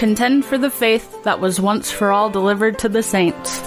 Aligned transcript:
Contend 0.00 0.46
for 0.46 0.56
the 0.56 0.70
faith 0.70 1.24
that 1.24 1.40
was 1.40 1.60
once 1.60 1.90
for 1.90 2.10
all 2.10 2.30
delivered 2.30 2.78
to 2.78 2.88
the 2.88 3.02
saints. 3.02 3.62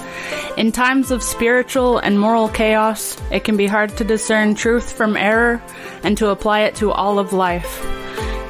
In 0.58 0.72
times 0.72 1.12
of 1.12 1.22
spiritual 1.22 2.00
and 2.00 2.20
moral 2.20 2.50
chaos, 2.50 3.16
it 3.32 3.44
can 3.44 3.56
be 3.56 3.68
hard 3.68 3.96
to 3.98 4.04
discern 4.04 4.56
truth 4.56 4.94
from 4.94 5.16
error 5.16 5.62
and 6.02 6.18
to 6.18 6.30
apply 6.30 6.62
it 6.62 6.74
to 6.78 6.92
all 6.92 7.20
of 7.20 7.34
life. 7.34 7.80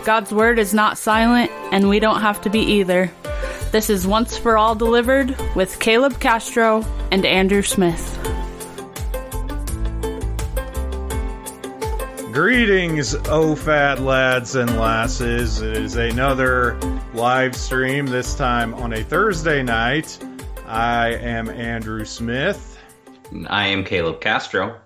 God's 0.06 0.32
word 0.32 0.60
is 0.60 0.74
not 0.74 0.98
silent, 0.98 1.52
and 1.74 1.89
we 1.89 2.00
don't 2.00 2.21
have 2.21 2.39
to 2.43 2.50
be 2.50 2.61
either. 2.61 3.11
This 3.74 3.89
is 3.89 4.07
Once 4.07 4.38
for 4.38 4.57
All 4.57 4.75
Delivered 4.75 5.36
with 5.54 5.78
Caleb 5.82 6.21
Castro 6.21 6.86
and 7.11 7.25
Andrew 7.25 7.64
Smith. 7.64 8.18
Greetings, 12.32 13.14
OFAD 13.14 14.00
lads 14.00 14.56
and 14.56 14.79
lasses. 14.79 15.61
It 15.61 15.75
is 15.75 15.97
another 15.97 16.79
live 17.14 17.56
stream, 17.56 18.08
this 18.08 18.34
time 18.34 18.74
on 18.74 18.94
a 18.94 19.04
Thursday 19.04 19.62
night. 19.62 20.18
I 20.66 21.10
am 21.10 21.48
Andrew 21.48 22.06
Smith. 22.06 22.80
I 23.48 23.68
am 23.68 23.84
Caleb 23.84 24.20
Castro. 24.20 24.82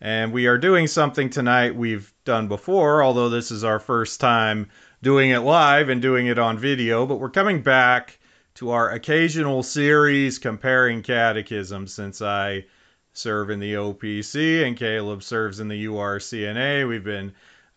And 0.00 0.32
we 0.32 0.46
are 0.46 0.56
doing 0.56 0.86
something 0.86 1.28
tonight 1.28 1.74
we've 1.74 2.14
done 2.24 2.46
before, 2.46 3.02
although 3.02 3.28
this 3.28 3.50
is 3.50 3.64
our 3.64 3.80
first 3.80 4.20
time 4.20 4.68
doing 5.02 5.30
it 5.30 5.40
live 5.40 5.88
and 5.88 6.00
doing 6.00 6.28
it 6.28 6.38
on 6.38 6.56
video. 6.56 7.04
But 7.04 7.16
we're 7.16 7.30
coming 7.30 7.62
back 7.62 8.20
to 8.54 8.70
our 8.70 8.92
occasional 8.92 9.64
series 9.64 10.38
comparing 10.38 11.02
catechisms 11.02 11.92
since 11.92 12.22
I 12.22 12.66
serve 13.12 13.50
in 13.50 13.58
the 13.58 13.74
OPC 13.74 14.64
and 14.64 14.76
Caleb 14.76 15.24
serves 15.24 15.58
in 15.58 15.66
the 15.66 15.86
URCNA. 15.86 16.88
We've 16.88 17.02
been 17.02 17.32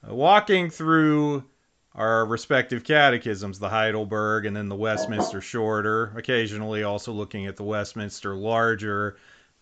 walking 0.08 0.70
through 0.70 1.44
our 1.96 2.26
respective 2.26 2.84
catechisms, 2.84 3.60
the 3.60 3.70
Heidelberg 3.70 4.46
and 4.46 4.56
then 4.56 4.70
the 4.70 4.76
Westminster 4.76 5.42
Shorter, 5.42 6.12
occasionally 6.16 6.84
also 6.84 7.12
looking 7.12 7.46
at 7.46 7.56
the 7.56 7.64
Westminster 7.64 8.36
Larger, 8.36 9.18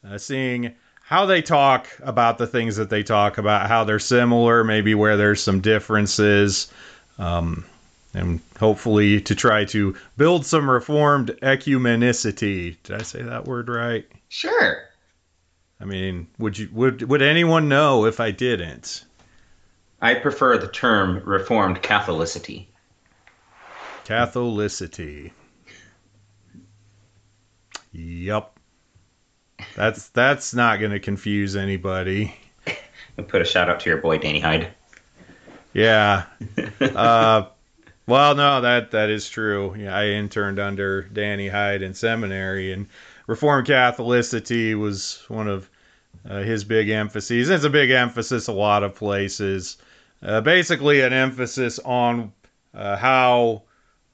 uh, 0.07 0.17
seeing 0.17 0.73
how 1.03 1.25
they 1.25 1.41
talk 1.41 1.87
about 2.01 2.37
the 2.37 2.47
things 2.47 2.77
that 2.77 2.89
they 2.89 3.03
talk 3.03 3.37
about, 3.37 3.67
how 3.67 3.83
they're 3.83 3.99
similar, 3.99 4.63
maybe 4.63 4.95
where 4.95 5.17
there's 5.17 5.41
some 5.41 5.59
differences. 5.59 6.71
Um, 7.19 7.65
and 8.13 8.39
hopefully 8.59 9.21
to 9.21 9.35
try 9.35 9.65
to 9.65 9.95
build 10.17 10.45
some 10.45 10.69
reformed 10.69 11.29
ecumenicity. 11.41 12.77
Did 12.83 12.99
I 12.99 13.03
say 13.03 13.21
that 13.21 13.45
word 13.45 13.69
right? 13.69 14.05
Sure. 14.29 14.83
I 15.79 15.85
mean, 15.85 16.27
would 16.37 16.57
you 16.57 16.69
would 16.71 17.03
would 17.03 17.21
anyone 17.21 17.67
know 17.67 18.05
if 18.05 18.19
I 18.19 18.31
didn't? 18.31 19.03
I 20.01 20.15
prefer 20.15 20.57
the 20.57 20.67
term 20.67 21.21
Reformed 21.23 21.81
Catholicity. 21.83 22.65
Catholicity. 24.05 25.31
Yup. 27.91 28.59
That's 29.75 30.09
that's 30.09 30.53
not 30.53 30.79
going 30.79 30.91
to 30.91 30.99
confuse 30.99 31.55
anybody. 31.55 32.35
And 33.17 33.27
put 33.27 33.41
a 33.41 33.45
shout 33.45 33.69
out 33.69 33.79
to 33.81 33.89
your 33.89 33.99
boy 33.99 34.17
Danny 34.17 34.39
Hyde. 34.39 34.73
Yeah. 35.73 36.25
uh, 36.81 37.45
well, 38.07 38.35
no, 38.35 38.61
that 38.61 38.91
that 38.91 39.09
is 39.09 39.29
true. 39.29 39.75
Yeah, 39.77 39.95
I 39.95 40.07
interned 40.07 40.59
under 40.59 41.03
Danny 41.03 41.47
Hyde 41.47 41.83
in 41.83 41.93
seminary, 41.93 42.73
and 42.73 42.87
Reformed 43.27 43.67
Catholicity 43.67 44.73
was 44.73 45.23
one 45.27 45.47
of 45.47 45.69
uh, 46.27 46.41
his 46.41 46.63
big 46.63 46.89
emphases. 46.89 47.49
It's 47.49 47.63
a 47.63 47.69
big 47.69 47.91
emphasis 47.91 48.47
a 48.47 48.53
lot 48.53 48.83
of 48.83 48.95
places. 48.95 49.77
Uh, 50.23 50.41
basically, 50.41 51.01
an 51.01 51.13
emphasis 51.13 51.79
on 51.79 52.31
uh, 52.73 52.95
how 52.97 53.63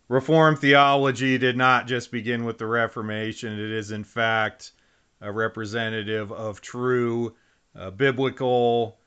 Reformed 0.08 0.60
theology 0.60 1.38
did 1.38 1.58
not 1.58 1.86
just 1.86 2.12
begin 2.12 2.46
with 2.46 2.58
the 2.58 2.66
Reformation. 2.66 3.54
It 3.54 3.72
is, 3.72 3.92
in 3.92 4.06
fact, 4.06 4.72
a 5.20 5.32
representative 5.32 6.32
of 6.32 6.62
true 6.62 7.36
uh, 7.76 7.92
biblical 7.92 8.98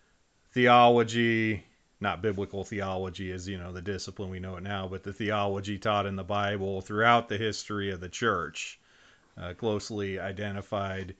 theology. 0.53 1.65
Not 2.03 2.23
biblical 2.23 2.65
theology 2.65 3.33
as, 3.33 3.49
you 3.49 3.59
know, 3.59 3.73
the 3.73 3.83
discipline 3.83 4.31
we 4.31 4.41
know 4.41 4.57
it 4.57 4.63
now, 4.63 4.89
but 4.89 5.03
the 5.03 5.13
theology 5.13 5.79
taught 5.79 6.07
in 6.07 6.17
the 6.17 6.25
Bible 6.25 6.81
throughout 6.81 7.29
the 7.29 7.39
history 7.39 7.91
of 7.91 8.01
the 8.01 8.09
church. 8.09 8.79
Uh, 9.39 9.55
closely 9.55 10.19
identified 10.19 11.15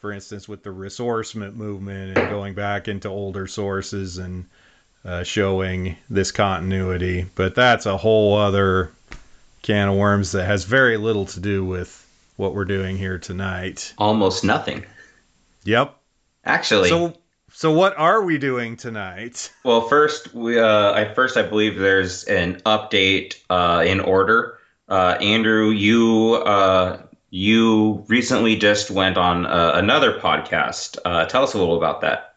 for 0.00 0.12
instance, 0.12 0.46
with 0.46 0.62
the 0.62 0.70
ressourcement 0.70 1.54
movement 1.54 2.16
and 2.16 2.28
going 2.30 2.54
back 2.54 2.86
into 2.86 3.08
older 3.08 3.46
sources 3.46 4.18
and 4.18 4.46
uh, 5.06 5.22
showing 5.22 5.96
this 6.10 6.32
continuity. 6.32 7.26
But 7.34 7.54
that's 7.54 7.86
a 7.86 7.96
whole 7.96 8.36
other 8.36 8.90
can 9.62 9.88
of 9.88 9.96
worms 9.96 10.32
that 10.32 10.44
has 10.44 10.64
very 10.64 10.96
little 10.96 11.24
to 11.26 11.40
do 11.40 11.64
with 11.64 12.06
what 12.36 12.54
we're 12.54 12.64
doing 12.64 12.96
here 12.96 13.18
tonight. 13.18 13.94
Almost 13.98 14.44
nothing. 14.44 14.84
Yep. 15.64 15.96
Actually. 16.44 16.88
So 16.88 17.14
so 17.52 17.72
what 17.72 17.96
are 17.96 18.22
we 18.22 18.36
doing 18.36 18.76
tonight? 18.76 19.50
Well, 19.64 19.88
first 19.88 20.34
we 20.34 20.58
uh 20.58 20.92
I 20.92 21.12
first 21.14 21.36
I 21.36 21.42
believe 21.42 21.78
there's 21.78 22.24
an 22.24 22.60
update 22.66 23.36
uh 23.48 23.82
in 23.86 24.00
order. 24.00 24.58
Uh 24.88 25.16
Andrew, 25.20 25.70
you 25.70 26.34
uh 26.34 27.02
you 27.30 28.04
recently 28.08 28.56
just 28.56 28.90
went 28.90 29.18
on 29.18 29.46
uh, 29.46 29.72
another 29.74 30.18
podcast. 30.18 30.96
Uh, 31.04 31.26
tell 31.26 31.42
us 31.42 31.54
a 31.54 31.58
little 31.58 31.76
about 31.76 32.00
that. 32.00 32.35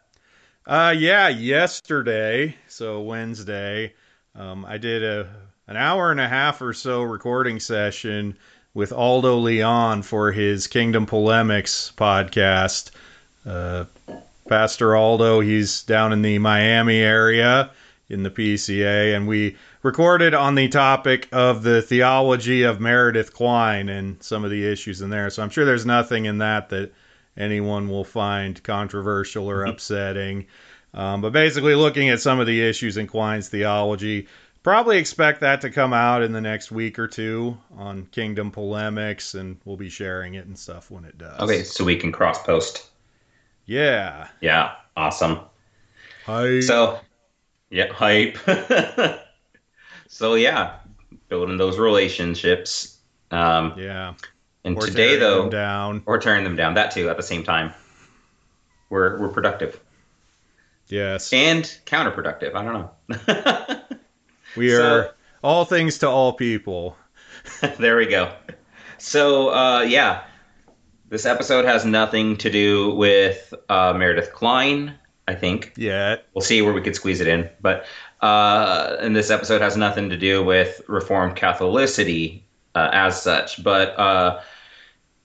Uh, 0.69 0.94
yeah, 0.96 1.28
yesterday, 1.28 2.56
so 2.68 3.02
Wednesday, 3.02 3.91
um, 4.35 4.63
I 4.66 4.78
did 4.78 5.03
a 5.03 5.28
an 5.68 5.75
hour 5.75 6.12
and 6.12 6.19
a 6.19 6.28
half 6.28 6.62
or 6.62 6.74
so 6.74 7.02
recording 7.02 7.59
session 7.59 8.38
with 8.75 8.94
Aldo 8.94 9.38
Leon 9.38 10.03
for 10.03 10.31
his 10.31 10.68
Kingdom 10.68 11.07
Polemics 11.07 11.91
podcast. 11.97 12.91
Uh, 13.47 13.85
Pastor 14.47 14.96
Aldo, 14.96 15.40
he's 15.40 15.81
down 15.81 16.13
in 16.13 16.22
the 16.22 16.38
Miami 16.38 17.00
area 17.00 17.72
in 18.07 18.22
the 18.22 18.30
PCA, 18.30 19.16
and 19.16 19.28
we 19.28 19.57
recorded 19.81 20.36
on 20.36 20.53
the 20.53 20.68
topic 20.68 21.28
of 21.31 21.63
the 21.63 21.81
theology 21.81 22.62
of 22.62 22.80
Meredith 22.80 23.34
Kline 23.34 23.90
and 23.90 24.22
some 24.22 24.46
of 24.46 24.51
the 24.51 24.72
issues 24.72 25.01
in 25.01 25.09
there. 25.09 25.31
So 25.31 25.41
I'm 25.41 25.50
sure 25.50 25.66
there's 25.66 25.88
nothing 25.88 26.25
in 26.25 26.38
that 26.38 26.69
that 26.69 26.91
anyone 27.39 27.89
will 27.89 28.03
find 28.03 28.61
controversial 28.61 29.50
or 29.50 29.61
mm-hmm. 29.61 29.72
upsetting. 29.72 30.47
Um, 30.94 31.22
but 31.22 31.33
basically, 31.33 31.75
looking 31.75 32.09
at 32.09 32.19
some 32.19 32.39
of 32.39 32.47
the 32.47 32.61
issues 32.61 32.97
in 32.97 33.07
Kline's 33.07 33.47
theology, 33.47 34.27
probably 34.63 34.97
expect 34.97 35.41
that 35.41 35.61
to 35.61 35.69
come 35.69 35.94
out 35.94 36.22
in 36.22 36.31
the 36.31 36.41
next 36.41 36.72
week 36.72 37.00
or 37.00 37.07
two 37.07 37.57
on 37.77 38.05
Kingdom 38.07 38.51
Polemics, 38.51 39.35
and 39.35 39.57
we'll 39.66 39.77
be 39.77 39.89
sharing 39.89 40.33
it 40.33 40.45
and 40.45 40.57
stuff 40.57 40.91
when 40.91 41.05
it 41.05 41.17
does. 41.17 41.39
Okay, 41.39 41.63
so 41.63 41.83
we 41.83 41.95
can 41.95 42.11
cross 42.11 42.41
post. 42.44 42.88
Yeah. 43.66 44.27
Yeah. 44.41 44.73
Awesome. 44.97 45.39
Hi. 46.25 46.59
So, 46.59 47.00
yeah, 47.69 47.94
hype. 47.94 48.38
so 50.07 50.33
yeah, 50.33 50.77
building 51.27 51.57
those 51.57 51.77
relationships. 51.77 52.97
Um, 53.31 53.73
yeah. 53.77 54.16
And 54.64 54.78
or 54.78 54.86
today, 54.86 55.18
though, 55.18 55.50
down 55.50 56.03
or 56.06 56.18
tearing 56.18 56.44
them 56.44 56.56
down. 56.56 56.74
That 56.74 56.92
too, 56.92 57.09
at 57.09 57.18
the 57.18 57.24
same 57.24 57.44
time. 57.44 57.74
We're 58.90 59.20
we're 59.20 59.30
productive. 59.30 59.80
Yes. 60.88 61.31
And 61.31 61.64
counterproductive. 61.86 62.56
I 62.56 62.64
don't 62.64 62.74
know. 62.74 63.81
we 64.58 64.75
are 64.75 65.16
all 65.44 65.66
things 65.66 66.00
to 66.00 66.09
all 66.09 66.34
people. 66.34 66.98
there 67.78 67.96
we 67.98 68.08
go. 68.08 68.34
So 68.98 69.53
uh, 69.53 69.81
yeah, 69.81 70.24
this 71.08 71.25
episode 71.25 71.66
has 71.66 71.86
nothing 71.86 72.38
to 72.38 72.50
do 72.50 72.94
with 72.96 73.53
uh, 73.69 73.94
Meredith 73.94 74.33
Kline. 74.33 74.95
I 75.28 75.36
think. 75.36 75.74
Yeah. 75.78 76.16
We'll 76.33 76.42
see 76.42 76.63
where 76.63 76.74
we 76.74 76.81
could 76.81 76.95
squeeze 76.95 77.22
it 77.22 77.28
in. 77.28 77.48
But 77.62 77.86
uh, 78.22 78.98
and 79.00 79.16
this 79.16 79.30
episode 79.30 79.62
has 79.62 79.78
nothing 79.78 80.10
to 80.10 80.18
do 80.18 80.44
with 80.44 80.81
Reformed 80.88 81.36
Catholicity 81.38 82.42
uh, 82.74 82.89
as 82.92 83.22
such. 83.22 83.63
But 83.63 83.98
uh, 84.00 84.42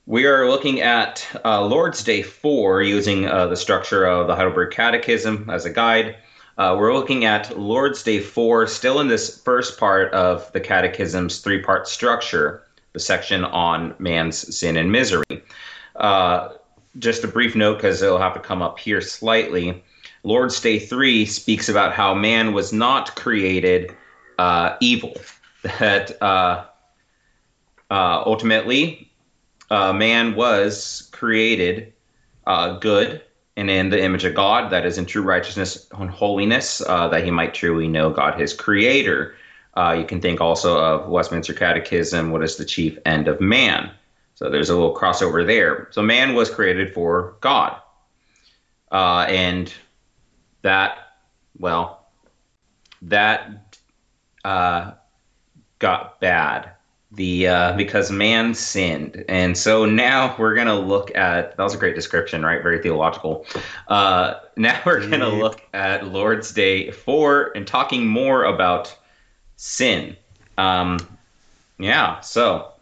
we 0.06 0.26
are 0.26 0.48
looking 0.48 0.80
at 0.80 1.26
uh, 1.44 1.64
Lord's 1.64 2.04
Day 2.04 2.22
4 2.22 2.82
using 2.82 3.26
uh, 3.26 3.46
the 3.46 3.56
structure 3.56 4.04
of 4.04 4.26
the 4.26 4.36
Heidelberg 4.36 4.72
Catechism 4.72 5.48
as 5.48 5.64
a 5.64 5.70
guide. 5.70 6.16
Uh, 6.58 6.76
we're 6.78 6.94
looking 6.94 7.24
at 7.24 7.58
Lord's 7.58 8.02
Day 8.02 8.20
4, 8.20 8.66
still 8.66 9.00
in 9.00 9.08
this 9.08 9.40
first 9.42 9.78
part 9.78 10.12
of 10.12 10.52
the 10.52 10.60
Catechism's 10.60 11.38
three 11.38 11.62
part 11.62 11.88
structure, 11.88 12.62
the 12.92 13.00
section 13.00 13.44
on 13.44 13.94
man's 13.98 14.56
sin 14.56 14.76
and 14.76 14.92
misery. 14.92 15.42
just 16.98 17.24
a 17.24 17.28
brief 17.28 17.56
note 17.56 17.76
because 17.76 18.02
it'll 18.02 18.18
have 18.18 18.34
to 18.34 18.40
come 18.40 18.62
up 18.62 18.78
here 18.78 19.00
slightly. 19.00 19.82
Lord's 20.22 20.60
Day 20.60 20.78
3 20.78 21.24
speaks 21.24 21.68
about 21.68 21.92
how 21.94 22.14
man 22.14 22.52
was 22.52 22.72
not 22.72 23.16
created 23.16 23.96
uh, 24.38 24.76
evil, 24.80 25.14
that 25.62 26.20
uh, 26.22 26.66
uh, 27.90 28.22
ultimately 28.26 29.10
uh, 29.70 29.92
man 29.92 30.34
was 30.34 31.08
created 31.12 31.92
uh, 32.46 32.78
good 32.78 33.22
and 33.56 33.70
in 33.70 33.90
the 33.90 34.02
image 34.02 34.24
of 34.24 34.34
God, 34.34 34.72
that 34.72 34.84
is 34.84 34.98
in 34.98 35.06
true 35.06 35.22
righteousness 35.22 35.86
and 35.92 36.10
holiness, 36.10 36.82
uh, 36.86 37.08
that 37.08 37.24
he 37.24 37.30
might 37.30 37.54
truly 37.54 37.86
know 37.86 38.10
God, 38.10 38.38
his 38.38 38.52
creator. 38.52 39.36
Uh, 39.74 39.94
you 39.98 40.04
can 40.04 40.20
think 40.20 40.40
also 40.40 40.78
of 40.78 41.08
Westminster 41.08 41.54
Catechism. 41.54 42.32
What 42.32 42.42
is 42.42 42.56
the 42.56 42.64
chief 42.64 42.98
end 43.06 43.28
of 43.28 43.40
man? 43.40 43.90
So 44.34 44.50
there's 44.50 44.70
a 44.70 44.74
little 44.74 44.94
crossover 44.94 45.46
there. 45.46 45.88
So 45.92 46.02
man 46.02 46.34
was 46.34 46.50
created 46.50 46.92
for 46.92 47.36
God, 47.40 47.80
uh, 48.90 49.26
and 49.28 49.72
that 50.62 50.98
well, 51.56 52.08
that 53.02 53.78
uh, 54.44 54.92
got 55.78 56.20
bad 56.20 56.73
the 57.14 57.48
uh, 57.48 57.72
because 57.76 58.10
man 58.10 58.54
sinned, 58.54 59.24
and 59.28 59.56
so 59.56 59.84
now 59.84 60.34
we're 60.38 60.54
gonna 60.54 60.78
look 60.78 61.14
at 61.14 61.56
that 61.56 61.62
was 61.62 61.74
a 61.74 61.78
great 61.78 61.94
description, 61.94 62.44
right? 62.44 62.62
Very 62.62 62.80
theological. 62.80 63.46
Uh, 63.88 64.34
now 64.56 64.80
we're 64.84 65.08
gonna 65.08 65.28
look 65.28 65.62
at 65.72 66.08
Lord's 66.08 66.52
Day 66.52 66.90
four 66.90 67.52
and 67.54 67.66
talking 67.66 68.06
more 68.06 68.44
about 68.44 68.96
sin. 69.56 70.16
Um, 70.58 70.98
yeah, 71.78 72.20
so 72.20 72.72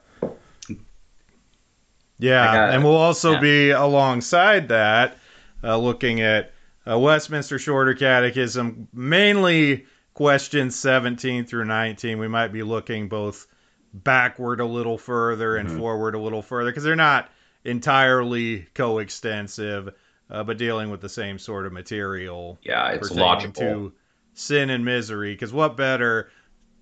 yeah, 2.18 2.54
got- 2.54 2.74
and 2.74 2.84
we'll 2.84 2.96
also 2.96 3.32
yeah. 3.32 3.40
be 3.40 3.70
alongside 3.70 4.68
that, 4.68 5.18
uh, 5.64 5.76
looking 5.76 6.20
at 6.20 6.52
uh, 6.88 6.98
Westminster 6.98 7.58
Shorter 7.58 7.94
Catechism, 7.94 8.88
mainly 8.92 9.86
questions 10.14 10.76
17 10.76 11.44
through 11.44 11.64
19. 11.64 12.18
We 12.18 12.28
might 12.28 12.48
be 12.48 12.62
looking 12.62 13.08
both 13.08 13.46
backward 13.92 14.60
a 14.60 14.66
little 14.66 14.98
further 14.98 15.56
and 15.56 15.70
forward 15.70 16.14
a 16.14 16.18
little 16.18 16.42
further 16.42 16.70
because 16.70 16.84
they're 16.84 16.96
not 16.96 17.30
entirely 17.64 18.66
coextensive, 18.74 19.94
uh, 20.30 20.42
but 20.42 20.58
dealing 20.58 20.90
with 20.90 21.00
the 21.00 21.08
same 21.08 21.38
sort 21.38 21.66
of 21.66 21.72
material. 21.72 22.58
yeah, 22.62 22.90
it's 22.90 23.10
logical. 23.10 23.62
to 23.62 23.92
sin 24.34 24.70
and 24.70 24.84
misery. 24.84 25.34
Because 25.34 25.52
what 25.52 25.76
better 25.76 26.30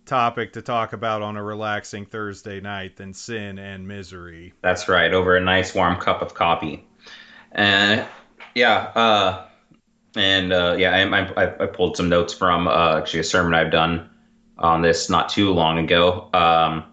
topic 0.06 0.52
to 0.54 0.62
talk 0.62 0.92
about 0.92 1.22
on 1.22 1.36
a 1.36 1.42
relaxing 1.42 2.06
Thursday 2.06 2.60
night 2.60 2.96
than 2.96 3.12
sin 3.12 3.58
and 3.58 3.86
misery? 3.86 4.52
That's 4.62 4.88
right, 4.88 5.12
over 5.12 5.36
a 5.36 5.40
nice 5.40 5.74
warm 5.74 5.96
cup 5.96 6.22
of 6.22 6.34
coffee. 6.34 6.86
And 7.52 8.06
yeah, 8.54 8.92
uh, 8.94 9.46
and 10.16 10.52
uh, 10.52 10.76
yeah, 10.78 10.92
I, 10.94 11.44
I, 11.44 11.64
I 11.64 11.66
pulled 11.66 11.96
some 11.96 12.08
notes 12.08 12.32
from 12.32 12.68
uh, 12.68 12.98
actually 12.98 13.20
a 13.20 13.24
sermon 13.24 13.54
I've 13.54 13.70
done 13.70 14.08
on 14.58 14.82
this 14.82 15.08
not 15.08 15.28
too 15.28 15.52
long 15.52 15.78
ago. 15.78 16.28
Um, 16.32 16.84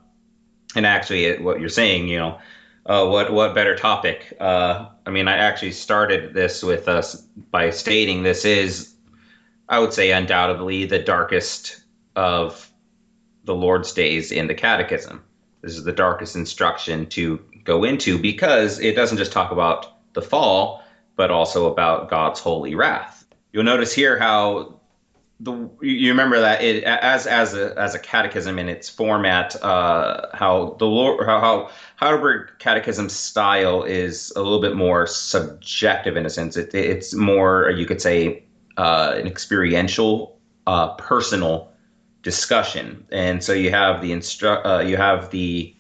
and 0.78 0.86
actually, 0.86 1.36
what 1.40 1.60
you're 1.60 1.70
saying, 1.70 2.08
you 2.08 2.20
know, 2.20 2.38
uh, 2.86 3.08
what 3.08 3.34
what 3.34 3.56
better 3.56 3.76
topic? 3.76 4.38
Uh, 4.40 4.86
I 5.08 5.10
mean, 5.10 5.28
I 5.28 5.36
actually 5.36 5.72
started 5.72 6.36
this 6.36 6.62
with 6.62 6.88
us 6.88 7.16
by 7.50 7.72
stating 7.72 8.22
this 8.22 8.46
is, 8.46 8.94
I 9.70 9.80
would 9.80 9.92
say, 9.92 10.12
undoubtedly 10.12 10.86
the 10.86 11.00
darkest 11.00 11.84
of 12.16 12.72
the 13.44 13.56
Lord's 13.56 13.92
days 13.92 14.32
in 14.32 14.46
the 14.46 14.54
Catechism. 14.54 15.24
This 15.64 15.76
is 15.76 15.84
the 15.84 15.92
darkest 15.92 16.36
instruction 16.36 17.08
to 17.08 17.44
go 17.64 17.84
into 17.84 18.20
because 18.20 18.80
it 18.80 18.96
doesn't 18.96 19.18
just 19.18 19.32
talk 19.32 19.52
about 19.52 20.14
the 20.14 20.22
fall, 20.22 20.84
but 21.16 21.32
also 21.32 21.72
about 21.72 22.08
God's 22.08 22.40
holy 22.40 22.76
wrath. 22.76 23.26
You'll 23.52 23.64
notice 23.64 23.94
here 23.94 24.20
how 24.20 24.77
the 25.40 25.70
you 25.82 26.10
remember 26.10 26.40
that 26.40 26.64
it 26.64 26.84
as 26.84 27.28
as 27.28 27.54
a 27.54 27.78
as 27.78 27.94
a 27.94 28.00
catechism 28.00 28.58
in 28.58 28.70
its 28.70 28.90
format, 28.90 29.62
uh, 29.64 30.28
how 30.34 30.76
the 30.80 30.88
how, 31.26 31.40
how 31.40 31.70
Heidelberg 31.98 32.50
Catechism 32.58 33.10
style 33.10 33.84
is 33.84 34.32
a 34.36 34.42
little 34.42 34.62
bit 34.62 34.76
more 34.76 35.06
subjective 35.06 36.18
in 36.18 36.26
a 36.26 36.30
sense. 36.30 36.58
It, 36.58 36.74
it's 36.74 37.14
more 37.14 37.70
you 37.70 37.86
could 37.86 38.02
say 38.02 38.44
uh, 38.78 39.14
an 39.16 39.28
experiential, 39.28 40.40
uh, 40.66 40.96
personal 40.96 41.72
discussion, 42.24 43.06
and 43.12 43.44
so 43.44 43.54
you 43.54 43.70
have 43.70 44.02
the 44.02 44.12
instru- 44.12 44.66
uh, 44.66 44.82
you 44.82 44.98
have 44.98 45.30
the 45.30 45.76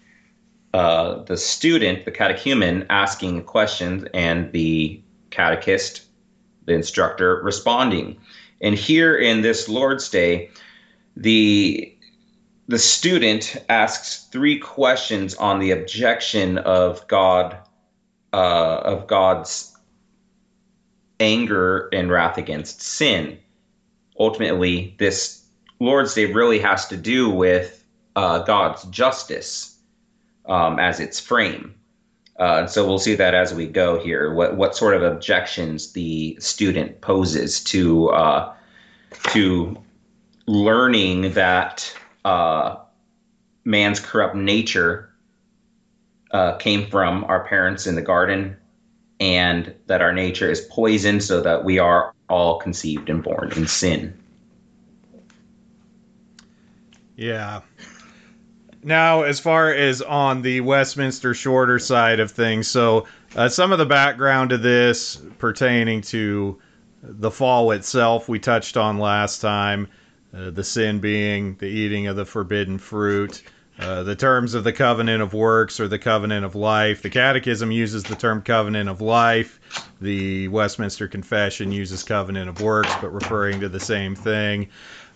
uh, 0.75 1.23
the 1.23 1.35
student, 1.37 2.05
the 2.05 2.11
catechumen, 2.11 2.85
asking 2.91 3.43
questions, 3.45 4.05
and 4.13 4.51
the 4.51 5.01
catechist, 5.31 6.05
the 6.65 6.73
instructor, 6.73 7.41
responding. 7.41 8.19
And 8.61 8.75
here 8.75 9.15
in 9.15 9.41
this 9.41 9.69
Lord's 9.69 10.09
Day, 10.09 10.49
the 11.15 11.93
the 12.67 12.79
student 12.79 13.55
asks 13.69 14.25
three 14.25 14.59
questions 14.59 15.35
on 15.35 15.59
the 15.59 15.71
objection 15.71 16.57
of 16.57 17.07
God, 17.07 17.57
uh, 18.33 18.81
of 18.83 19.07
God's 19.07 19.73
anger 21.19 21.87
and 21.93 22.11
wrath 22.11 22.37
against 22.37 22.81
sin. 22.81 23.37
Ultimately, 24.19 24.95
this 24.99 25.45
Lord's 25.79 26.13
Day 26.13 26.25
really 26.25 26.59
has 26.59 26.87
to 26.87 26.97
do 26.97 27.29
with 27.29 27.85
uh, 28.17 28.39
God's 28.39 28.83
justice 28.85 29.79
um, 30.45 30.77
as 30.77 30.99
its 30.99 31.19
frame. 31.19 31.73
Uh, 32.39 32.59
and 32.59 32.69
so 32.69 32.85
we'll 32.85 32.99
see 32.99 33.15
that 33.15 33.33
as 33.33 33.53
we 33.53 33.65
go 33.65 33.99
here. 33.99 34.33
What 34.33 34.57
what 34.57 34.75
sort 34.75 34.95
of 34.95 35.01
objections 35.01 35.93
the 35.93 36.37
student 36.39 37.01
poses 37.01 37.63
to 37.65 38.09
uh, 38.09 38.53
to 39.31 39.75
learning 40.45 41.33
that 41.33 41.91
uh, 42.25 42.75
man's 43.65 43.99
corrupt 43.99 44.35
nature 44.35 45.09
uh, 46.31 46.57
came 46.57 46.87
from 46.89 47.23
our 47.25 47.43
parents 47.47 47.87
in 47.87 47.95
the 47.95 48.01
garden, 48.01 48.55
and 49.19 49.73
that 49.87 50.01
our 50.01 50.13
nature 50.13 50.49
is 50.49 50.61
poisoned, 50.69 51.23
so 51.23 51.41
that 51.41 51.63
we 51.63 51.79
are 51.79 52.13
all 52.29 52.59
conceived 52.59 53.09
and 53.09 53.23
born 53.23 53.51
in 53.55 53.65
sin. 53.65 54.13
Yeah. 57.15 57.61
Now, 58.87 59.23
as 59.23 59.37
far 59.37 59.73
as 59.73 60.01
on 60.01 60.43
the 60.43 60.61
Westminster 60.61 61.33
Shorter 61.33 61.77
side 61.77 62.21
of 62.21 62.31
things, 62.31 62.69
so 62.69 63.05
uh, 63.35 63.49
some 63.49 63.73
of 63.73 63.79
the 63.79 63.85
background 63.85 64.51
to 64.51 64.57
this 64.57 65.17
pertaining 65.39 65.99
to 66.03 66.57
the 67.03 67.29
fall 67.29 67.71
itself, 67.71 68.29
we 68.29 68.39
touched 68.39 68.77
on 68.77 68.97
last 68.97 69.41
time. 69.41 69.89
Uh, 70.33 70.51
the 70.51 70.63
sin 70.63 70.99
being 70.99 71.57
the 71.57 71.65
eating 71.65 72.07
of 72.07 72.15
the 72.15 72.23
forbidden 72.23 72.77
fruit. 72.77 73.43
Uh, 73.77 74.03
the 74.03 74.15
terms 74.15 74.53
of 74.53 74.63
the 74.63 74.71
covenant 74.71 75.21
of 75.21 75.33
works 75.33 75.81
or 75.81 75.89
the 75.89 75.99
covenant 75.99 76.45
of 76.45 76.55
life. 76.55 77.01
The 77.01 77.09
Catechism 77.09 77.69
uses 77.69 78.03
the 78.03 78.15
term 78.15 78.41
covenant 78.41 78.87
of 78.87 79.01
life. 79.01 79.59
The 79.99 80.47
Westminster 80.47 81.09
Confession 81.09 81.73
uses 81.73 82.03
covenant 82.03 82.47
of 82.47 82.61
works, 82.61 82.93
but 83.01 83.13
referring 83.13 83.59
to 83.59 83.67
the 83.67 83.81
same 83.81 84.15
thing. 84.15 84.69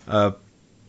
Uh, 0.06 0.32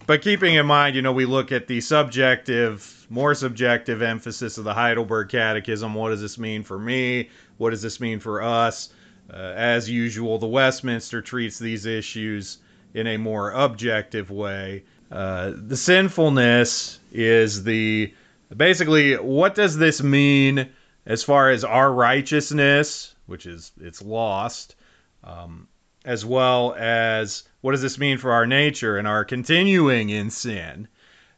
but 0.06 0.22
keeping 0.22 0.56
in 0.56 0.66
mind, 0.66 0.96
you 0.96 1.02
know, 1.02 1.12
we 1.12 1.26
look 1.26 1.52
at 1.52 1.68
the 1.68 1.82
subjective, 1.82 3.06
more 3.10 3.36
subjective 3.36 4.02
emphasis 4.02 4.58
of 4.58 4.64
the 4.64 4.74
Heidelberg 4.74 5.30
Catechism. 5.30 5.94
What 5.94 6.10
does 6.10 6.22
this 6.22 6.38
mean 6.38 6.64
for 6.64 6.78
me? 6.78 7.30
What 7.58 7.70
does 7.72 7.82
this 7.82 8.00
mean 8.00 8.20
for 8.20 8.42
us? 8.42 8.90
Uh, 9.32 9.38
as 9.56 9.90
usual, 9.90 10.38
the 10.38 10.48
Westminster 10.48 11.22
treats 11.22 11.58
these 11.58 11.86
issues 11.86 12.58
in 12.94 13.08
a 13.08 13.18
more 13.18 13.52
objective 13.52 14.30
way. 14.30 14.84
Uh, 15.12 15.54
the 15.56 15.78
sinfulness 15.78 17.00
is 17.12 17.64
the 17.64 18.14
basically 18.56 19.16
what 19.16 19.56
does 19.56 19.78
this 19.78 20.02
mean 20.02 20.70
as 21.06 21.24
far 21.24 21.50
as 21.50 21.64
our 21.64 21.92
righteousness, 21.92 23.16
which 23.26 23.46
is 23.46 23.72
it's 23.80 24.02
lost, 24.02 24.76
um, 25.24 25.68
as 26.06 26.26
well 26.26 26.76
as 26.78 27.44
what 27.62 27.72
does 27.72 27.82
this 27.82 27.98
mean 27.98 28.18
for 28.18 28.32
our 28.32 28.46
nature 28.46 28.98
and 28.98 29.08
our 29.08 29.24
continuing 29.24 30.10
in 30.10 30.30
sin. 30.30 30.88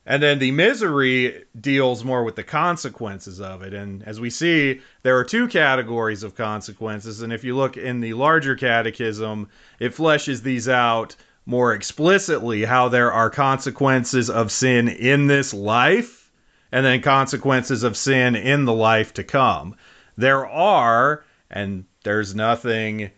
And 0.08 0.22
then 0.22 0.38
the 0.38 0.52
misery 0.52 1.46
deals 1.60 2.04
more 2.04 2.24
with 2.24 2.36
the 2.36 2.44
consequences 2.44 3.42
of 3.42 3.64
it. 3.64 3.74
And 3.74 4.04
as 4.04 4.20
we 4.20 4.30
see, 4.30 4.82
there 5.02 5.18
are 5.18 5.24
two 5.24 5.48
categories 5.48 6.22
of 6.22 6.36
consequences. 6.36 7.22
And 7.22 7.34
if 7.34 7.44
you 7.44 7.56
look 7.56 7.76
in 7.76 8.02
the 8.02 8.14
larger 8.14 8.56
catechism, 8.56 9.50
it 9.80 9.96
fleshes 9.96 10.44
these 10.44 10.70
out 10.70 11.16
more 11.48 11.74
explicitly 11.74 12.66
how 12.66 12.88
there 12.88 13.12
are 13.12 13.30
consequences 13.30 14.30
of 14.30 14.52
sin 14.52 14.88
in 14.88 15.28
this 15.28 15.54
life 15.54 16.32
and 16.72 16.86
then 16.86 17.02
consequences 17.02 17.84
of 17.84 17.98
sin 17.98 18.36
in 18.36 18.66
the 18.66 18.74
life 18.74 19.14
to 19.14 19.24
come. 19.24 19.76
There 20.18 20.48
are, 20.48 21.24
and 21.50 21.86
there's 22.04 22.36
nothing 22.36 23.12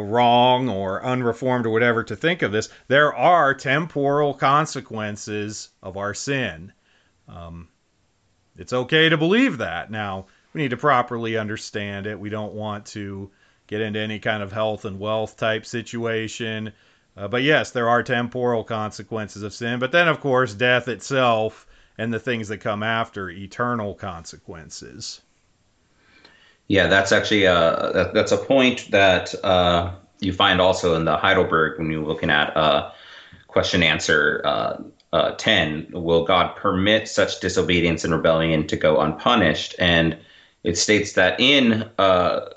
wrong 0.00 0.68
or 0.68 1.04
unreformed 1.04 1.66
or 1.66 1.70
whatever 1.70 2.04
to 2.04 2.16
think 2.16 2.42
of 2.42 2.52
this, 2.52 2.68
there 2.88 3.14
are 3.14 3.54
temporal 3.54 4.34
consequences 4.34 5.68
of 5.82 5.96
our 5.96 6.14
sin. 6.14 6.72
Um, 7.28 7.68
it's 8.56 8.72
okay 8.72 9.08
to 9.08 9.16
believe 9.16 9.58
that. 9.58 9.90
Now, 9.90 10.26
we 10.52 10.62
need 10.62 10.70
to 10.70 10.76
properly 10.76 11.36
understand 11.36 12.06
it. 12.06 12.18
We 12.18 12.30
don't 12.30 12.54
want 12.54 12.86
to 12.86 13.30
get 13.66 13.80
into 13.80 14.00
any 14.00 14.18
kind 14.18 14.42
of 14.42 14.52
health 14.52 14.84
and 14.84 14.98
wealth 14.98 15.36
type 15.36 15.64
situation. 15.64 16.72
Uh, 17.16 17.28
but 17.28 17.42
yes, 17.42 17.70
there 17.70 17.88
are 17.88 18.02
temporal 18.02 18.64
consequences 18.64 19.42
of 19.42 19.54
sin. 19.54 19.78
But 19.78 19.92
then, 19.92 20.08
of 20.08 20.20
course, 20.20 20.54
death 20.54 20.88
itself 20.88 21.66
and 21.98 22.12
the 22.12 22.20
things 22.20 22.48
that 22.48 22.58
come 22.58 22.82
after, 22.82 23.30
eternal 23.30 23.94
consequences. 23.94 25.20
Yeah, 26.68 26.86
that's 26.86 27.12
actually 27.12 27.46
uh, 27.46 27.92
that, 27.92 28.14
that's 28.14 28.32
a 28.32 28.38
point 28.38 28.90
that 28.90 29.34
uh, 29.44 29.92
you 30.20 30.32
find 30.32 30.60
also 30.60 30.94
in 30.94 31.04
the 31.04 31.16
Heidelberg 31.16 31.78
when 31.78 31.90
you're 31.90 32.04
looking 32.04 32.30
at 32.30 32.56
uh, 32.56 32.90
question 33.48 33.82
answer 33.82 34.40
uh, 34.44 34.82
uh, 35.12 35.32
10 35.32 35.88
will 35.92 36.24
god 36.24 36.56
permit 36.56 37.08
such 37.08 37.40
disobedience 37.40 38.04
and 38.04 38.14
rebellion 38.14 38.66
to 38.68 38.76
go 38.76 39.00
unpunished? 39.00 39.74
And 39.78 40.16
it 40.64 40.78
states 40.78 41.12
that 41.14 41.38
in 41.40 41.90
uh, 41.98 42.48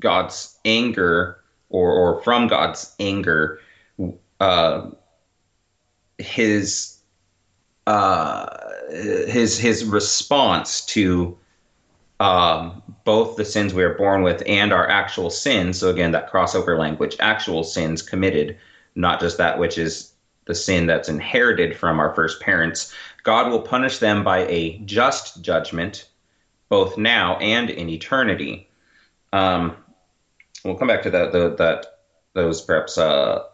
god's 0.00 0.58
anger 0.64 1.40
or, 1.70 1.92
or 1.92 2.22
from 2.22 2.48
god's 2.48 2.94
anger 3.00 3.60
uh, 4.40 4.90
his 6.18 6.98
his 8.90 9.58
his 9.58 9.84
response 9.84 10.84
to 10.86 11.38
um, 12.20 12.82
both 13.04 13.36
the 13.36 13.44
sins 13.44 13.74
we 13.74 13.82
are 13.82 13.94
born 13.94 14.22
with 14.22 14.42
and 14.46 14.72
our 14.72 14.88
actual 14.88 15.30
sins. 15.30 15.78
So 15.78 15.90
again, 15.90 16.12
that 16.12 16.30
crossover 16.30 16.78
language, 16.78 17.16
actual 17.20 17.64
sins 17.64 18.02
committed, 18.02 18.56
not 18.94 19.20
just 19.20 19.38
that 19.38 19.58
which 19.58 19.78
is 19.78 20.12
the 20.46 20.54
sin 20.54 20.86
that's 20.86 21.08
inherited 21.08 21.76
from 21.76 21.98
our 21.98 22.14
first 22.14 22.40
parents. 22.40 22.94
God 23.22 23.50
will 23.50 23.62
punish 23.62 23.98
them 23.98 24.22
by 24.22 24.46
a 24.46 24.78
just 24.80 25.42
judgment, 25.42 26.08
both 26.68 26.98
now 26.98 27.36
and 27.38 27.70
in 27.70 27.88
eternity. 27.88 28.68
Um, 29.32 29.76
we'll 30.64 30.76
come 30.76 30.88
back 30.88 31.02
to 31.02 31.10
that. 31.10 31.32
The, 31.32 31.54
that 31.56 31.86
those 32.34 32.60
perhaps 32.60 32.98
uh, 32.98 33.44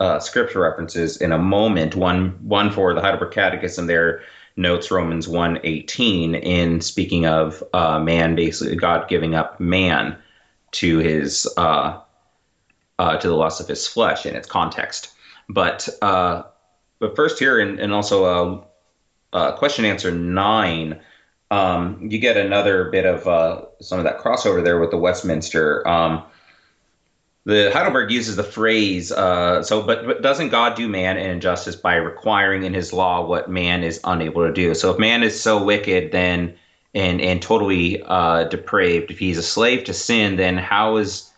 uh, 0.00 0.18
scripture 0.18 0.60
references 0.60 1.18
in 1.18 1.32
a 1.32 1.38
moment. 1.38 1.94
One 1.94 2.30
one 2.42 2.70
for 2.70 2.94
the 2.94 3.00
Heidelberg 3.00 3.32
Catechism 3.32 3.86
there 3.86 4.22
notes 4.56 4.90
Romans 4.90 5.26
1:18 5.26 6.34
in 6.34 6.80
speaking 6.80 7.26
of 7.26 7.62
uh, 7.72 7.98
man, 7.98 8.34
basically 8.34 8.76
God 8.76 9.08
giving 9.08 9.34
up 9.34 9.58
man 9.60 10.16
to 10.72 10.98
his 10.98 11.46
uh, 11.56 12.00
uh, 12.98 13.16
to 13.16 13.28
the 13.28 13.34
lust 13.34 13.60
of 13.60 13.68
his 13.68 13.86
flesh 13.86 14.26
in 14.26 14.34
its 14.34 14.48
context. 14.48 15.12
But 15.48 15.88
uh, 16.02 16.42
but 16.98 17.16
first 17.16 17.38
here 17.38 17.58
and, 17.58 17.78
and 17.78 17.92
also 17.92 18.24
uh, 19.32 19.36
uh, 19.36 19.56
question 19.56 19.84
answer 19.84 20.10
nine. 20.10 21.00
Um, 21.50 21.98
you 22.10 22.18
get 22.18 22.36
another 22.36 22.90
bit 22.90 23.04
of 23.04 23.68
some 23.80 23.98
of 23.98 24.04
that 24.04 24.18
crossover 24.18 24.64
there 24.64 24.80
with 24.80 24.90
the 24.90 24.98
Westminster. 24.98 25.86
Um, 25.86 26.24
the 27.46 27.70
Heidelberg 27.72 28.10
uses 28.10 28.36
the 28.36 28.42
phrase, 28.44 29.12
uh, 29.12 29.62
so, 29.62 29.82
but, 29.82 30.06
but 30.06 30.22
doesn't 30.22 30.48
God 30.48 30.76
do 30.76 30.88
man 30.88 31.18
an 31.18 31.28
injustice 31.28 31.76
by 31.76 31.96
requiring 31.96 32.64
in 32.64 32.72
his 32.72 32.92
law 32.92 33.24
what 33.24 33.50
man 33.50 33.84
is 33.84 34.00
unable 34.04 34.46
to 34.46 34.52
do? 34.52 34.74
So 34.74 34.90
if 34.90 34.98
man 34.98 35.22
is 35.22 35.38
so 35.38 35.62
wicked, 35.62 36.10
then 36.10 36.54
and 36.94 37.20
and 37.20 37.42
totally 37.42 38.02
uh, 38.04 38.44
depraved, 38.44 39.10
if 39.10 39.18
he's 39.18 39.36
a 39.36 39.42
slave 39.42 39.84
to 39.84 39.92
sin, 39.92 40.36
then 40.36 40.56
how 40.56 40.96
is 40.96 41.30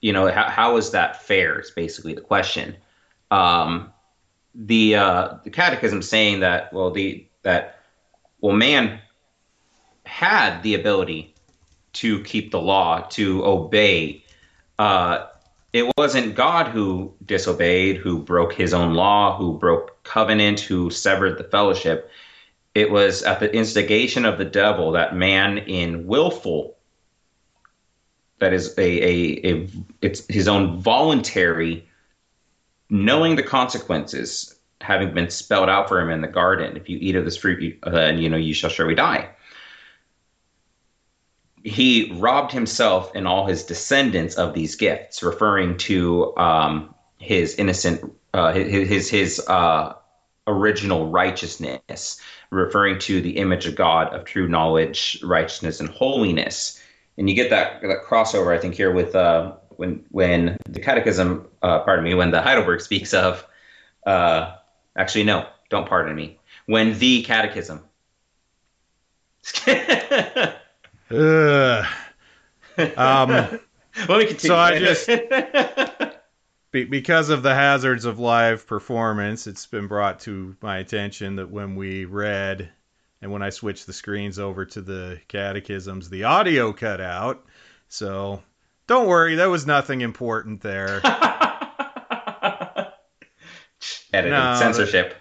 you 0.00 0.12
know 0.12 0.30
how, 0.30 0.44
how 0.50 0.76
is 0.76 0.90
that 0.90 1.22
fair? 1.22 1.60
Is 1.60 1.70
basically 1.70 2.12
the 2.12 2.20
question. 2.20 2.76
Um, 3.30 3.92
the 4.54 4.96
uh, 4.96 5.34
the 5.42 5.50
Catechism 5.50 6.02
saying 6.02 6.40
that 6.40 6.72
well 6.72 6.90
the 6.90 7.26
that 7.42 7.80
well 8.40 8.54
man 8.54 9.00
had 10.04 10.62
the 10.62 10.74
ability 10.74 11.34
to 11.94 12.22
keep 12.24 12.50
the 12.50 12.60
law 12.60 13.00
to 13.10 13.44
obey. 13.44 14.22
Uh, 14.78 15.26
it 15.76 15.92
wasn't 15.98 16.34
God 16.34 16.68
who 16.68 17.12
disobeyed, 17.26 17.98
who 17.98 18.18
broke 18.18 18.54
his 18.54 18.72
own 18.72 18.94
law, 18.94 19.36
who 19.36 19.58
broke 19.58 20.02
covenant, 20.04 20.58
who 20.58 20.88
severed 20.88 21.36
the 21.36 21.44
fellowship. 21.44 22.10
It 22.74 22.90
was 22.90 23.22
at 23.24 23.40
the 23.40 23.54
instigation 23.54 24.24
of 24.24 24.38
the 24.38 24.46
devil 24.46 24.92
that 24.92 25.14
man 25.14 25.58
in 25.58 26.06
willful, 26.06 26.78
that 28.38 28.54
is 28.54 28.72
a, 28.78 28.80
a, 28.80 29.52
a 29.52 29.68
it's 30.00 30.26
his 30.28 30.48
own 30.48 30.80
voluntary, 30.80 31.86
knowing 32.88 33.36
the 33.36 33.42
consequences, 33.42 34.58
having 34.80 35.12
been 35.12 35.28
spelled 35.28 35.68
out 35.68 35.88
for 35.88 36.00
him 36.00 36.08
in 36.08 36.22
the 36.22 36.26
garden. 36.28 36.74
If 36.78 36.88
you 36.88 36.96
eat 37.02 37.16
of 37.16 37.26
this 37.26 37.36
fruit, 37.36 37.78
then 37.82 38.14
uh, 38.14 38.18
you 38.18 38.30
know 38.30 38.38
you 38.38 38.54
shall 38.54 38.70
surely 38.70 38.94
die 38.94 39.28
he 41.66 42.12
robbed 42.12 42.52
himself 42.52 43.10
and 43.16 43.26
all 43.26 43.44
his 43.44 43.64
descendants 43.64 44.36
of 44.36 44.54
these 44.54 44.76
gifts, 44.76 45.20
referring 45.20 45.76
to 45.78 46.36
um, 46.36 46.94
his 47.18 47.56
innocent, 47.56 48.12
uh, 48.34 48.52
his 48.52 48.88
his, 48.88 49.10
his 49.10 49.40
uh, 49.48 49.94
original 50.46 51.10
righteousness, 51.10 52.20
referring 52.50 53.00
to 53.00 53.20
the 53.20 53.36
image 53.36 53.66
of 53.66 53.74
God 53.74 54.14
of 54.14 54.24
true 54.24 54.46
knowledge, 54.46 55.20
righteousness, 55.24 55.80
and 55.80 55.88
holiness. 55.88 56.80
And 57.18 57.28
you 57.28 57.34
get 57.34 57.50
that 57.50 57.82
that 57.82 58.04
crossover, 58.06 58.56
I 58.56 58.60
think, 58.60 58.76
here 58.76 58.92
with 58.92 59.16
uh, 59.16 59.54
when 59.70 60.04
when 60.10 60.56
the 60.68 60.78
Catechism, 60.78 61.48
uh, 61.62 61.80
pardon 61.80 62.04
me, 62.04 62.14
when 62.14 62.30
the 62.30 62.42
Heidelberg 62.42 62.80
speaks 62.80 63.12
of, 63.12 63.44
uh, 64.06 64.54
actually 64.94 65.24
no, 65.24 65.48
don't 65.68 65.88
pardon 65.88 66.14
me, 66.14 66.38
when 66.66 66.96
the 67.00 67.24
Catechism. 67.24 67.82
Ugh. 71.10 71.86
Um, 72.96 73.30
Let 74.08 74.18
me 74.18 74.26
continue. 74.26 74.36
So 74.36 74.56
I 74.56 74.78
just 74.78 75.08
be, 76.70 76.84
because 76.84 77.30
of 77.30 77.42
the 77.42 77.54
hazards 77.54 78.04
of 78.04 78.18
live 78.18 78.66
performance, 78.66 79.46
it's 79.46 79.66
been 79.66 79.86
brought 79.86 80.20
to 80.20 80.56
my 80.60 80.78
attention 80.78 81.36
that 81.36 81.50
when 81.50 81.76
we 81.76 82.04
read 82.04 82.68
and 83.22 83.32
when 83.32 83.42
I 83.42 83.50
switched 83.50 83.86
the 83.86 83.92
screens 83.92 84.38
over 84.38 84.66
to 84.66 84.82
the 84.82 85.20
catechisms, 85.28 86.10
the 86.10 86.24
audio 86.24 86.72
cut 86.72 87.00
out. 87.00 87.46
So 87.88 88.42
don't 88.86 89.06
worry, 89.06 89.36
there 89.36 89.50
was 89.50 89.66
nothing 89.66 90.02
important 90.02 90.60
there. 90.60 91.00
Edited 94.12 94.32
no, 94.32 94.56
censorship. 94.58 95.14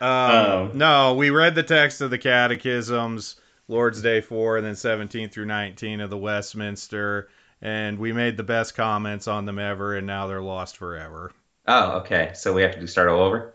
Um, 0.00 0.08
um, 0.10 0.70
no, 0.78 1.14
we 1.14 1.30
read 1.30 1.54
the 1.54 1.62
text 1.62 2.00
of 2.00 2.10
the 2.10 2.18
catechisms 2.18 3.36
Lord's 3.68 4.02
Day 4.02 4.20
4 4.20 4.58
and 4.58 4.66
then 4.66 4.76
17 4.76 5.28
through 5.28 5.46
19 5.46 6.00
of 6.00 6.10
the 6.10 6.18
Westminster. 6.18 7.28
And 7.60 7.98
we 7.98 8.12
made 8.12 8.36
the 8.36 8.42
best 8.42 8.74
comments 8.74 9.28
on 9.28 9.44
them 9.44 9.58
ever, 9.60 9.96
and 9.96 10.06
now 10.06 10.26
they're 10.26 10.42
lost 10.42 10.76
forever. 10.76 11.32
Oh, 11.68 11.98
okay. 11.98 12.32
So 12.34 12.52
we 12.52 12.62
have 12.62 12.74
to 12.74 12.86
start 12.88 13.08
all 13.08 13.20
over? 13.20 13.54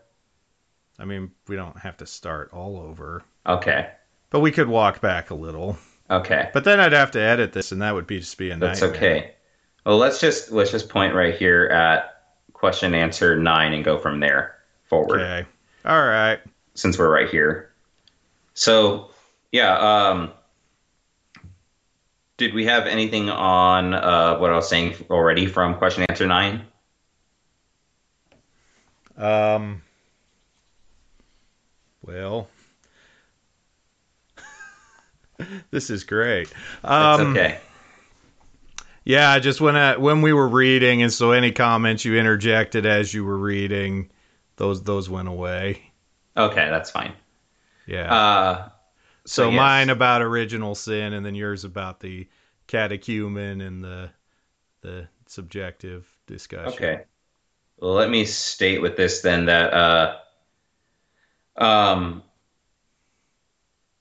I 0.98 1.04
mean, 1.04 1.30
we 1.46 1.56
don't 1.56 1.78
have 1.78 1.98
to 1.98 2.06
start 2.06 2.50
all 2.52 2.78
over. 2.78 3.22
Okay. 3.46 3.90
But 4.30 4.40
we 4.40 4.50
could 4.50 4.68
walk 4.68 5.00
back 5.00 5.30
a 5.30 5.34
little. 5.34 5.76
Okay. 6.10 6.48
But 6.54 6.64
then 6.64 6.80
I'd 6.80 6.92
have 6.92 7.10
to 7.12 7.20
edit 7.20 7.52
this, 7.52 7.70
and 7.70 7.82
that 7.82 7.94
would 7.94 8.06
be 8.06 8.20
just 8.20 8.38
be 8.38 8.50
a 8.50 8.54
nightmare. 8.54 8.68
That's 8.70 8.82
okay. 8.82 9.34
Well, 9.84 9.98
let's 9.98 10.20
just 10.20 10.50
let's 10.50 10.70
just 10.70 10.88
point 10.88 11.14
right 11.14 11.34
here 11.34 11.66
at 11.66 12.22
question 12.54 12.94
answer 12.94 13.36
nine 13.36 13.74
and 13.74 13.84
go 13.84 13.98
from 13.98 14.20
there 14.20 14.56
forward. 14.84 15.20
Okay. 15.20 15.46
All 15.84 16.06
right. 16.06 16.40
Since 16.74 16.98
we're 16.98 17.12
right 17.12 17.28
here. 17.28 17.72
So 18.54 19.10
yeah. 19.52 20.08
Um, 20.08 20.32
did 22.36 22.54
we 22.54 22.66
have 22.66 22.86
anything 22.86 23.30
on 23.30 23.94
uh, 23.94 24.38
what 24.38 24.50
I 24.50 24.56
was 24.56 24.68
saying 24.68 24.94
already 25.10 25.46
from 25.46 25.76
question 25.76 26.04
answer 26.08 26.26
nine? 26.26 26.64
Um. 29.16 29.82
Well, 32.02 32.48
this 35.70 35.90
is 35.90 36.04
great. 36.04 36.52
Um, 36.82 37.34
That's 37.34 37.38
okay. 37.38 37.60
Yeah, 39.04 39.38
just 39.38 39.60
when 39.60 39.74
I, 39.74 39.96
when 39.96 40.20
we 40.20 40.32
were 40.32 40.48
reading, 40.48 41.02
and 41.02 41.12
so 41.12 41.32
any 41.32 41.50
comments 41.50 42.04
you 42.04 42.16
interjected 42.16 42.84
as 42.84 43.12
you 43.12 43.24
were 43.24 43.38
reading, 43.38 44.10
those 44.56 44.82
those 44.82 45.08
went 45.08 45.28
away. 45.28 45.92
Okay, 46.36 46.68
that's 46.68 46.90
fine. 46.90 47.12
Yeah. 47.86 48.14
Uh, 48.14 48.68
so, 49.28 49.44
so 49.44 49.50
yes. 49.50 49.56
mine 49.56 49.90
about 49.90 50.22
original 50.22 50.74
sin, 50.74 51.12
and 51.12 51.24
then 51.24 51.34
yours 51.34 51.64
about 51.64 52.00
the 52.00 52.26
catechumen 52.66 53.60
and 53.60 53.84
the 53.84 54.10
the 54.80 55.08
subjective 55.26 56.06
discussion. 56.26 56.72
Okay. 56.72 57.02
Well, 57.78 57.94
let 57.94 58.10
me 58.10 58.24
state 58.24 58.80
with 58.80 58.96
this 58.96 59.20
then 59.20 59.46
that 59.46 59.72
uh, 59.72 60.16
um, 61.56 62.22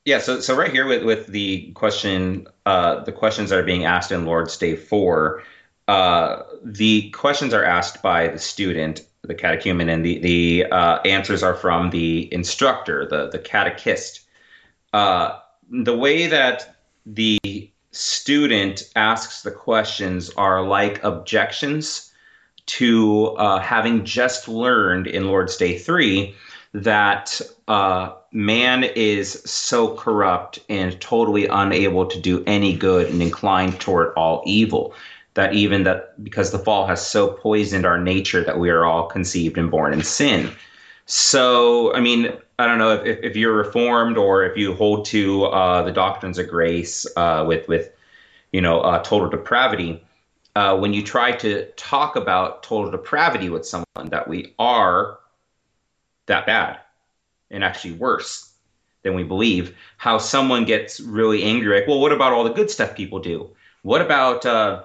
yeah. 0.05 0.19
So 0.19 0.39
so 0.39 0.55
right 0.55 0.71
here 0.71 0.87
with 0.87 1.03
with 1.03 1.27
the 1.27 1.71
question, 1.73 2.47
uh, 2.65 3.03
the 3.03 3.11
questions 3.11 3.49
that 3.49 3.59
are 3.59 3.63
being 3.63 3.85
asked 3.85 4.11
in 4.11 4.25
Lord's 4.25 4.55
Day 4.57 4.75
four, 4.75 5.43
uh, 5.87 6.43
the 6.63 7.09
questions 7.11 7.53
are 7.53 7.63
asked 7.63 8.01
by 8.01 8.29
the 8.29 8.39
student, 8.39 9.01
the 9.23 9.35
catechumen, 9.35 9.89
and 9.89 10.05
the 10.05 10.19
the 10.19 10.65
uh, 10.71 10.99
answers 11.01 11.43
are 11.43 11.55
from 11.55 11.89
the 11.89 12.33
instructor, 12.33 13.05
the 13.05 13.29
the 13.29 13.39
catechist. 13.39 14.21
Uh, 14.93 15.39
the 15.69 15.97
way 15.97 16.27
that 16.27 16.75
the 17.05 17.39
student 17.91 18.89
asks 18.95 19.41
the 19.41 19.51
questions 19.51 20.29
are 20.31 20.61
like 20.63 21.03
objections 21.03 22.11
to 22.67 23.27
uh, 23.37 23.59
having 23.59 24.05
just 24.05 24.47
learned 24.47 25.07
in 25.07 25.27
Lord's 25.27 25.57
Day 25.57 25.77
3 25.77 26.35
that 26.73 27.41
uh, 27.67 28.11
man 28.31 28.83
is 28.83 29.41
so 29.45 29.95
corrupt 29.95 30.59
and 30.69 30.99
totally 31.01 31.47
unable 31.47 32.05
to 32.05 32.19
do 32.19 32.43
any 32.45 32.75
good 32.75 33.09
and 33.09 33.21
inclined 33.21 33.79
toward 33.79 34.13
all 34.15 34.43
evil. 34.45 34.93
That 35.33 35.53
even 35.53 35.83
that 35.83 36.23
because 36.23 36.51
the 36.51 36.59
fall 36.59 36.87
has 36.87 37.05
so 37.05 37.29
poisoned 37.29 37.85
our 37.85 37.99
nature 37.99 38.43
that 38.43 38.59
we 38.59 38.69
are 38.69 38.85
all 38.85 39.07
conceived 39.07 39.57
and 39.57 39.71
born 39.71 39.93
in 39.93 40.03
sin. 40.03 40.51
So, 41.07 41.93
I 41.93 42.01
mean, 42.01 42.33
I 42.59 42.67
don't 42.67 42.77
know 42.77 42.93
if, 42.93 43.19
if 43.23 43.35
you're 43.35 43.53
reformed 43.53 44.17
or 44.17 44.45
if 44.45 44.57
you 44.57 44.73
hold 44.73 45.05
to 45.05 45.45
uh, 45.45 45.81
the 45.83 45.91
doctrines 45.91 46.37
of 46.37 46.49
grace 46.49 47.07
uh, 47.15 47.45
with 47.47 47.67
with 47.67 47.91
you 48.51 48.61
know 48.61 48.81
uh, 48.81 49.01
total 49.03 49.29
depravity. 49.29 50.03
Uh, 50.55 50.75
when 50.75 50.91
you 50.91 51.03
try 51.03 51.31
to 51.31 51.65
talk 51.77 52.15
about 52.15 52.63
total 52.63 52.89
depravity 52.89 53.47
with 53.49 53.63
someone, 53.65 54.09
that 54.09 54.27
we 54.27 54.55
are 54.57 55.19
that 56.25 56.47
bad 56.47 56.79
and 57.51 57.63
actually 57.63 57.93
worse 57.93 58.51
than 59.03 59.13
we 59.13 59.23
believe, 59.23 59.75
how 59.97 60.17
someone 60.17 60.65
gets 60.65 60.99
really 60.99 61.43
angry, 61.43 61.79
like, 61.79 61.87
well, 61.87 61.99
what 61.99 62.11
about 62.11 62.33
all 62.33 62.43
the 62.43 62.49
good 62.53 62.71
stuff 62.71 62.95
people 62.95 63.19
do? 63.19 63.49
What 63.83 64.01
about, 64.01 64.45
uh, 64.47 64.83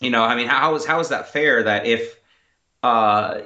you 0.00 0.10
know, 0.10 0.22
I 0.22 0.36
mean, 0.36 0.48
how 0.48 0.74
is 0.74 0.84
how 0.84 1.00
is 1.00 1.08
that 1.08 1.32
fair 1.32 1.62
that 1.62 1.86
if 1.86 2.20
uh, 2.82 3.38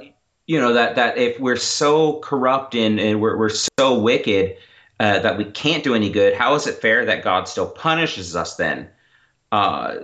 you 0.51 0.59
know 0.59 0.73
that 0.73 0.97
that 0.97 1.17
if 1.17 1.39
we're 1.39 1.55
so 1.55 2.19
corrupt 2.19 2.75
and, 2.75 2.99
and 2.99 3.21
we're, 3.21 3.37
we're 3.37 3.57
so 3.79 3.97
wicked 3.97 4.57
uh, 4.99 5.21
that 5.21 5.39
we 5.39 5.45
can't 5.45 5.85
do 5.85 5.95
any 5.95 6.11
good 6.11 6.35
how 6.35 6.57
is 6.57 6.67
it 6.67 6.75
fair 6.83 7.05
that 7.05 7.23
god 7.23 7.47
still 7.47 7.69
punishes 7.69 8.35
us 8.35 8.57
then? 8.57 8.89
Uh, 9.53 9.95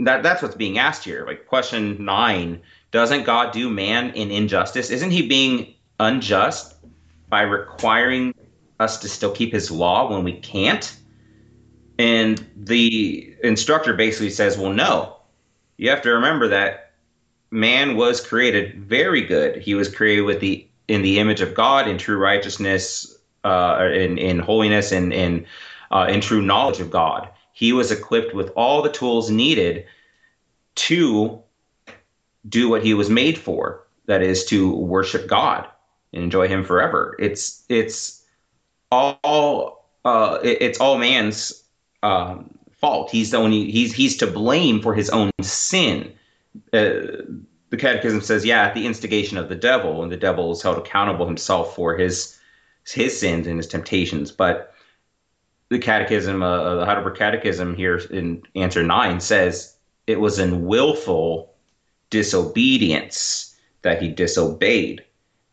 that 0.00 0.24
that's 0.24 0.42
what's 0.42 0.56
being 0.56 0.76
asked 0.76 1.04
here. 1.04 1.24
Like 1.24 1.46
question 1.46 2.04
nine 2.04 2.60
doesn't 2.90 3.22
god 3.22 3.52
do 3.52 3.70
man 3.70 4.10
in 4.14 4.32
injustice? 4.32 4.90
Isn't 4.90 5.12
he 5.12 5.28
being 5.28 5.72
unjust 6.00 6.74
by 7.28 7.42
requiring 7.42 8.34
us 8.80 8.98
to 8.98 9.08
still 9.08 9.30
keep 9.30 9.52
his 9.52 9.70
law 9.70 10.10
when 10.10 10.24
we 10.24 10.32
can't? 10.32 10.96
And 12.00 12.44
the 12.56 13.36
instructor 13.44 13.94
basically 13.94 14.30
says 14.30 14.58
well 14.58 14.72
no. 14.72 15.18
You 15.76 15.90
have 15.90 16.02
to 16.02 16.10
remember 16.10 16.48
that 16.48 16.81
man 17.52 17.96
was 17.96 18.20
created 18.20 18.74
very 18.82 19.20
good. 19.20 19.56
He 19.58 19.74
was 19.74 19.94
created 19.94 20.22
with 20.22 20.40
the 20.40 20.66
in 20.88 21.02
the 21.02 21.20
image 21.20 21.40
of 21.40 21.54
God 21.54 21.86
in 21.86 21.98
true 21.98 22.16
righteousness, 22.16 23.16
uh, 23.44 23.88
in 23.92 24.18
in 24.18 24.40
holiness, 24.40 24.90
and 24.90 25.12
in 25.12 25.46
uh, 25.92 26.06
in 26.08 26.20
true 26.20 26.42
knowledge 26.42 26.80
of 26.80 26.90
God. 26.90 27.28
He 27.52 27.72
was 27.72 27.92
equipped 27.92 28.34
with 28.34 28.50
all 28.56 28.82
the 28.82 28.90
tools 28.90 29.30
needed 29.30 29.84
to 30.74 31.40
do 32.48 32.68
what 32.68 32.82
he 32.82 32.94
was 32.94 33.10
made 33.10 33.38
for. 33.38 33.86
That 34.06 34.22
is 34.22 34.44
to 34.46 34.74
worship 34.74 35.28
God 35.28 35.68
and 36.12 36.24
enjoy 36.24 36.48
Him 36.48 36.64
forever. 36.64 37.14
It's 37.18 37.64
it's 37.68 38.24
all 38.90 39.88
uh, 40.04 40.38
it, 40.42 40.58
it's 40.60 40.80
all 40.80 40.98
man's 40.98 41.62
um, 42.02 42.50
fault. 42.72 43.10
He's 43.10 43.30
the 43.30 43.36
only 43.36 43.70
he's 43.70 43.92
he's 43.92 44.16
to 44.16 44.26
blame 44.26 44.80
for 44.80 44.94
his 44.94 45.10
own 45.10 45.30
sin 45.40 46.12
uh, 46.72 47.22
the 47.70 47.76
catechism 47.78 48.20
says, 48.20 48.44
yeah, 48.44 48.64
at 48.64 48.74
the 48.74 48.86
instigation 48.86 49.38
of 49.38 49.48
the 49.48 49.54
devil, 49.54 50.02
and 50.02 50.12
the 50.12 50.16
devil 50.16 50.52
is 50.52 50.62
held 50.62 50.78
accountable 50.78 51.26
himself 51.26 51.74
for 51.74 51.96
his 51.96 52.38
his 52.84 53.18
sins 53.18 53.46
and 53.46 53.58
his 53.58 53.68
temptations. 53.68 54.30
But 54.32 54.74
the 55.68 55.78
catechism, 55.78 56.42
uh, 56.42 56.74
the 56.76 56.84
Heidelberg 56.84 57.16
Catechism 57.16 57.74
here 57.74 57.96
in 58.10 58.42
answer 58.54 58.82
nine 58.82 59.20
says 59.20 59.76
it 60.06 60.20
was 60.20 60.38
in 60.38 60.66
willful 60.66 61.54
disobedience 62.10 63.56
that 63.82 64.02
he 64.02 64.08
disobeyed. 64.08 65.04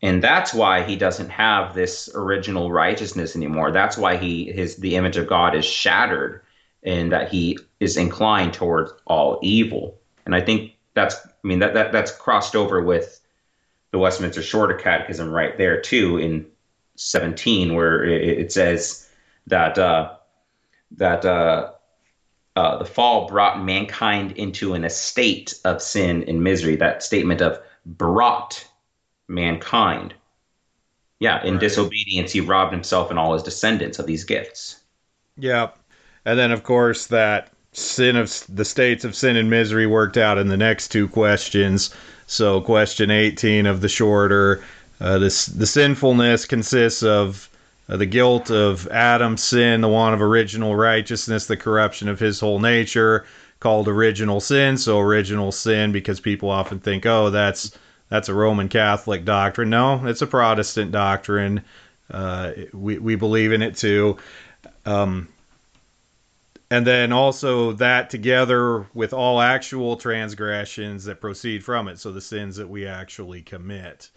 And 0.02 0.22
that's 0.22 0.52
why 0.52 0.82
he 0.82 0.96
doesn't 0.96 1.30
have 1.30 1.74
this 1.74 2.10
original 2.14 2.70
righteousness 2.70 3.36
anymore. 3.36 3.70
That's 3.70 3.96
why 3.96 4.16
he 4.16 4.52
his 4.52 4.76
the 4.76 4.96
image 4.96 5.16
of 5.16 5.26
God 5.26 5.54
is 5.54 5.64
shattered 5.64 6.42
and 6.82 7.12
that 7.12 7.30
he 7.30 7.58
is 7.80 7.96
inclined 7.96 8.54
towards 8.54 8.92
all 9.06 9.38
evil. 9.42 9.98
And 10.24 10.34
I 10.34 10.40
think 10.40 10.72
that's 10.94 11.16
I 11.16 11.46
mean 11.46 11.60
that, 11.60 11.74
that 11.74 11.92
that's 11.92 12.12
crossed 12.12 12.56
over 12.56 12.82
with 12.82 13.20
the 13.90 13.98
Westminster 13.98 14.42
Shorter 14.42 14.74
Catechism 14.74 15.30
right 15.30 15.56
there 15.58 15.80
too 15.80 16.18
in 16.18 16.46
17 16.96 17.74
where 17.74 18.04
it, 18.04 18.38
it 18.38 18.52
says 18.52 19.08
that 19.46 19.78
uh, 19.78 20.14
that 20.92 21.24
uh, 21.24 21.72
uh, 22.56 22.78
the 22.78 22.84
fall 22.84 23.28
brought 23.28 23.62
mankind 23.62 24.32
into 24.32 24.74
an 24.74 24.84
estate 24.84 25.54
of 25.64 25.80
sin 25.80 26.24
and 26.28 26.42
misery. 26.42 26.76
That 26.76 27.02
statement 27.02 27.40
of 27.40 27.58
brought 27.86 28.66
mankind. 29.28 30.14
Yeah, 31.20 31.44
in 31.44 31.54
right. 31.54 31.60
disobedience, 31.60 32.32
he 32.32 32.40
robbed 32.40 32.72
himself 32.72 33.10
and 33.10 33.18
all 33.18 33.34
his 33.34 33.42
descendants 33.42 33.98
of 33.98 34.06
these 34.06 34.24
gifts. 34.24 34.80
Yeah. 35.36 35.70
And 36.24 36.38
then, 36.38 36.50
of 36.50 36.62
course, 36.62 37.06
that 37.06 37.50
sin 37.72 38.16
of 38.16 38.44
the 38.48 38.64
states 38.64 39.04
of 39.04 39.14
sin 39.14 39.36
and 39.36 39.48
misery 39.48 39.86
worked 39.86 40.16
out 40.16 40.38
in 40.38 40.48
the 40.48 40.56
next 40.56 40.88
two 40.88 41.08
questions. 41.08 41.94
So, 42.26 42.60
question 42.60 43.10
18 43.10 43.66
of 43.66 43.80
the 43.80 43.88
shorter, 43.88 44.62
uh, 45.00 45.18
this 45.18 45.46
the 45.46 45.66
sinfulness 45.66 46.46
consists 46.46 47.02
of 47.02 47.48
uh, 47.88 47.96
the 47.96 48.06
guilt 48.06 48.50
of 48.50 48.86
Adam's 48.88 49.42
sin, 49.42 49.80
the 49.80 49.88
want 49.88 50.14
of 50.14 50.22
original 50.22 50.76
righteousness, 50.76 51.46
the 51.46 51.56
corruption 51.56 52.08
of 52.08 52.20
his 52.20 52.38
whole 52.40 52.60
nature, 52.60 53.24
called 53.58 53.88
original 53.88 54.40
sin. 54.40 54.76
So, 54.76 55.00
original 55.00 55.52
sin 55.52 55.92
because 55.92 56.20
people 56.20 56.50
often 56.50 56.80
think, 56.80 57.06
oh, 57.06 57.30
that's 57.30 57.76
that's 58.08 58.28
a 58.28 58.34
Roman 58.34 58.68
Catholic 58.68 59.24
doctrine. 59.24 59.70
No, 59.70 60.06
it's 60.06 60.22
a 60.22 60.26
Protestant 60.26 60.92
doctrine. 60.92 61.62
Uh, 62.10 62.52
we 62.72 62.98
we 62.98 63.14
believe 63.14 63.52
in 63.52 63.62
it 63.62 63.76
too. 63.76 64.18
Um, 64.84 65.28
and 66.72 66.86
then 66.86 67.12
also 67.12 67.72
that 67.72 68.10
together 68.10 68.86
with 68.94 69.12
all 69.12 69.40
actual 69.40 69.96
transgressions 69.96 71.04
that 71.04 71.20
proceed 71.20 71.64
from 71.64 71.88
it. 71.88 71.98
So 71.98 72.12
the 72.12 72.20
sins 72.20 72.56
that 72.56 72.68
we 72.68 72.86
actually 72.86 73.42
commit. 73.42 74.10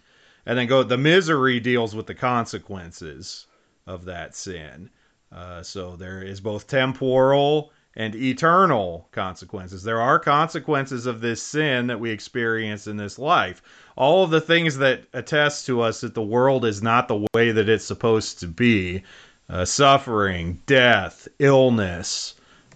And 0.46 0.56
then 0.56 0.68
go 0.68 0.84
the 0.84 0.96
misery 0.96 1.58
deals 1.58 1.96
with 1.96 2.06
the 2.06 2.14
consequences 2.14 3.46
of 3.86 4.04
that 4.04 4.36
sin. 4.36 4.90
Uh, 5.32 5.62
so 5.64 5.96
there 5.96 6.22
is 6.22 6.40
both 6.40 6.68
temporal 6.68 7.72
and 7.96 8.14
eternal 8.14 9.08
consequences. 9.10 9.82
There 9.82 10.00
are 10.00 10.18
consequences 10.20 11.06
of 11.06 11.20
this 11.20 11.42
sin 11.42 11.88
that 11.88 11.98
we 11.98 12.10
experience 12.10 12.86
in 12.86 12.96
this 12.96 13.18
life. 13.18 13.62
All 13.96 14.22
of 14.22 14.30
the 14.30 14.40
things 14.40 14.76
that 14.78 15.04
attest 15.12 15.66
to 15.66 15.80
us 15.80 16.02
that 16.02 16.14
the 16.14 16.22
world 16.22 16.64
is 16.64 16.82
not 16.82 17.08
the 17.08 17.26
way 17.34 17.50
that 17.50 17.68
it's 17.68 17.84
supposed 17.84 18.38
to 18.40 18.46
be 18.46 19.02
uh, 19.48 19.64
suffering 19.64 20.60
death 20.66 21.26
illness 21.38 22.34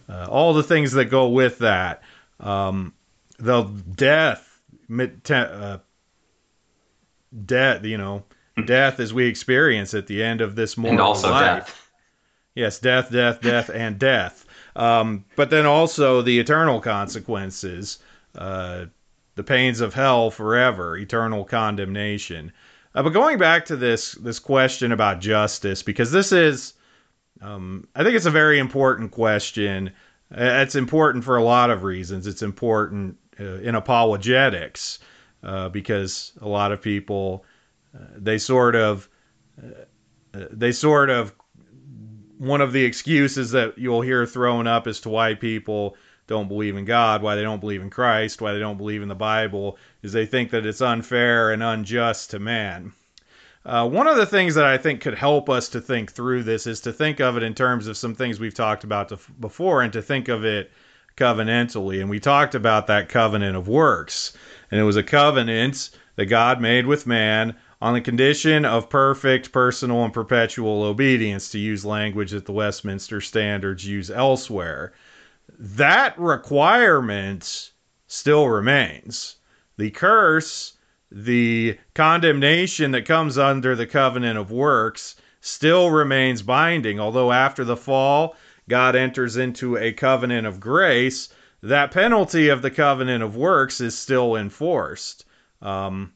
uh, 0.08 0.26
all 0.28 0.54
the 0.54 0.62
things 0.62 0.92
that 0.92 1.06
go 1.06 1.28
with 1.28 1.58
that. 1.58 2.02
Um, 2.40 2.94
the 3.38 3.64
death, 3.64 4.60
uh, 5.30 5.78
death, 7.44 7.84
you 7.84 7.98
know, 7.98 8.24
death 8.64 9.00
as 9.00 9.12
we 9.14 9.26
experience 9.26 9.94
at 9.94 10.06
the 10.06 10.22
end 10.22 10.40
of 10.40 10.56
this 10.56 10.76
mortal 10.76 10.92
and 10.92 11.00
also 11.00 11.30
life. 11.30 11.66
Death. 11.66 11.90
Yes, 12.54 12.78
death, 12.78 13.10
death, 13.10 13.40
death, 13.40 13.70
and 13.72 13.98
death. 13.98 14.44
Um, 14.74 15.24
but 15.36 15.50
then 15.50 15.66
also 15.66 16.22
the 16.22 16.38
eternal 16.38 16.80
consequences, 16.80 17.98
uh, 18.36 18.86
the 19.36 19.44
pains 19.44 19.80
of 19.80 19.94
hell 19.94 20.30
forever, 20.30 20.96
eternal 20.96 21.44
condemnation. 21.44 22.52
Uh, 22.94 23.02
but 23.02 23.10
going 23.10 23.38
back 23.38 23.64
to 23.66 23.76
this 23.76 24.12
this 24.12 24.38
question 24.40 24.90
about 24.90 25.20
justice, 25.20 25.82
because 25.82 26.10
this 26.10 26.32
is 26.32 26.74
um, 27.40 27.86
I 27.94 28.02
think 28.02 28.16
it's 28.16 28.26
a 28.26 28.30
very 28.30 28.58
important 28.58 29.10
question. 29.10 29.88
Uh, 30.32 30.62
it's 30.62 30.74
important 30.74 31.24
for 31.24 31.36
a 31.36 31.42
lot 31.42 31.70
of 31.70 31.82
reasons. 31.82 32.26
It's 32.26 32.42
important 32.42 33.16
uh, 33.40 33.60
in 33.60 33.74
apologetics 33.74 34.98
uh, 35.42 35.68
because 35.68 36.32
a 36.40 36.48
lot 36.48 36.72
of 36.72 36.82
people 36.82 37.44
uh, 37.94 38.04
they 38.16 38.38
sort 38.38 38.74
of 38.74 39.08
uh, 39.62 39.84
they 40.50 40.72
sort 40.72 41.10
of 41.10 41.32
one 42.38 42.60
of 42.60 42.72
the 42.72 42.84
excuses 42.84 43.50
that 43.52 43.78
you'll 43.78 44.02
hear 44.02 44.26
thrown 44.26 44.66
up 44.66 44.86
as 44.86 45.00
to 45.00 45.08
why 45.08 45.34
people 45.34 45.96
don't 46.26 46.48
believe 46.48 46.76
in 46.76 46.84
God, 46.84 47.22
why 47.22 47.34
they 47.34 47.42
don't 47.42 47.60
believe 47.60 47.82
in 47.82 47.90
Christ, 47.90 48.40
why 48.40 48.52
they 48.52 48.58
don't 48.58 48.76
believe 48.76 49.02
in 49.02 49.08
the 49.08 49.14
Bible, 49.14 49.78
is 50.02 50.12
they 50.12 50.26
think 50.26 50.50
that 50.50 50.66
it's 50.66 50.82
unfair 50.82 51.50
and 51.50 51.62
unjust 51.62 52.30
to 52.30 52.38
man. 52.38 52.92
Uh, 53.68 53.86
one 53.86 54.06
of 54.06 54.16
the 54.16 54.24
things 54.24 54.54
that 54.54 54.64
I 54.64 54.78
think 54.78 55.02
could 55.02 55.14
help 55.14 55.50
us 55.50 55.68
to 55.68 55.80
think 55.82 56.10
through 56.10 56.42
this 56.42 56.66
is 56.66 56.80
to 56.80 56.92
think 56.92 57.20
of 57.20 57.36
it 57.36 57.42
in 57.42 57.54
terms 57.54 57.86
of 57.86 57.98
some 57.98 58.14
things 58.14 58.40
we've 58.40 58.54
talked 58.54 58.82
about 58.82 59.10
to, 59.10 59.18
before 59.40 59.82
and 59.82 59.92
to 59.92 60.00
think 60.00 60.28
of 60.28 60.42
it 60.42 60.72
covenantally. 61.18 62.00
And 62.00 62.08
we 62.08 62.18
talked 62.18 62.54
about 62.54 62.86
that 62.86 63.10
covenant 63.10 63.56
of 63.56 63.68
works. 63.68 64.32
And 64.70 64.80
it 64.80 64.84
was 64.84 64.96
a 64.96 65.02
covenant 65.02 65.90
that 66.16 66.26
God 66.26 66.62
made 66.62 66.86
with 66.86 67.06
man 67.06 67.54
on 67.82 67.92
the 67.92 68.00
condition 68.00 68.64
of 68.64 68.88
perfect, 68.88 69.52
personal, 69.52 70.02
and 70.02 70.14
perpetual 70.14 70.82
obedience, 70.82 71.50
to 71.50 71.58
use 71.58 71.84
language 71.84 72.30
that 72.30 72.46
the 72.46 72.52
Westminster 72.52 73.20
Standards 73.20 73.86
use 73.86 74.10
elsewhere. 74.10 74.94
That 75.58 76.18
requirement 76.18 77.72
still 78.06 78.48
remains. 78.48 79.36
The 79.76 79.90
curse 79.90 80.77
the 81.10 81.78
condemnation 81.94 82.90
that 82.92 83.06
comes 83.06 83.38
under 83.38 83.74
the 83.74 83.86
covenant 83.86 84.38
of 84.38 84.50
works 84.50 85.16
still 85.40 85.90
remains 85.90 86.42
binding. 86.42 87.00
Although 87.00 87.32
after 87.32 87.64
the 87.64 87.76
fall, 87.76 88.36
God 88.68 88.94
enters 88.94 89.36
into 89.36 89.76
a 89.76 89.92
covenant 89.92 90.46
of 90.46 90.60
grace, 90.60 91.30
that 91.62 91.90
penalty 91.90 92.48
of 92.48 92.62
the 92.62 92.70
covenant 92.70 93.22
of 93.22 93.36
works 93.36 93.80
is 93.80 93.96
still 93.96 94.36
enforced 94.36 95.24
um, 95.62 96.12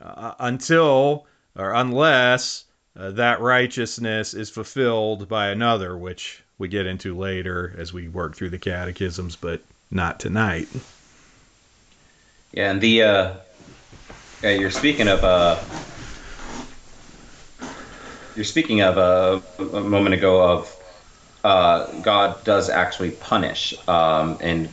uh, 0.00 0.32
until 0.38 1.26
or 1.56 1.72
unless 1.72 2.64
uh, 2.96 3.10
that 3.12 3.40
righteousness 3.40 4.34
is 4.34 4.50
fulfilled 4.50 5.28
by 5.28 5.48
another, 5.48 5.96
which 5.96 6.42
we 6.58 6.68
get 6.68 6.86
into 6.86 7.16
later 7.16 7.74
as 7.76 7.92
we 7.92 8.08
work 8.08 8.34
through 8.34 8.50
the 8.50 8.58
catechisms, 8.58 9.36
but 9.36 9.60
not 9.90 10.18
tonight. 10.18 10.68
Yeah, 12.52 12.70
and 12.70 12.80
the 12.80 13.02
uh, 13.02 13.34
yeah, 14.44 14.50
you're 14.50 14.70
speaking 14.70 15.08
of 15.08 15.24
uh, 15.24 15.64
you're 18.34 18.44
speaking 18.44 18.82
of 18.82 18.98
uh, 18.98 19.40
a 19.58 19.80
moment 19.80 20.14
ago 20.14 20.42
of 20.42 20.76
uh, 21.44 21.90
God 22.02 22.44
does 22.44 22.68
actually 22.68 23.12
punish, 23.12 23.74
um, 23.88 24.36
and 24.42 24.68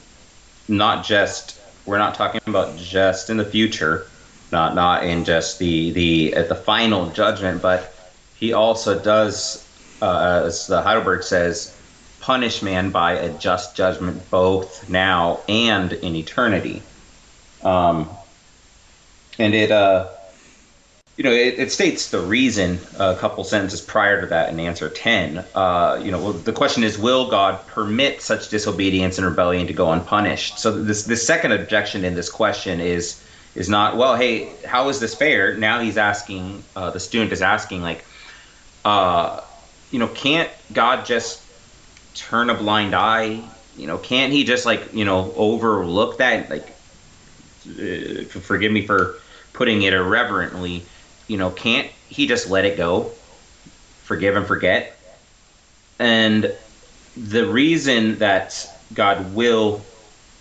not 0.67 1.05
just 1.05 1.61
we're 1.85 1.97
not 1.97 2.15
talking 2.15 2.41
about 2.47 2.77
just 2.77 3.29
in 3.29 3.37
the 3.37 3.45
future, 3.45 4.07
not 4.51 4.75
not 4.75 5.05
in 5.05 5.23
just 5.23 5.57
the 5.59 5.91
the 5.91 6.33
at 6.33 6.49
the 6.49 6.55
final 6.55 7.09
judgment, 7.11 7.61
but 7.61 7.95
he 8.33 8.51
also 8.51 9.01
does, 9.01 9.65
uh, 10.01 10.43
as 10.47 10.67
the 10.67 10.81
Heidelberg 10.81 11.23
says, 11.23 11.77
punish 12.19 12.61
man 12.61 12.91
by 12.91 13.13
a 13.13 13.37
just 13.37 13.77
judgment 13.77 14.29
both 14.29 14.89
now 14.89 15.39
and 15.47 15.93
in 15.93 16.17
eternity. 16.17 16.81
Um, 17.63 18.09
and 19.41 19.53
it 19.53 19.71
uh, 19.71 20.07
you 21.17 21.29
know, 21.29 21.31
it, 21.31 21.59
it, 21.59 21.71
states 21.71 22.09
the 22.09 22.19
reason 22.19 22.79
a 22.97 23.15
couple 23.15 23.43
sentences 23.43 23.79
prior 23.79 24.21
to 24.21 24.27
that 24.27 24.49
in 24.49 24.59
answer 24.59 24.89
10. 24.89 25.45
Uh, 25.53 26.01
you 26.03 26.09
know, 26.09 26.31
the 26.31 26.51
question 26.51 26.83
is, 26.83 26.97
will 26.97 27.29
God 27.29 27.59
permit 27.67 28.23
such 28.23 28.49
disobedience 28.49 29.19
and 29.19 29.27
rebellion 29.27 29.67
to 29.67 29.73
go 29.73 29.91
unpunished? 29.91 30.57
So 30.57 30.71
this 30.83 31.03
this 31.03 31.25
second 31.25 31.51
objection 31.51 32.05
in 32.05 32.15
this 32.15 32.27
question 32.27 32.79
is 32.79 33.23
is 33.53 33.69
not, 33.69 33.97
well, 33.97 34.15
hey, 34.15 34.49
how 34.65 34.89
is 34.89 34.99
this 34.99 35.13
fair? 35.13 35.55
Now 35.57 35.79
he's 35.79 35.97
asking, 35.97 36.63
uh, 36.75 36.89
the 36.89 36.99
student 36.99 37.33
is 37.33 37.43
asking, 37.43 37.83
like, 37.83 38.03
uh, 38.83 39.41
you 39.91 39.99
know, 39.99 40.07
can't 40.07 40.49
God 40.73 41.05
just 41.05 41.43
turn 42.15 42.49
a 42.49 42.55
blind 42.55 42.95
eye? 42.95 43.43
You 43.77 43.87
know, 43.87 43.99
can't 43.99 44.31
he 44.33 44.43
just 44.43 44.65
like, 44.65 44.93
you 44.93 45.05
know, 45.05 45.33
overlook 45.35 46.17
that? 46.17 46.49
Like, 46.49 46.67
uh, 47.67 48.23
forgive 48.23 48.71
me 48.71 48.87
for 48.87 49.20
putting 49.53 49.81
it 49.83 49.93
irreverently 49.93 50.85
you 51.31 51.37
know, 51.37 51.49
can't 51.49 51.89
he 52.09 52.27
just 52.27 52.49
let 52.49 52.65
it 52.65 52.75
go? 52.75 53.09
Forgive 54.03 54.35
and 54.35 54.45
forget? 54.45 54.99
And 55.97 56.53
the 57.15 57.47
reason 57.47 58.17
that 58.19 58.67
God 58.93 59.33
will 59.33 59.81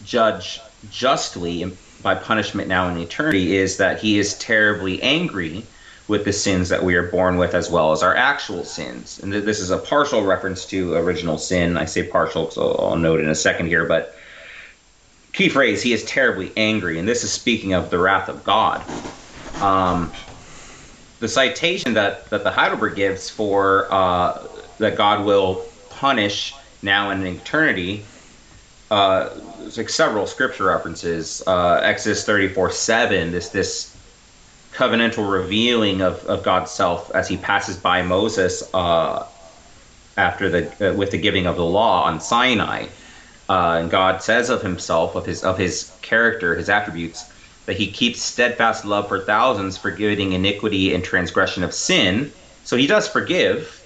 judge 0.04 0.60
justly 0.90 1.70
by 2.02 2.16
punishment 2.16 2.66
now 2.66 2.88
in 2.88 2.98
eternity 2.98 3.56
is 3.56 3.76
that 3.76 4.00
he 4.00 4.18
is 4.18 4.36
terribly 4.38 5.00
angry 5.00 5.64
with 6.08 6.24
the 6.24 6.32
sins 6.32 6.68
that 6.70 6.82
we 6.82 6.96
are 6.96 7.04
born 7.04 7.36
with 7.36 7.54
as 7.54 7.70
well 7.70 7.92
as 7.92 8.02
our 8.02 8.16
actual 8.16 8.64
sins. 8.64 9.20
And 9.22 9.32
this 9.32 9.60
is 9.60 9.70
a 9.70 9.78
partial 9.78 10.24
reference 10.24 10.64
to 10.66 10.94
original 10.94 11.38
sin. 11.38 11.76
I 11.76 11.84
say 11.84 12.02
partial 12.02 12.46
because 12.46 12.58
I'll, 12.58 12.76
I'll 12.80 12.96
note 12.96 13.20
in 13.20 13.28
a 13.28 13.34
second 13.36 13.66
here, 13.66 13.84
but 13.84 14.16
key 15.32 15.48
phrase, 15.48 15.82
he 15.82 15.92
is 15.92 16.04
terribly 16.04 16.52
angry. 16.56 16.98
And 16.98 17.08
this 17.08 17.24
is 17.24 17.32
speaking 17.32 17.72
of 17.72 17.90
the 17.90 17.98
wrath 17.98 18.28
of 18.28 18.44
God. 18.44 18.84
Um, 19.60 20.12
the 21.20 21.28
citation 21.28 21.94
that, 21.94 22.30
that 22.30 22.44
the 22.44 22.50
Heidelberg 22.50 22.96
gives 22.96 23.28
for 23.28 23.92
uh, 23.92 24.46
that 24.78 24.96
God 24.96 25.24
will 25.24 25.66
punish 25.90 26.54
now 26.82 27.10
and 27.10 27.26
in 27.26 27.36
eternity, 27.36 28.04
uh, 28.90 29.28
like 29.76 29.90
several 29.90 30.26
scripture 30.26 30.64
references. 30.64 31.42
Uh, 31.46 31.80
Exodus 31.82 32.24
34 32.24 32.70
7, 32.70 33.30
this 33.30 33.50
this 33.50 33.96
covenantal 34.72 35.30
revealing 35.30 36.00
of, 36.00 36.24
of 36.24 36.42
God's 36.42 36.70
self 36.70 37.10
as 37.10 37.28
he 37.28 37.36
passes 37.36 37.76
by 37.76 38.02
Moses 38.02 38.62
uh, 38.72 39.26
after 40.16 40.48
the 40.48 40.90
uh, 40.90 40.94
with 40.94 41.10
the 41.10 41.18
giving 41.18 41.46
of 41.46 41.56
the 41.56 41.64
law 41.64 42.04
on 42.04 42.20
Sinai. 42.20 42.86
Uh, 43.50 43.78
and 43.80 43.90
God 43.90 44.22
says 44.22 44.48
of 44.48 44.62
himself, 44.62 45.16
of 45.16 45.26
his 45.26 45.42
of 45.42 45.58
his 45.58 45.90
character, 46.02 46.54
his 46.54 46.68
attributes, 46.68 47.28
that 47.66 47.76
he 47.76 47.90
keeps 47.90 48.22
steadfast 48.22 48.84
love 48.84 49.08
for 49.08 49.18
thousands, 49.18 49.76
forgiving 49.76 50.34
iniquity 50.34 50.94
and 50.94 51.02
transgression 51.02 51.64
of 51.64 51.74
sin. 51.74 52.30
So 52.62 52.76
he 52.76 52.86
does 52.86 53.08
forgive, 53.08 53.82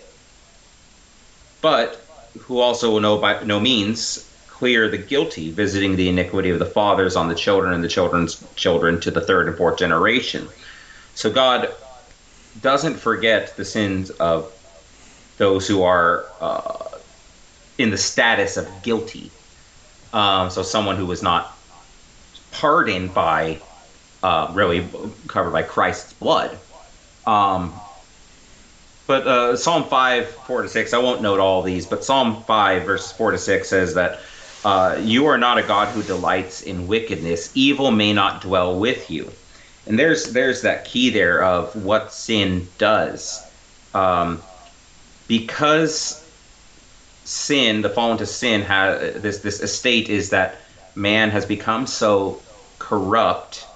but 1.63 2.05
who 2.41 2.59
also 2.59 2.91
will 2.91 3.01
know 3.01 3.17
by 3.17 3.43
no 3.45 3.59
means 3.59 4.31
clear 4.49 4.87
the 4.87 4.99
guilty, 4.99 5.51
visiting 5.51 5.97
the 5.97 6.11
iniquity 6.11 6.51
of 6.51 6.59
the 6.59 6.67
fathers 6.67 7.17
on 7.17 7.29
the 7.29 7.35
children 7.35 7.73
and 7.73 7.83
the 7.83 7.89
children's 7.89 8.45
children 8.57 9.01
to 9.01 9.11
the 9.11 9.23
third 9.23 9.49
and 9.49 9.57
fourth 9.57 9.79
generation. 9.79 10.47
So 11.15 11.31
God 11.31 11.73
doesn't 12.61 12.97
forget 12.97 13.57
the 13.57 13.65
sins 13.65 14.11
of 14.11 14.53
those 15.39 15.67
who 15.67 15.83
are 15.83 16.27
uh, 16.43 16.99
in 17.79 17.89
the 17.89 17.97
status 17.97 18.59
of 18.59 18.69
guilty. 18.83 19.31
Um, 20.15 20.49
so 20.49 20.63
someone 20.63 20.97
who 20.97 21.07
was 21.07 21.23
not 21.23 21.59
pardoned 22.53 23.13
by 23.13 23.61
uh, 24.23 24.51
really 24.55 24.89
covered 25.27 25.51
by 25.51 25.63
Christ's 25.63 26.15
blood. 26.15 26.57
Um, 27.27 27.75
but 29.07 29.27
uh, 29.27 29.57
Psalm 29.57 29.85
5, 29.85 30.29
4 30.29 30.63
to 30.63 30.69
6, 30.69 30.95
I 30.95 30.99
won't 30.99 31.21
note 31.21 31.41
all 31.41 31.63
these, 31.63 31.85
but 31.85 32.03
Psalm 32.03 32.43
5, 32.45 32.85
verses 32.85 33.13
4 33.13 33.33
to 33.33 33.39
6 33.39 33.69
says 33.69 33.95
that 33.95 34.21
uh, 34.65 34.99
you 35.03 35.27
are 35.27 35.37
not 35.37 35.59
a 35.59 35.63
God 35.63 35.89
who 35.89 36.03
delights 36.03 36.63
in 36.63 36.87
wickedness. 36.87 37.55
Evil 37.55 37.91
may 37.91 38.15
not 38.15 38.41
dwell 38.41 38.79
with 38.79 39.11
you. 39.11 39.31
And 39.87 39.99
there's 39.99 40.33
there's 40.33 40.63
that 40.63 40.87
key 40.87 41.11
there 41.11 41.45
of 41.45 41.77
what 41.85 42.11
sin 42.11 42.67
does. 42.79 43.45
Um, 43.93 44.41
because 45.29 46.24
sin, 47.25 47.83
the 47.83 47.91
fall 47.91 48.13
into 48.13 48.27
sin, 48.27 48.63
has 48.63 49.21
this 49.23 49.39
this 49.39 49.61
estate 49.61 50.09
is 50.09 50.31
that 50.31 50.57
man 50.95 51.31
has 51.31 51.45
become 51.47 51.87
so 51.87 52.41
corrupt 52.79 53.67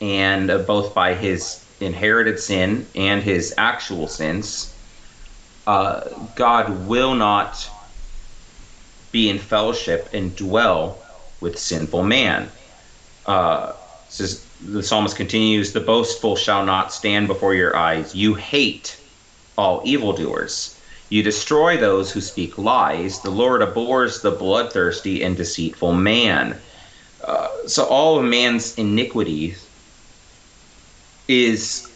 and 0.00 0.50
uh, 0.50 0.58
both 0.58 0.94
by 0.94 1.14
his 1.14 1.64
inherited 1.80 2.38
sin 2.38 2.86
and 2.94 3.22
his 3.22 3.54
actual 3.58 4.08
sins, 4.08 4.74
uh, 5.66 6.08
God 6.34 6.86
will 6.86 7.14
not 7.14 7.68
be 9.12 9.28
in 9.28 9.38
fellowship 9.38 10.08
and 10.12 10.34
dwell 10.36 11.02
with 11.40 11.58
sinful 11.58 12.02
man. 12.02 12.48
Uh, 13.26 13.72
says 14.08 14.44
the 14.64 14.82
psalmist 14.82 15.16
continues, 15.16 15.72
"The 15.72 15.80
boastful 15.80 16.36
shall 16.36 16.64
not 16.64 16.92
stand 16.92 17.26
before 17.26 17.54
your 17.54 17.76
eyes. 17.76 18.14
You 18.14 18.34
hate 18.34 18.96
all 19.58 19.82
evildoers." 19.84 20.75
You 21.08 21.22
destroy 21.22 21.76
those 21.76 22.10
who 22.10 22.20
speak 22.20 22.58
lies. 22.58 23.20
The 23.20 23.30
Lord 23.30 23.62
abhors 23.62 24.22
the 24.22 24.32
bloodthirsty 24.32 25.22
and 25.22 25.36
deceitful 25.36 25.92
man. 25.92 26.60
Uh, 27.24 27.48
so 27.66 27.84
all 27.84 28.18
of 28.18 28.24
man's 28.24 28.74
iniquities 28.76 29.66
is 31.28 31.88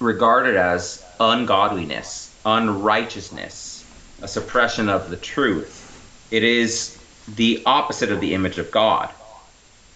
regarded 0.00 0.56
as 0.56 1.04
ungodliness, 1.20 2.34
unrighteousness, 2.44 3.84
a 4.22 4.28
suppression 4.28 4.88
of 4.88 5.10
the 5.10 5.16
truth. 5.16 5.84
It 6.30 6.44
is 6.44 6.98
the 7.36 7.62
opposite 7.66 8.10
of 8.10 8.20
the 8.20 8.34
image 8.34 8.58
of 8.58 8.70
God. 8.70 9.10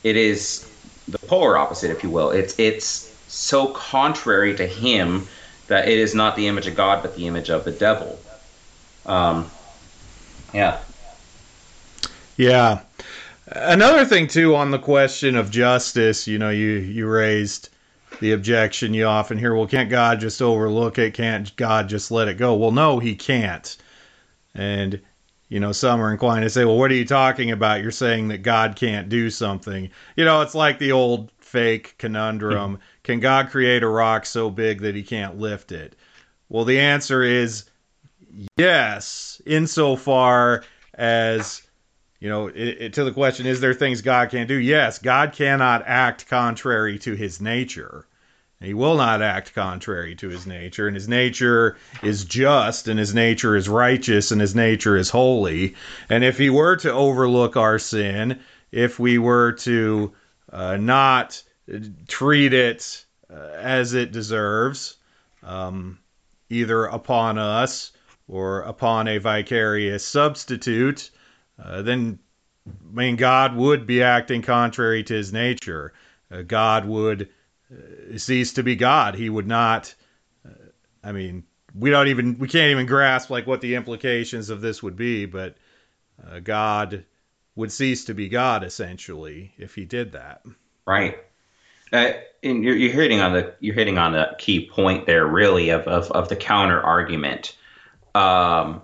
It 0.02 0.16
is 0.16 0.66
the 1.08 1.18
polar 1.18 1.56
opposite, 1.56 1.90
if 1.90 2.02
you 2.02 2.10
will. 2.10 2.30
It's 2.30 2.58
it's 2.58 3.10
so 3.28 3.68
contrary 3.68 4.54
to 4.56 4.66
Him 4.66 5.26
that 5.68 5.88
it 5.88 5.98
is 5.98 6.14
not 6.14 6.36
the 6.36 6.48
image 6.48 6.66
of 6.66 6.74
God, 6.74 7.02
but 7.02 7.16
the 7.16 7.26
image 7.26 7.50
of 7.50 7.64
the 7.64 7.70
devil. 7.70 8.21
Um, 9.06 9.50
yeah. 10.52 10.80
Yeah. 12.36 12.82
Another 13.46 14.04
thing 14.04 14.28
too 14.28 14.54
on 14.54 14.70
the 14.70 14.78
question 14.78 15.36
of 15.36 15.50
justice, 15.50 16.26
you 16.26 16.38
know, 16.38 16.50
you 16.50 16.70
you 16.70 17.06
raised 17.06 17.68
the 18.20 18.32
objection 18.32 18.94
you 18.94 19.04
often 19.04 19.36
hear, 19.36 19.54
well, 19.54 19.66
can't 19.66 19.90
God 19.90 20.20
just 20.20 20.40
overlook 20.40 20.98
it? 20.98 21.14
Can't 21.14 21.54
God 21.56 21.88
just 21.88 22.10
let 22.10 22.28
it 22.28 22.38
go? 22.38 22.54
Well, 22.54 22.70
no, 22.70 22.98
he 22.98 23.14
can't. 23.14 23.76
And, 24.54 25.00
you 25.48 25.58
know, 25.58 25.72
some 25.72 26.00
are 26.00 26.12
inclined 26.12 26.44
to 26.44 26.50
say, 26.50 26.64
well, 26.64 26.78
what 26.78 26.90
are 26.90 26.94
you 26.94 27.04
talking 27.04 27.50
about? 27.50 27.82
You're 27.82 27.90
saying 27.90 28.28
that 28.28 28.42
God 28.42 28.76
can't 28.76 29.08
do 29.08 29.28
something. 29.28 29.90
You 30.16 30.24
know, 30.24 30.40
it's 30.40 30.54
like 30.54 30.78
the 30.78 30.92
old 30.92 31.32
fake 31.40 31.96
conundrum 31.98 32.78
can 33.02 33.20
God 33.20 33.50
create 33.50 33.82
a 33.82 33.88
rock 33.88 34.24
so 34.24 34.48
big 34.50 34.80
that 34.82 34.94
he 34.94 35.02
can't 35.02 35.38
lift 35.38 35.72
it? 35.72 35.96
Well, 36.48 36.64
the 36.64 36.78
answer 36.78 37.22
is 37.22 37.64
yes, 38.56 39.40
insofar 39.46 40.64
as 40.94 41.62
you 42.22 42.28
know, 42.28 42.46
it, 42.46 42.54
it, 42.54 42.92
to 42.92 43.02
the 43.02 43.10
question, 43.10 43.46
is 43.46 43.60
there 43.60 43.74
things 43.74 44.00
God 44.00 44.30
can't 44.30 44.46
do? 44.46 44.54
Yes, 44.54 45.00
God 45.00 45.32
cannot 45.32 45.82
act 45.86 46.28
contrary 46.28 46.96
to 47.00 47.14
his 47.14 47.40
nature. 47.40 48.06
He 48.60 48.74
will 48.74 48.96
not 48.96 49.22
act 49.22 49.54
contrary 49.54 50.14
to 50.14 50.28
his 50.28 50.46
nature, 50.46 50.86
and 50.86 50.94
his 50.94 51.08
nature 51.08 51.76
is 52.00 52.24
just, 52.24 52.86
and 52.86 52.96
his 52.96 53.12
nature 53.12 53.56
is 53.56 53.68
righteous, 53.68 54.30
and 54.30 54.40
his 54.40 54.54
nature 54.54 54.96
is 54.96 55.10
holy. 55.10 55.74
And 56.08 56.22
if 56.22 56.38
he 56.38 56.48
were 56.48 56.76
to 56.76 56.92
overlook 56.92 57.56
our 57.56 57.80
sin, 57.80 58.38
if 58.70 59.00
we 59.00 59.18
were 59.18 59.50
to 59.52 60.12
uh, 60.52 60.76
not 60.76 61.42
treat 62.06 62.54
it 62.54 63.04
uh, 63.28 63.48
as 63.56 63.94
it 63.94 64.12
deserves, 64.12 64.96
um, 65.42 65.98
either 66.50 66.84
upon 66.84 67.36
us 67.36 67.90
or 68.28 68.60
upon 68.62 69.08
a 69.08 69.18
vicarious 69.18 70.04
substitute, 70.04 71.10
uh, 71.62 71.82
then 71.82 72.18
I 72.66 72.94
mean 72.94 73.16
God 73.16 73.56
would 73.56 73.86
be 73.86 74.02
acting 74.02 74.42
contrary 74.42 75.02
to 75.04 75.14
his 75.14 75.32
nature. 75.32 75.92
Uh, 76.30 76.42
God 76.42 76.86
would 76.86 77.28
uh, 77.70 78.18
cease 78.18 78.52
to 78.54 78.62
be 78.62 78.76
God. 78.76 79.14
He 79.14 79.28
would 79.28 79.46
not. 79.46 79.94
Uh, 80.46 80.52
I 81.04 81.12
mean, 81.12 81.44
we 81.74 81.90
don't 81.90 82.08
even 82.08 82.38
we 82.38 82.48
can't 82.48 82.70
even 82.70 82.86
grasp 82.86 83.30
like 83.30 83.46
what 83.46 83.60
the 83.60 83.74
implications 83.74 84.50
of 84.50 84.60
this 84.60 84.82
would 84.82 84.96
be, 84.96 85.26
but 85.26 85.56
uh, 86.26 86.40
God 86.40 87.04
would 87.56 87.72
cease 87.72 88.04
to 88.04 88.14
be 88.14 88.28
God 88.28 88.64
essentially 88.64 89.52
if 89.58 89.74
he 89.74 89.84
did 89.84 90.12
that. 90.12 90.42
Right. 90.86 91.18
Uh, 91.92 92.12
and 92.42 92.64
you're, 92.64 92.76
you're 92.76 92.92
hitting 92.92 93.20
on 93.20 93.32
the 93.32 93.54
you're 93.60 93.74
hitting 93.74 93.98
on 93.98 94.12
the 94.12 94.34
key 94.38 94.66
point 94.66 95.06
there, 95.06 95.26
really, 95.26 95.70
of 95.70 95.82
of, 95.82 96.10
of 96.12 96.28
the 96.28 96.36
counter 96.36 96.80
argument. 96.80 97.56
Um, 98.14 98.82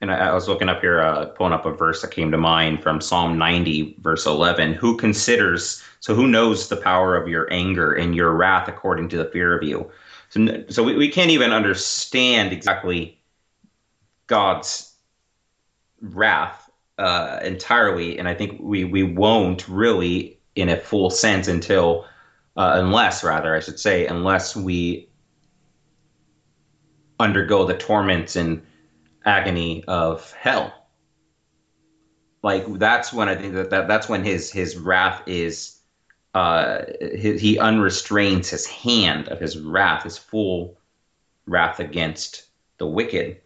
and 0.00 0.12
I, 0.12 0.28
I, 0.28 0.34
was 0.34 0.48
looking 0.48 0.68
up 0.68 0.80
here, 0.80 1.00
uh, 1.00 1.26
pulling 1.26 1.52
up 1.52 1.66
a 1.66 1.72
verse 1.72 2.02
that 2.02 2.10
came 2.10 2.30
to 2.30 2.38
mind 2.38 2.82
from 2.82 3.00
Psalm 3.00 3.38
90, 3.38 3.96
verse 4.00 4.26
11. 4.26 4.74
Who 4.74 4.96
considers, 4.96 5.82
so 6.00 6.14
who 6.14 6.26
knows 6.26 6.68
the 6.68 6.76
power 6.76 7.16
of 7.16 7.28
your 7.28 7.52
anger 7.52 7.92
and 7.94 8.14
your 8.14 8.32
wrath 8.34 8.68
according 8.68 9.08
to 9.10 9.16
the 9.16 9.26
fear 9.26 9.56
of 9.56 9.62
you? 9.62 9.90
So, 10.30 10.64
so 10.68 10.82
we, 10.82 10.96
we 10.96 11.08
can't 11.08 11.30
even 11.30 11.52
understand 11.52 12.52
exactly 12.52 13.18
God's 14.26 14.94
wrath 16.00 16.70
uh, 16.98 17.40
entirely. 17.42 18.18
And 18.18 18.28
I 18.28 18.34
think 18.34 18.60
we, 18.60 18.84
we 18.84 19.02
won't 19.02 19.66
really 19.68 20.38
in 20.54 20.68
a 20.68 20.76
full 20.76 21.10
sense 21.10 21.48
until, 21.48 22.04
uh, 22.56 22.72
unless 22.74 23.24
rather, 23.24 23.54
I 23.54 23.60
should 23.60 23.78
say, 23.78 24.06
unless 24.06 24.54
we 24.54 25.07
undergo 27.18 27.64
the 27.64 27.76
torments 27.76 28.36
and 28.36 28.62
agony 29.24 29.84
of 29.84 30.32
hell. 30.32 30.72
Like 32.42 32.66
that's 32.78 33.12
when 33.12 33.28
I 33.28 33.34
think 33.34 33.54
that, 33.54 33.70
that 33.70 33.88
that's 33.88 34.08
when 34.08 34.24
his 34.24 34.50
his 34.50 34.76
wrath 34.76 35.22
is 35.26 35.80
uh 36.34 36.82
his, 37.00 37.40
he 37.40 37.58
unrestrains 37.58 38.48
his 38.48 38.66
hand 38.66 39.28
of 39.28 39.40
his 39.40 39.58
wrath, 39.58 40.04
his 40.04 40.16
full 40.16 40.78
wrath 41.46 41.80
against 41.80 42.44
the 42.78 42.86
wicked. 42.86 43.40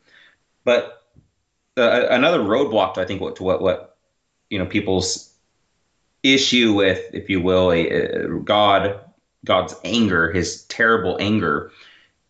But 0.65 1.03
uh, 1.77 2.07
another 2.11 2.41
roadblock 2.41 2.95
to 2.95 3.01
I 3.01 3.07
think 3.07 3.21
what 3.21 3.37
to 3.37 3.43
what 3.43 3.63
what 3.63 3.97
you 4.51 4.59
know 4.59 4.67
people's 4.67 5.33
issue 6.23 6.75
with, 6.75 7.03
if 7.13 7.31
you 7.31 7.41
will, 7.41 7.73
a, 7.73 7.87
a 7.89 8.29
God 8.41 9.01
God's 9.45 9.75
anger, 9.85 10.31
his 10.31 10.65
terrible 10.65 11.17
anger, 11.19 11.73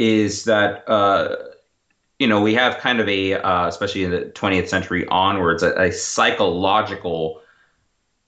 is 0.02 0.44
that 0.44 0.88
uh, 0.88 1.36
you 2.22 2.28
know, 2.28 2.40
we 2.40 2.54
have 2.54 2.78
kind 2.78 3.00
of 3.00 3.08
a, 3.08 3.34
uh, 3.34 3.66
especially 3.66 4.04
in 4.04 4.12
the 4.12 4.26
20th 4.26 4.68
century 4.68 5.04
onwards, 5.08 5.64
a, 5.64 5.74
a 5.74 5.90
psychological 5.92 7.40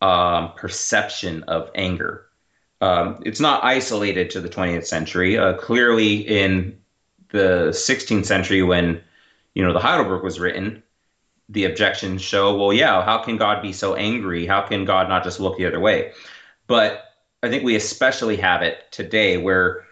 um, 0.03 0.53
perception 0.55 1.45
of 1.45 1.71
anger. 1.77 2.27
Um, 2.81 3.23
it's 3.25 3.39
not 3.39 3.63
isolated 3.63 4.31
to 4.31 4.41
the 4.41 4.49
20th 4.49 4.87
century. 4.87 5.39
Uh, 5.39 5.55
clearly, 5.55 6.17
in 6.17 6.77
the 7.29 7.69
16th 7.71 8.27
century, 8.27 8.65
when 8.65 9.01
you 9.55 9.65
know 9.65 9.73
the 9.73 9.79
Heidelberg 9.79 10.25
was 10.25 10.41
written, 10.41 10.83
the 11.49 11.65
objections 11.65 12.21
show, 12.21 12.57
well, 12.57 12.73
yeah, 12.73 13.05
how 13.05 13.19
can 13.19 13.37
God 13.37 13.63
be 13.63 13.73
so 13.73 13.95
angry? 13.95 14.45
How 14.45 14.63
can 14.63 14.85
God 14.85 15.09
not 15.09 15.23
just 15.23 15.39
look 15.39 15.57
the 15.57 15.67
other 15.67 15.79
way? 15.79 16.11
But 16.67 17.05
I 17.45 17.49
think 17.49 17.63
we 17.63 17.77
especially 17.77 18.39
have 18.39 18.63
it 18.63 18.91
today, 18.91 19.37
where 19.37 19.85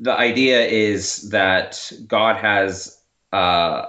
the 0.00 0.12
idea 0.12 0.60
is 0.66 1.30
that 1.30 1.92
God 2.06 2.36
has 2.36 3.00
uh, 3.32 3.86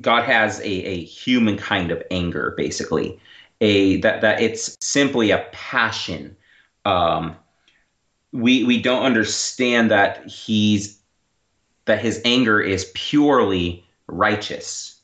God 0.00 0.24
has 0.24 0.60
a, 0.60 0.64
a 0.64 1.04
human 1.04 1.56
kind 1.56 1.90
of 1.90 2.02
anger, 2.10 2.54
basically, 2.56 3.18
a 3.60 4.00
that 4.00 4.20
that 4.20 4.40
it's 4.40 4.76
simply 4.80 5.30
a 5.30 5.46
passion. 5.52 6.36
Um, 6.84 7.36
we 8.32 8.64
we 8.64 8.80
don't 8.80 9.04
understand 9.04 9.90
that 9.90 10.26
he's 10.26 11.00
that 11.84 12.00
his 12.00 12.20
anger 12.24 12.60
is 12.60 12.90
purely 12.94 13.84
righteous, 14.06 15.00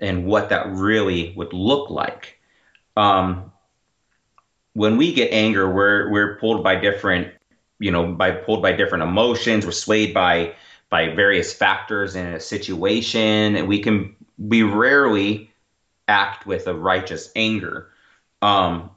and 0.00 0.26
what 0.26 0.48
that 0.48 0.66
really 0.68 1.32
would 1.36 1.52
look 1.52 1.90
like. 1.90 2.40
Um, 2.96 3.52
when 4.74 4.96
we 4.96 5.12
get 5.12 5.32
anger, 5.32 5.70
we're 5.70 6.10
we're 6.10 6.36
pulled 6.38 6.64
by 6.64 6.76
different, 6.76 7.33
you 7.78 7.90
know, 7.90 8.12
by 8.12 8.30
pulled 8.30 8.62
by 8.62 8.72
different 8.72 9.04
emotions. 9.04 9.64
We're 9.66 9.72
swayed 9.72 10.14
by 10.14 10.54
by 10.90 11.08
various 11.08 11.52
factors 11.52 12.14
in 12.14 12.26
a 12.26 12.40
situation, 12.40 13.56
and 13.56 13.68
we 13.68 13.80
can 13.80 14.14
we 14.38 14.62
rarely 14.62 15.50
act 16.08 16.46
with 16.46 16.66
a 16.66 16.74
righteous 16.74 17.30
anger. 17.34 17.90
Um, 18.42 18.90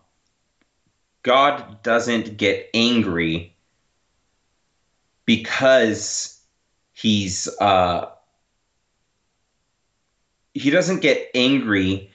God 1.23 1.81
doesn't 1.83 2.37
get 2.37 2.69
angry 2.73 3.55
because 5.25 6.39
he's 6.93 7.47
uh, 7.59 8.09
he 10.53 10.69
doesn't 10.69 11.01
get 11.01 11.29
angry 11.35 12.11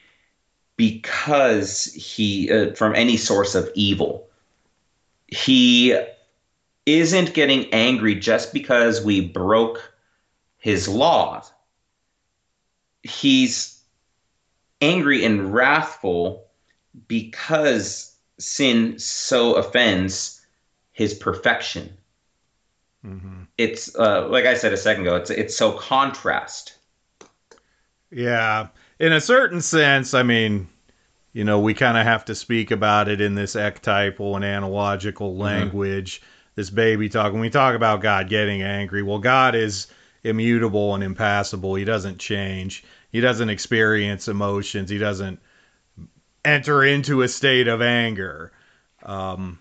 because 0.77 1.85
he 1.94 2.51
uh, 2.51 2.75
from 2.75 2.94
any 2.94 3.16
source 3.16 3.55
of 3.55 3.70
evil. 3.75 4.29
He 5.29 5.96
isn't 6.87 7.35
getting 7.35 7.73
angry 7.73 8.14
just 8.14 8.53
because 8.53 9.05
we 9.05 9.21
broke 9.21 9.92
his 10.59 10.88
laws. 10.88 11.53
He's 13.03 13.81
angry 14.81 15.25
and 15.25 15.53
wrathful 15.53 16.47
because 17.09 18.16
sin 18.38 18.99
so 18.99 19.55
offends 19.55 20.45
his 20.92 21.14
perfection. 21.14 21.97
Mm-hmm. 23.05 23.42
It's 23.59 23.95
uh, 23.97 24.29
like 24.29 24.45
I 24.45 24.55
said 24.55 24.73
a 24.73 24.77
second 24.77 25.07
ago. 25.07 25.16
It's 25.16 25.31
it's 25.31 25.57
so 25.57 25.73
contrast. 25.73 26.75
Yeah, 28.11 28.68
in 29.01 29.12
a 29.12 29.21
certain 29.21 29.61
sense, 29.61 30.14
I 30.14 30.23
mean, 30.23 30.68
you 31.33 31.42
know, 31.45 31.59
we 31.59 31.75
kind 31.75 31.97
of 31.97 32.05
have 32.05 32.25
to 32.27 32.35
speak 32.35 32.71
about 32.71 33.09
it 33.09 33.21
in 33.21 33.35
this 33.35 33.57
ectypal 33.57 34.37
and 34.37 34.45
analogical 34.45 35.33
mm-hmm. 35.33 35.42
language. 35.42 36.21
Mm-hmm 36.21 36.27
this 36.55 36.71
baby 36.71 37.09
talk. 37.09 37.33
When 37.33 37.41
we 37.41 37.51
talk 37.51 37.75
about 37.75 38.03
God 38.03 38.29
getting 38.29 38.62
angry, 38.62 39.03
well, 39.03 39.19
God 39.19 39.55
is 39.55 39.87
immutable 40.25 40.95
and 40.95 41.03
impassible. 41.03 41.75
He 41.75 41.85
doesn't 41.85 42.19
change. 42.19 42.85
He 43.11 43.21
doesn't 43.21 43.51
experience 43.51 44.29
emotions. 44.29 44.91
He 44.91 44.99
doesn't 44.99 45.41
enter 46.45 46.85
into 46.85 47.23
a 47.23 47.29
state 47.29 47.69
of 47.69 47.83
anger 47.83 48.53
um, 49.03 49.59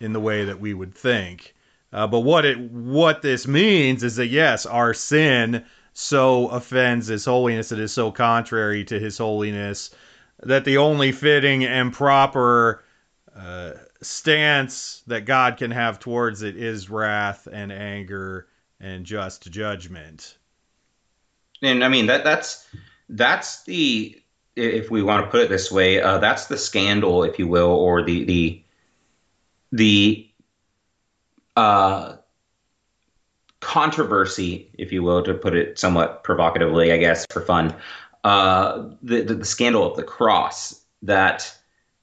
in 0.00 0.12
the 0.12 0.20
way 0.20 0.44
that 0.44 0.60
we 0.60 0.74
would 0.74 0.94
think. 0.94 1.54
Uh, 1.92 2.06
but 2.06 2.20
what 2.20 2.44
it 2.44 2.58
what 2.58 3.22
this 3.22 3.48
means 3.48 4.04
is 4.04 4.16
that 4.16 4.28
yes, 4.28 4.64
our 4.64 4.94
sin 4.94 5.64
so 5.92 6.46
offends 6.48 7.08
His 7.08 7.24
holiness. 7.24 7.72
It 7.72 7.80
is 7.80 7.92
so 7.92 8.12
contrary 8.12 8.84
to 8.84 8.98
His 8.98 9.18
holiness 9.18 9.90
that 10.42 10.64
the 10.64 10.78
only 10.78 11.12
fitting 11.12 11.64
and 11.64 11.92
proper 11.92 12.84
uh, 13.36 13.72
stance 14.02 15.02
that 15.06 15.24
God 15.24 15.56
can 15.56 15.70
have 15.70 15.98
towards 15.98 16.42
it 16.42 16.56
is 16.56 16.88
wrath 16.88 17.46
and 17.50 17.72
anger 17.72 18.48
and 18.80 19.04
just 19.04 19.50
judgment. 19.50 20.38
And 21.62 21.84
I 21.84 21.88
mean 21.88 22.06
that 22.06 22.24
that's 22.24 22.66
that's 23.08 23.64
the 23.64 24.20
if 24.56 24.90
we 24.90 25.02
want 25.02 25.24
to 25.24 25.30
put 25.30 25.40
it 25.40 25.48
this 25.48 25.70
way, 25.70 26.00
uh, 26.00 26.18
that's 26.18 26.46
the 26.46 26.56
scandal, 26.56 27.22
if 27.24 27.38
you 27.38 27.46
will, 27.46 27.70
or 27.70 28.02
the 28.02 28.24
the 28.24 28.64
the 29.72 30.30
uh, 31.56 32.16
controversy, 33.60 34.70
if 34.74 34.92
you 34.92 35.02
will, 35.02 35.22
to 35.22 35.34
put 35.34 35.54
it 35.54 35.78
somewhat 35.78 36.24
provocatively, 36.24 36.92
I 36.92 36.96
guess, 36.96 37.26
for 37.30 37.42
fun. 37.42 37.74
Uh, 38.24 38.90
the, 39.02 39.22
the 39.22 39.34
the 39.34 39.44
scandal 39.44 39.88
of 39.88 39.96
the 39.96 40.02
cross 40.02 40.82
that 41.02 41.54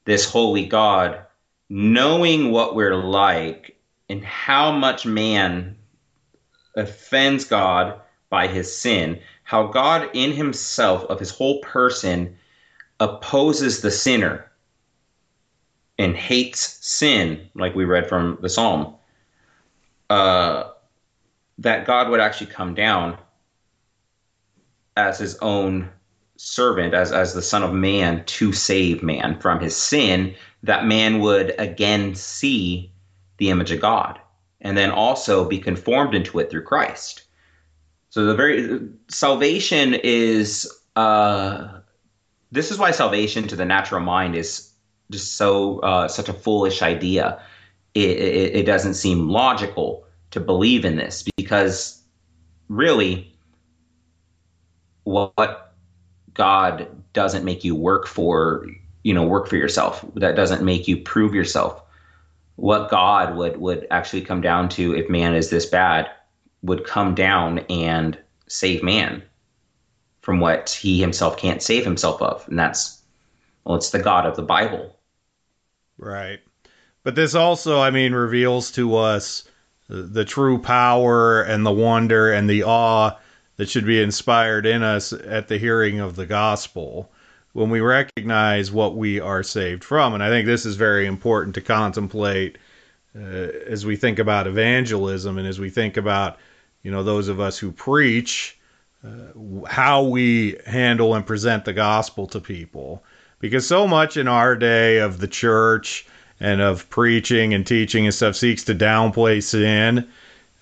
this 0.06 0.30
holy 0.30 0.66
God 0.66 1.22
knowing 1.70 2.52
what 2.52 2.76
we're 2.76 2.96
like 2.96 3.76
and 4.10 4.24
how 4.24 4.72
much 4.72 5.06
man 5.06 5.76
offends 6.76 7.44
God 7.44 8.00
by 8.30 8.48
his 8.48 8.74
sin, 8.74 9.20
how 9.44 9.68
God 9.68 10.10
in 10.14 10.32
himself, 10.32 11.04
of 11.06 11.20
his 11.20 11.32
whole 11.32 11.60
person, 11.62 12.38
opposes 13.00 13.82
the 13.82 13.92
sinner 13.92 14.52
and 15.98 16.16
hates 16.16 16.86
sin, 16.86 17.50
like 17.56 17.76
we 17.76 17.86
read 17.86 18.08
from 18.08 18.38
the 18.42 18.50
psalm, 18.50 18.96
uh, 20.10 20.72
that 21.58 21.86
God 21.86 22.10
would 22.10 22.20
actually 22.20 22.48
come 22.48 22.76
down 22.76 23.18
as 24.96 25.20
his 25.20 25.38
own 25.40 25.90
servant, 26.38 26.94
as, 26.94 27.12
as 27.12 27.34
the 27.34 27.42
Son 27.42 27.64
of 27.64 27.74
Man, 27.74 28.24
to 28.26 28.54
save 28.54 29.02
man 29.02 29.40
from 29.40 29.60
his 29.60 29.76
sin 29.76 30.36
that 30.64 30.86
man 30.86 31.20
would 31.20 31.56
again 31.60 32.16
see 32.16 32.92
the 33.38 33.50
image 33.50 33.72
of 33.72 33.80
God. 33.82 34.20
and 34.62 34.78
then 34.78 34.92
also 34.92 35.48
be 35.48 35.60
conformed 35.60 36.16
into 36.16 36.40
it 36.40 36.50
through 36.50 36.64
Christ. 36.64 37.24
So 38.10 38.26
the 38.26 38.36
very 38.36 38.80
salvation 39.08 39.94
is 39.94 40.72
uh, 40.96 41.80
this 42.52 42.72
is 42.72 42.78
why 42.78 42.92
salvation 42.92 43.48
to 43.50 43.56
the 43.56 43.66
natural 43.66 44.02
mind 44.02 44.36
is 44.36 44.72
just 45.12 45.36
so 45.36 45.80
uh, 45.80 46.08
such 46.08 46.30
a 46.30 46.34
foolish 46.34 46.82
idea. 46.82 47.40
It, 47.94 48.10
it, 48.10 48.56
it 48.56 48.64
doesn't 48.66 48.96
seem 48.96 49.30
logical 49.30 50.06
to 50.32 50.40
believe 50.40 50.86
in 50.86 50.98
this 50.98 51.24
because 51.36 52.02
really, 52.68 53.34
what 55.04 55.76
God 56.34 56.88
doesn't 57.14 57.46
make 57.46 57.64
you 57.64 57.76
work 57.76 58.08
for, 58.08 58.68
you 59.08 59.14
know, 59.14 59.24
work 59.24 59.48
for 59.48 59.56
yourself. 59.56 60.04
That 60.16 60.36
doesn't 60.36 60.66
make 60.66 60.86
you 60.86 60.98
prove 60.98 61.34
yourself. 61.34 61.82
What 62.58 62.90
God 62.90 63.38
would 63.38 63.56
would 63.56 63.88
actually 63.90 64.22
come 64.22 64.42
down 64.42 64.68
to 64.70 64.94
if 64.94 65.10
man 65.10 65.34
is 65.34 65.50
this 65.50 65.66
bad 65.66 66.10
would 66.62 66.84
come 66.86 67.16
down 67.16 67.60
and 67.70 68.18
save 68.48 68.84
man 68.84 69.24
from 70.20 70.42
what 70.42 70.72
he 70.72 71.00
himself 71.00 71.38
can't 71.38 71.64
save 71.64 71.86
himself 71.86 72.22
of. 72.22 72.46
And 72.50 72.60
that's, 72.60 73.02
well, 73.64 73.78
it's 73.78 73.92
the 73.92 74.00
God 74.00 74.26
of 74.26 74.36
the 74.36 74.42
Bible. 74.42 75.00
Right. 75.98 76.42
But 77.04 77.16
this 77.16 77.34
also, 77.34 77.80
I 77.80 77.92
mean, 77.92 78.12
reveals 78.12 78.72
to 78.72 78.98
us 78.98 79.48
the 79.88 80.26
true 80.26 80.62
power 80.62 81.44
and 81.44 81.66
the 81.66 81.72
wonder 81.72 82.34
and 82.34 82.50
the 82.50 82.64
awe 82.64 83.12
that 83.56 83.70
should 83.70 83.86
be 83.86 84.02
inspired 84.02 84.66
in 84.66 84.84
us 84.84 85.14
at 85.14 85.48
the 85.48 85.58
hearing 85.58 86.02
of 86.02 86.18
the 86.18 86.26
gospel 86.26 87.10
when 87.58 87.72
we 87.72 87.80
recognize 87.80 88.72
what 88.72 88.96
we 88.96 89.20
are 89.20 89.42
saved 89.42 89.84
from. 89.84 90.14
And 90.14 90.22
I 90.22 90.30
think 90.30 90.46
this 90.46 90.64
is 90.64 90.76
very 90.76 91.08
important 91.08 91.56
to 91.56 91.62
contemplate 91.62 92.60
uh, 93.16 93.20
as 93.66 93.84
we 93.84 93.96
think 93.96 94.20
about 94.20 94.46
evangelism 94.46 95.40
and 95.40 95.48
as 95.48 95.60
we 95.60 95.72
think 95.72 95.98
about, 95.98 96.38
you 96.84 96.92
know, 96.92 97.02
those 97.02 97.30
of 97.30 97.40
us 97.40 97.58
who 97.58 97.72
preach 97.72 98.60
uh, 99.04 99.66
how 99.68 100.04
we 100.04 100.56
handle 100.68 101.16
and 101.16 101.26
present 101.26 101.66
the 101.66 101.74
gospel 101.74 102.28
to 102.28 102.40
people. 102.40 103.04
Because 103.40 103.66
so 103.66 103.88
much 103.88 104.18
in 104.18 104.28
our 104.28 104.56
day 104.56 105.00
of 105.00 105.20
the 105.20 105.28
church 105.28 106.06
and 106.40 106.62
of 106.62 106.88
preaching 106.92 107.56
and 107.56 107.66
teaching 107.66 108.06
and 108.06 108.14
stuff 108.14 108.36
seeks 108.36 108.64
to 108.66 108.76
downplay 108.76 109.42
sin. 109.42 110.08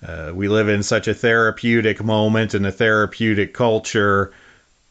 Uh, 0.02 0.32
we 0.34 0.48
live 0.48 0.70
in 0.70 0.82
such 0.82 1.08
a 1.08 1.14
therapeutic 1.14 2.02
moment 2.02 2.54
and 2.54 2.64
a 2.64 2.72
therapeutic 2.72 3.52
culture 3.52 4.32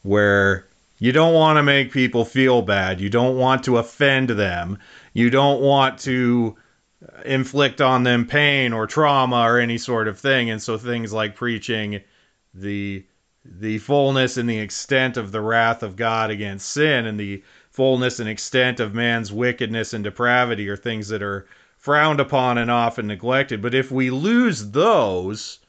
where 0.04 0.68
you 0.98 1.12
don't 1.12 1.34
want 1.34 1.58
to 1.58 1.64
make 1.64 1.92
people 1.92 2.26
feel 2.26 2.62
bad. 2.62 3.02
You 3.02 3.10
don't 3.10 3.38
want 3.38 3.64
to 3.66 3.78
offend 3.78 4.30
them. 4.30 4.80
You 5.14 5.30
don't 5.30 5.62
want 5.62 6.00
to 6.00 6.56
uh, 7.04 7.22
inflict 7.24 7.82
on 7.82 8.04
them 8.04 8.26
pain 8.26 8.72
or 8.74 8.88
trauma 8.88 9.42
or 9.42 9.60
any 9.60 9.78
sort 9.78 10.08
of 10.08 10.20
thing. 10.20 10.50
And 10.50 10.62
so 10.62 10.78
things 10.78 11.12
like 11.12 11.36
preaching 11.36 12.02
the 12.54 13.06
the 13.48 13.78
fullness 13.78 14.38
and 14.38 14.50
the 14.50 14.58
extent 14.58 15.18
of 15.18 15.32
the 15.32 15.42
wrath 15.42 15.84
of 15.84 15.96
God 15.96 16.32
against 16.32 16.72
sin 16.72 17.06
and 17.06 17.20
the 17.20 17.44
fullness 17.70 18.20
and 18.20 18.28
extent 18.28 18.80
of 18.80 18.96
man's 18.96 19.32
wickedness 19.32 19.94
and 19.94 20.04
depravity 20.04 20.68
are 20.68 20.78
things 20.78 21.10
that 21.10 21.22
are 21.22 21.46
frowned 21.78 22.20
upon 22.20 22.58
and 22.58 22.72
often 22.72 23.06
neglected. 23.06 23.62
But 23.62 23.76
if 23.76 23.92
we 23.92 24.10
lose 24.10 24.72
those, 24.72 25.60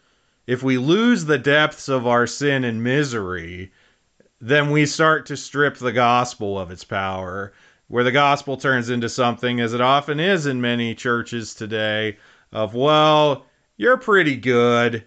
if 0.47 0.63
we 0.63 0.79
lose 0.79 1.27
the 1.27 1.37
depths 1.37 1.91
of 1.91 2.07
our 2.07 2.27
sin 2.27 2.65
and 2.65 2.83
misery, 2.83 3.73
then 4.41 4.71
we 4.71 4.87
start 4.87 5.27
to 5.27 5.37
strip 5.37 5.77
the 5.77 5.93
gospel 5.93 6.59
of 6.59 6.71
its 6.71 6.85
power, 6.85 7.53
where 7.89 8.05
the 8.05 8.13
gospel 8.13 8.57
turns 8.57 8.91
into 8.91 9.09
something, 9.09 9.61
as 9.61 9.73
it 9.73 9.81
often 9.81 10.21
is 10.21 10.47
in 10.47 10.61
many 10.61 10.95
churches 10.95 11.55
today, 11.55 12.19
of, 12.53 12.75
well, 12.75 13.47
you're 13.77 13.97
pretty 13.97 14.37
good, 14.37 15.05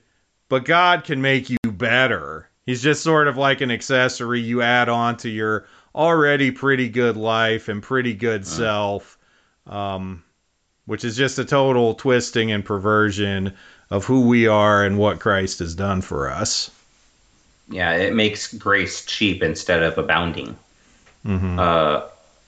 but 0.47 0.65
God 0.65 1.03
can 1.03 1.21
make 1.21 1.49
you 1.49 1.57
better. 1.65 2.49
He's 2.65 2.81
just 2.81 3.03
sort 3.03 3.27
of 3.27 3.37
like 3.37 3.61
an 3.61 3.71
accessory 3.71 4.39
you 4.39 4.61
add 4.61 4.89
on 4.89 5.17
to 5.17 5.29
your 5.29 5.65
already 5.95 6.51
pretty 6.51 6.89
good 6.89 7.17
life 7.17 7.67
and 7.67 7.81
pretty 7.81 8.13
good 8.13 8.45
self, 8.45 9.17
um, 9.67 10.23
which 10.85 11.03
is 11.03 11.17
just 11.17 11.39
a 11.39 11.45
total 11.45 11.95
twisting 11.95 12.51
and 12.51 12.63
perversion 12.63 13.55
of 13.89 14.05
who 14.05 14.27
we 14.27 14.47
are 14.47 14.83
and 14.83 14.97
what 14.97 15.19
Christ 15.19 15.59
has 15.59 15.75
done 15.75 16.01
for 16.01 16.29
us. 16.29 16.71
Yeah, 17.69 17.93
it 17.93 18.15
makes 18.15 18.53
grace 18.53 19.05
cheap 19.05 19.43
instead 19.43 19.83
of 19.83 19.97
abounding. 19.97 20.57
Mm-hmm. 21.25 21.59
Uh, 21.59 22.01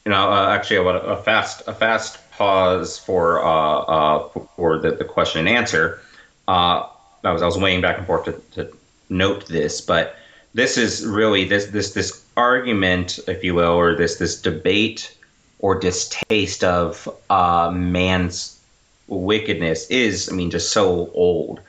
you 0.06 0.12
know, 0.12 0.32
uh, 0.32 0.50
actually, 0.50 0.78
I 0.78 0.82
want 0.82 1.06
a 1.06 1.18
fast 1.18 1.68
a 1.68 1.74
fast 1.74 2.18
pause 2.32 2.98
for 2.98 3.44
uh, 3.44 3.80
uh, 3.80 4.30
for 4.56 4.80
the, 4.80 4.92
the 4.92 5.06
question 5.06 5.40
and 5.48 5.50
answer. 5.50 6.02
Uh, 6.48 6.88
I 7.24 7.32
was 7.32 7.42
I 7.42 7.46
was 7.46 7.58
weighing 7.58 7.82
back 7.82 7.98
and 7.98 8.08
forth 8.08 8.26
to, 8.26 8.42
to 8.56 8.78
note 9.10 9.48
this, 9.48 9.80
but 9.80 10.16
this 10.54 10.78
is 10.78 11.06
really 11.06 11.46
this 11.46 11.68
this 11.68 11.94
this 11.94 12.26
argument, 12.36 13.20
if 13.28 13.44
you 13.44 13.54
will, 13.54 13.74
or 13.74 13.96
this 13.96 14.16
this 14.16 14.42
debate 14.42 15.16
or 15.60 15.80
distaste 15.80 16.64
of 16.64 17.08
uh, 17.30 17.70
man's 17.72 18.60
wickedness 19.08 19.88
is, 19.90 20.30
I 20.30 20.34
mean, 20.34 20.50
just 20.50 20.72
so 20.72 21.12
old. 21.14 21.60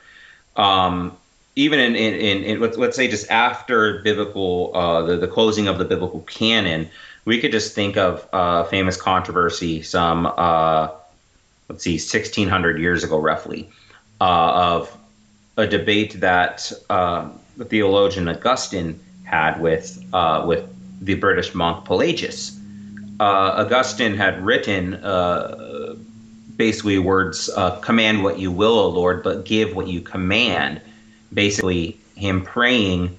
Um, 0.55 1.15
even 1.55 1.79
in, 1.79 1.95
in, 1.95 2.13
in, 2.15 2.43
in 2.43 2.59
let's, 2.59 2.95
say 2.95 3.07
just 3.07 3.29
after 3.29 3.99
biblical 3.99 4.71
uh, 4.73 5.03
the, 5.03 5.17
the 5.17 5.27
closing 5.27 5.67
of 5.67 5.77
the 5.77 5.85
biblical 5.85 6.21
canon, 6.21 6.89
we 7.25 7.39
could 7.39 7.51
just 7.51 7.75
think 7.75 7.95
of 7.95 8.27
uh, 8.33 8.63
famous 8.65 8.99
controversy 8.99 9.81
some 9.83 10.25
uh, 10.25 10.89
let's 11.69 11.83
see 11.83 11.93
1600 11.93 12.79
years 12.79 13.03
ago 13.03 13.19
roughly 13.19 13.69
uh, 14.19 14.51
of 14.55 14.97
a 15.57 15.67
debate 15.67 16.19
that 16.19 16.71
um, 16.89 17.39
the 17.57 17.65
theologian 17.65 18.27
Augustine 18.27 18.99
had 19.23 19.61
with 19.61 20.03
uh, 20.13 20.43
with 20.47 20.67
the 21.05 21.13
British 21.15 21.53
monk 21.53 21.85
Pelagius. 21.85 22.59
Uh, 23.19 23.63
Augustine 23.63 24.15
had 24.15 24.43
written 24.43 24.93
basically 26.57 26.97
words, 26.97 27.47
"Command 27.81 28.23
what 28.23 28.39
you 28.39 28.51
will, 28.51 28.79
O 28.79 28.89
Lord, 28.89 29.21
but 29.21 29.45
give 29.45 29.75
what 29.75 29.87
you 29.87 30.01
command." 30.01 30.81
Basically, 31.33 31.97
him 32.15 32.43
praying, 32.43 33.17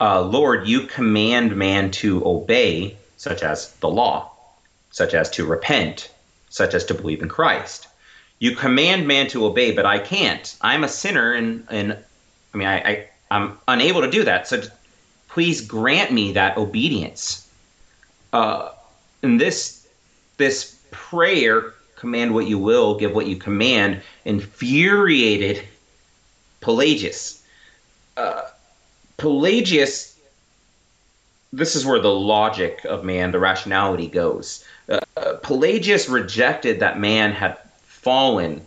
uh, 0.00 0.20
"Lord, 0.22 0.66
you 0.66 0.86
command 0.86 1.56
man 1.56 1.90
to 1.92 2.26
obey, 2.26 2.96
such 3.16 3.42
as 3.42 3.72
the 3.80 3.88
law, 3.88 4.30
such 4.90 5.14
as 5.14 5.30
to 5.30 5.46
repent, 5.46 6.10
such 6.50 6.74
as 6.74 6.84
to 6.86 6.94
believe 6.94 7.22
in 7.22 7.28
Christ." 7.28 7.86
You 8.40 8.56
command 8.56 9.06
man 9.06 9.28
to 9.28 9.46
obey, 9.46 9.70
but 9.72 9.86
I 9.86 9.98
can't. 9.98 10.54
I'm 10.60 10.84
a 10.84 10.88
sinner, 10.88 11.32
and 11.32 11.66
and 11.70 11.96
I 12.52 12.56
mean, 12.56 12.68
I, 12.68 12.76
I 12.78 13.08
I'm 13.30 13.58
unable 13.68 14.02
to 14.02 14.10
do 14.10 14.24
that. 14.24 14.48
So 14.48 14.62
please 15.28 15.60
grant 15.60 16.12
me 16.12 16.32
that 16.32 16.56
obedience. 16.56 17.48
Uh, 18.32 18.70
and 19.22 19.40
this 19.40 19.86
this 20.36 20.76
prayer, 20.90 21.74
command 21.96 22.34
what 22.34 22.46
you 22.46 22.58
will, 22.58 22.96
give 22.98 23.12
what 23.14 23.26
you 23.26 23.36
command, 23.36 24.02
infuriated 24.24 25.62
Pelagius. 26.60 27.42
Uh, 28.16 28.42
Pelagius, 29.16 30.18
this 31.52 31.76
is 31.76 31.86
where 31.86 32.00
the 32.00 32.10
logic 32.10 32.84
of 32.84 33.04
man, 33.04 33.30
the 33.30 33.38
rationality 33.38 34.06
goes. 34.06 34.64
Uh, 34.88 35.00
Pelagius 35.42 36.08
rejected 36.08 36.80
that 36.80 36.98
man 36.98 37.32
had 37.32 37.56
fallen. 37.84 38.64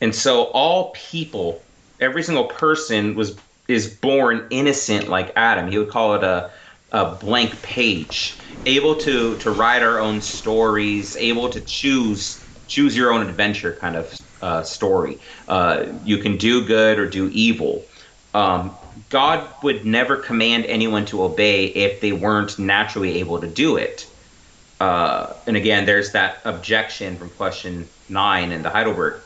And 0.00 0.14
so 0.14 0.44
all 0.44 0.92
people, 0.92 1.62
every 2.00 2.22
single 2.22 2.44
person 2.44 3.14
was 3.14 3.36
is 3.68 3.86
born 3.86 4.46
innocent 4.50 5.08
like 5.08 5.32
Adam. 5.36 5.70
He 5.70 5.78
would 5.78 5.90
call 5.90 6.14
it 6.14 6.24
a 6.24 6.50
a 6.92 7.14
blank 7.14 7.62
page, 7.62 8.36
able 8.66 8.96
to 8.96 9.36
to 9.38 9.50
write 9.50 9.82
our 9.82 9.98
own 10.00 10.20
stories, 10.20 11.16
able 11.16 11.48
to 11.50 11.60
choose 11.60 12.44
choose 12.66 12.96
your 12.96 13.12
own 13.12 13.26
adventure 13.28 13.76
kind 13.80 13.96
of 13.96 14.20
uh, 14.42 14.62
story. 14.62 15.18
Uh, 15.48 15.86
you 16.04 16.18
can 16.18 16.36
do 16.36 16.64
good 16.64 16.98
or 16.98 17.08
do 17.08 17.28
evil. 17.32 17.84
Um, 18.34 18.74
God 19.08 19.46
would 19.62 19.84
never 19.84 20.16
command 20.16 20.66
anyone 20.66 21.04
to 21.06 21.22
obey 21.22 21.66
if 21.66 22.00
they 22.00 22.12
weren't 22.12 22.58
naturally 22.58 23.18
able 23.18 23.40
to 23.40 23.46
do 23.46 23.76
it. 23.76 24.06
Uh, 24.78 25.32
and 25.46 25.56
again, 25.56 25.84
there's 25.84 26.12
that 26.12 26.38
objection 26.44 27.16
from 27.16 27.28
question 27.30 27.88
nine 28.08 28.52
in 28.52 28.62
the 28.62 28.70
Heidelberg 28.70 29.20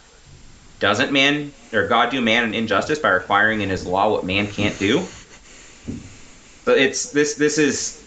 doesn't 0.84 1.12
man 1.12 1.50
or 1.72 1.86
God 1.86 2.10
do 2.10 2.20
man 2.20 2.44
an 2.44 2.52
injustice 2.52 2.98
by 2.98 3.08
requiring 3.08 3.62
in 3.62 3.70
his 3.70 3.86
law 3.86 4.10
what 4.10 4.24
man 4.24 4.46
can't 4.46 4.78
do? 4.78 5.06
But 6.66 6.78
it's 6.78 7.10
this 7.10 7.34
this 7.36 7.56
is 7.56 8.04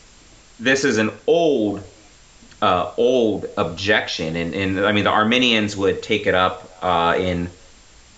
this 0.60 0.84
is 0.84 1.00
an 1.00 1.12
old 1.26 1.84
uh, 2.62 2.92
old 2.98 3.48
objection, 3.58 4.36
and, 4.36 4.54
and 4.54 4.80
I 4.86 4.92
mean 4.92 5.06
the 5.06 5.10
Arminians 5.10 5.76
would 5.78 6.04
take 6.04 6.28
it 6.28 6.36
up 6.36 6.70
uh, 6.82 7.16
in 7.18 7.50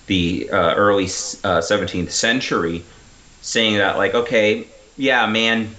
the 0.10 0.50
uh, 0.52 0.74
early 0.74 1.06
17th 1.06 2.08
uh, 2.08 2.10
century, 2.10 2.84
saying 3.42 3.78
that 3.78 3.98
like 3.98 4.16
okay, 4.16 4.68
yeah, 4.98 5.26
man 5.28 5.76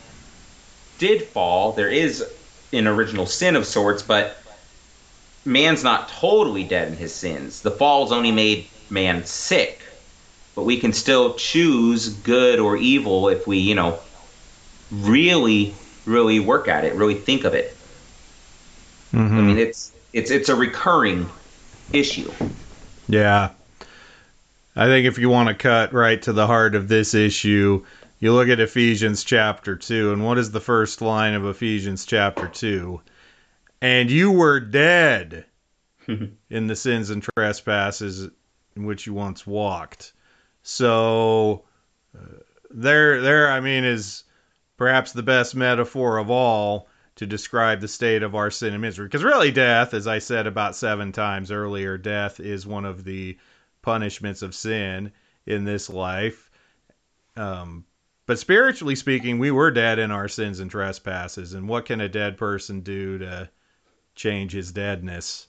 did 0.99 1.25
fall. 1.25 1.73
There 1.73 1.89
is 1.89 2.25
an 2.73 2.87
original 2.87 3.27
sin 3.27 3.57
of 3.57 3.67
sorts, 3.67 4.03
but 4.03 4.39
man's 5.45 5.83
not 5.83 6.09
totally 6.09 6.65
dead 6.65 6.89
in 6.89 6.97
his 6.97 7.13
sins. 7.13 7.61
The 7.61 7.73
fall's 7.73 8.13
only 8.13 8.31
made 8.31 8.69
man 8.89 9.25
sick, 9.25 9.83
but 10.55 10.63
we 10.63 10.79
can 10.79 10.93
still 10.93 11.35
choose 11.35 12.09
good 12.09 12.61
or 12.61 12.77
evil 12.77 13.29
if 13.29 13.49
we, 13.49 13.59
you 13.59 13.75
know, 13.75 13.99
really, 14.93 15.75
really 16.07 16.39
work 16.39 16.69
at 16.69 16.85
it, 16.85 16.95
really 16.95 17.17
think 17.17 17.45
of 17.45 17.53
it. 17.53 17.77
Mm-hmm. 19.13 19.39
I 19.39 19.41
mean, 19.41 19.59
it's 19.59 19.93
it's 20.13 20.31
it's 20.31 20.49
a 20.49 20.55
recurring 20.55 21.29
issue. 21.93 22.31
Yeah. 23.09 23.51
I 24.77 24.87
think 24.87 25.07
if 25.07 25.19
you 25.19 25.29
want 25.29 25.49
to 25.49 25.55
cut 25.55 25.93
right 25.93 26.21
to 26.23 26.33
the 26.33 26.47
heart 26.47 26.75
of 26.75 26.89
this 26.89 27.13
issue, 27.15 27.85
you 28.21 28.33
look 28.33 28.49
at 28.49 28.61
Ephesians 28.61 29.25
chapter 29.25 29.75
2, 29.75 30.13
and 30.13 30.25
what 30.25 30.39
is 30.39 30.51
the 30.51 30.61
first 30.61 31.01
line 31.01 31.35
of 31.35 31.45
Ephesians 31.45 32.05
chapter 32.05 32.47
2? 32.47 33.01
And 33.83 34.11
you 34.11 34.31
were 34.31 34.61
dead 34.61 35.47
in 36.07 36.67
the 36.67 36.77
sins 36.77 37.11
and 37.11 37.27
trespasses 37.37 38.29
in 38.77 38.87
which 38.87 39.07
you 39.07 39.15
once 39.15 39.47
walked. 39.47 40.13
So 40.63 41.65
uh, 42.17 42.41
there 42.71 43.21
there 43.21 43.51
I 43.51 43.61
mean 43.61 43.85
is 43.85 44.25
perhaps 44.77 45.13
the 45.13 45.23
best 45.23 45.55
metaphor 45.55 46.19
of 46.19 46.31
all 46.31 46.89
to 47.17 47.27
describe 47.27 47.81
the 47.81 47.89
state 47.89 48.23
of 48.23 48.35
our 48.35 48.51
sin 48.51 48.73
and 48.73 48.83
misery 48.83 49.07
because 49.07 49.25
really 49.25 49.51
death 49.51 49.93
as 49.95 50.07
I 50.07 50.19
said 50.19 50.47
about 50.47 50.77
7 50.77 51.13
times 51.13 51.51
earlier 51.51 51.99
death 51.99 52.41
is 52.41 52.67
one 52.67 52.85
of 52.85 53.05
the 53.05 53.37
punishments 53.83 54.43
of 54.43 54.55
sin 54.55 55.13
in 55.47 55.65
this 55.65 55.89
life 55.89 56.51
um, 57.37 57.85
but 58.27 58.39
spiritually 58.39 58.95
speaking 58.95 59.39
we 59.39 59.51
were 59.51 59.71
dead 59.71 59.99
in 59.99 60.11
our 60.11 60.29
sins 60.29 60.61
and 60.61 60.71
trespasses 60.71 61.55
and 61.55 61.69
what 61.69 61.87
can 61.87 62.01
a 62.01 62.09
dead 62.09 62.37
person 62.37 62.81
do 62.81 63.19
to 63.19 63.49
change 64.15 64.53
his 64.53 64.73
deadness 64.73 65.49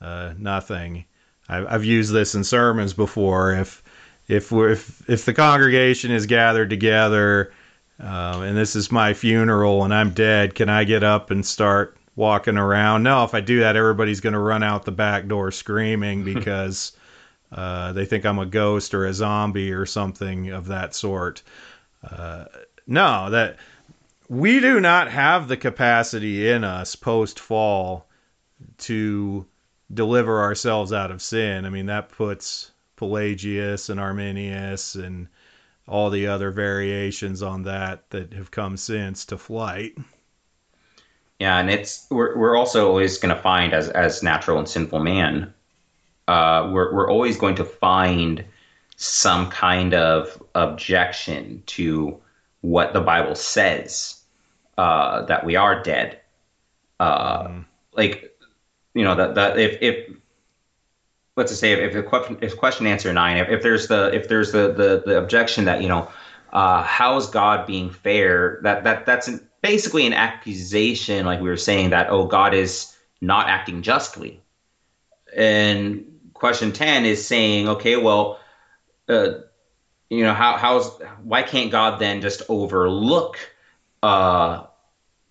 uh, 0.00 0.34
nothing. 0.38 1.04
I've, 1.48 1.66
I've 1.66 1.84
used 1.84 2.12
this 2.12 2.34
in 2.34 2.44
sermons 2.44 2.92
before. 2.92 3.52
If 3.54 3.82
if 4.28 4.50
we're, 4.50 4.70
if 4.70 5.08
if 5.08 5.24
the 5.24 5.34
congregation 5.34 6.10
is 6.10 6.26
gathered 6.26 6.70
together, 6.70 7.52
um, 8.00 8.42
and 8.42 8.56
this 8.56 8.76
is 8.76 8.92
my 8.92 9.14
funeral, 9.14 9.84
and 9.84 9.94
I'm 9.94 10.10
dead, 10.10 10.54
can 10.54 10.68
I 10.68 10.84
get 10.84 11.02
up 11.02 11.30
and 11.30 11.44
start 11.44 11.96
walking 12.14 12.58
around? 12.58 13.04
No. 13.04 13.24
If 13.24 13.34
I 13.34 13.40
do 13.40 13.60
that, 13.60 13.76
everybody's 13.76 14.20
going 14.20 14.32
to 14.32 14.38
run 14.38 14.62
out 14.62 14.84
the 14.84 14.92
back 14.92 15.28
door 15.28 15.50
screaming 15.50 16.24
because 16.34 16.92
uh, 17.52 17.92
they 17.92 18.04
think 18.04 18.24
I'm 18.24 18.38
a 18.38 18.46
ghost 18.46 18.94
or 18.94 19.06
a 19.06 19.14
zombie 19.14 19.72
or 19.72 19.86
something 19.86 20.50
of 20.50 20.66
that 20.66 20.94
sort. 20.94 21.42
Uh, 22.02 22.46
no, 22.86 23.30
that 23.30 23.56
we 24.28 24.60
do 24.60 24.80
not 24.80 25.10
have 25.10 25.48
the 25.48 25.56
capacity 25.56 26.48
in 26.48 26.64
us 26.64 26.96
post 26.96 27.38
fall 27.38 28.06
to 28.78 29.46
deliver 29.92 30.40
ourselves 30.40 30.92
out 30.92 31.10
of 31.10 31.22
sin. 31.22 31.64
I 31.64 31.70
mean, 31.70 31.86
that 31.86 32.08
puts 32.08 32.72
Pelagius 32.96 33.88
and 33.88 34.00
Arminius 34.00 34.94
and 34.94 35.28
all 35.86 36.10
the 36.10 36.26
other 36.26 36.50
variations 36.50 37.42
on 37.42 37.62
that 37.62 38.10
that 38.10 38.32
have 38.32 38.50
come 38.50 38.76
since 38.76 39.24
to 39.26 39.38
flight. 39.38 39.96
Yeah, 41.38 41.58
and 41.58 41.70
it's 41.70 42.06
we're 42.10 42.36
we're 42.36 42.56
also 42.56 42.88
always 42.88 43.18
going 43.18 43.34
to 43.34 43.40
find 43.40 43.72
as 43.74 43.90
as 43.90 44.22
natural 44.22 44.58
and 44.58 44.68
sinful 44.68 45.00
man, 45.00 45.52
uh, 46.28 46.68
we're 46.72 46.92
we're 46.94 47.10
always 47.10 47.36
going 47.36 47.54
to 47.56 47.64
find 47.64 48.44
some 48.96 49.50
kind 49.50 49.94
of 49.94 50.42
objection 50.54 51.62
to 51.66 52.18
what 52.62 52.92
the 52.92 53.00
Bible 53.00 53.34
says 53.34 54.22
uh, 54.78 55.22
that 55.26 55.44
we 55.44 55.56
are 55.56 55.82
dead. 55.82 56.20
Uh, 56.98 57.44
mm. 57.44 57.64
Like 57.92 58.36
you 58.94 59.04
know 59.04 59.14
that 59.14 59.34
that 59.34 59.58
if 59.58 59.78
if 59.80 60.16
let's 61.36 61.50
just 61.50 61.60
say 61.60 61.72
if, 61.72 61.80
if 61.80 61.92
the 61.92 62.02
question 62.02 62.38
if 62.40 62.56
question 62.56 62.86
answer 62.86 63.12
nine 63.12 63.36
if, 63.36 63.48
if 63.48 63.62
there's 63.62 63.88
the 63.88 64.12
if 64.14 64.28
there's 64.28 64.52
the, 64.52 64.72
the 64.72 65.02
the 65.06 65.18
objection 65.18 65.66
that 65.66 65.82
you 65.82 65.88
know 65.88 66.08
uh, 66.52 66.82
how's 66.82 67.28
God 67.28 67.66
being 67.66 67.90
fair 67.90 68.58
that 68.62 68.84
that 68.84 69.06
that's 69.06 69.28
an, 69.28 69.46
basically 69.62 70.06
an 70.06 70.14
accusation 70.14 71.26
like 71.26 71.40
we 71.40 71.48
were 71.48 71.56
saying 71.56 71.90
that 71.90 72.08
oh 72.10 72.26
God 72.26 72.54
is 72.54 72.94
not 73.20 73.48
acting 73.48 73.82
justly 73.82 74.40
and 75.36 76.04
question 76.38 76.72
10 76.72 77.04
is 77.04 77.26
saying 77.26 77.68
okay 77.68 77.96
well 77.96 78.38
uh, 79.08 79.34
you 80.10 80.22
know 80.22 80.34
how 80.34 80.56
how's 80.56 80.90
why 81.22 81.42
can't 81.42 81.70
God 81.70 81.98
then 81.98 82.20
just 82.20 82.42
overlook 82.48 83.38
uh 84.02 84.64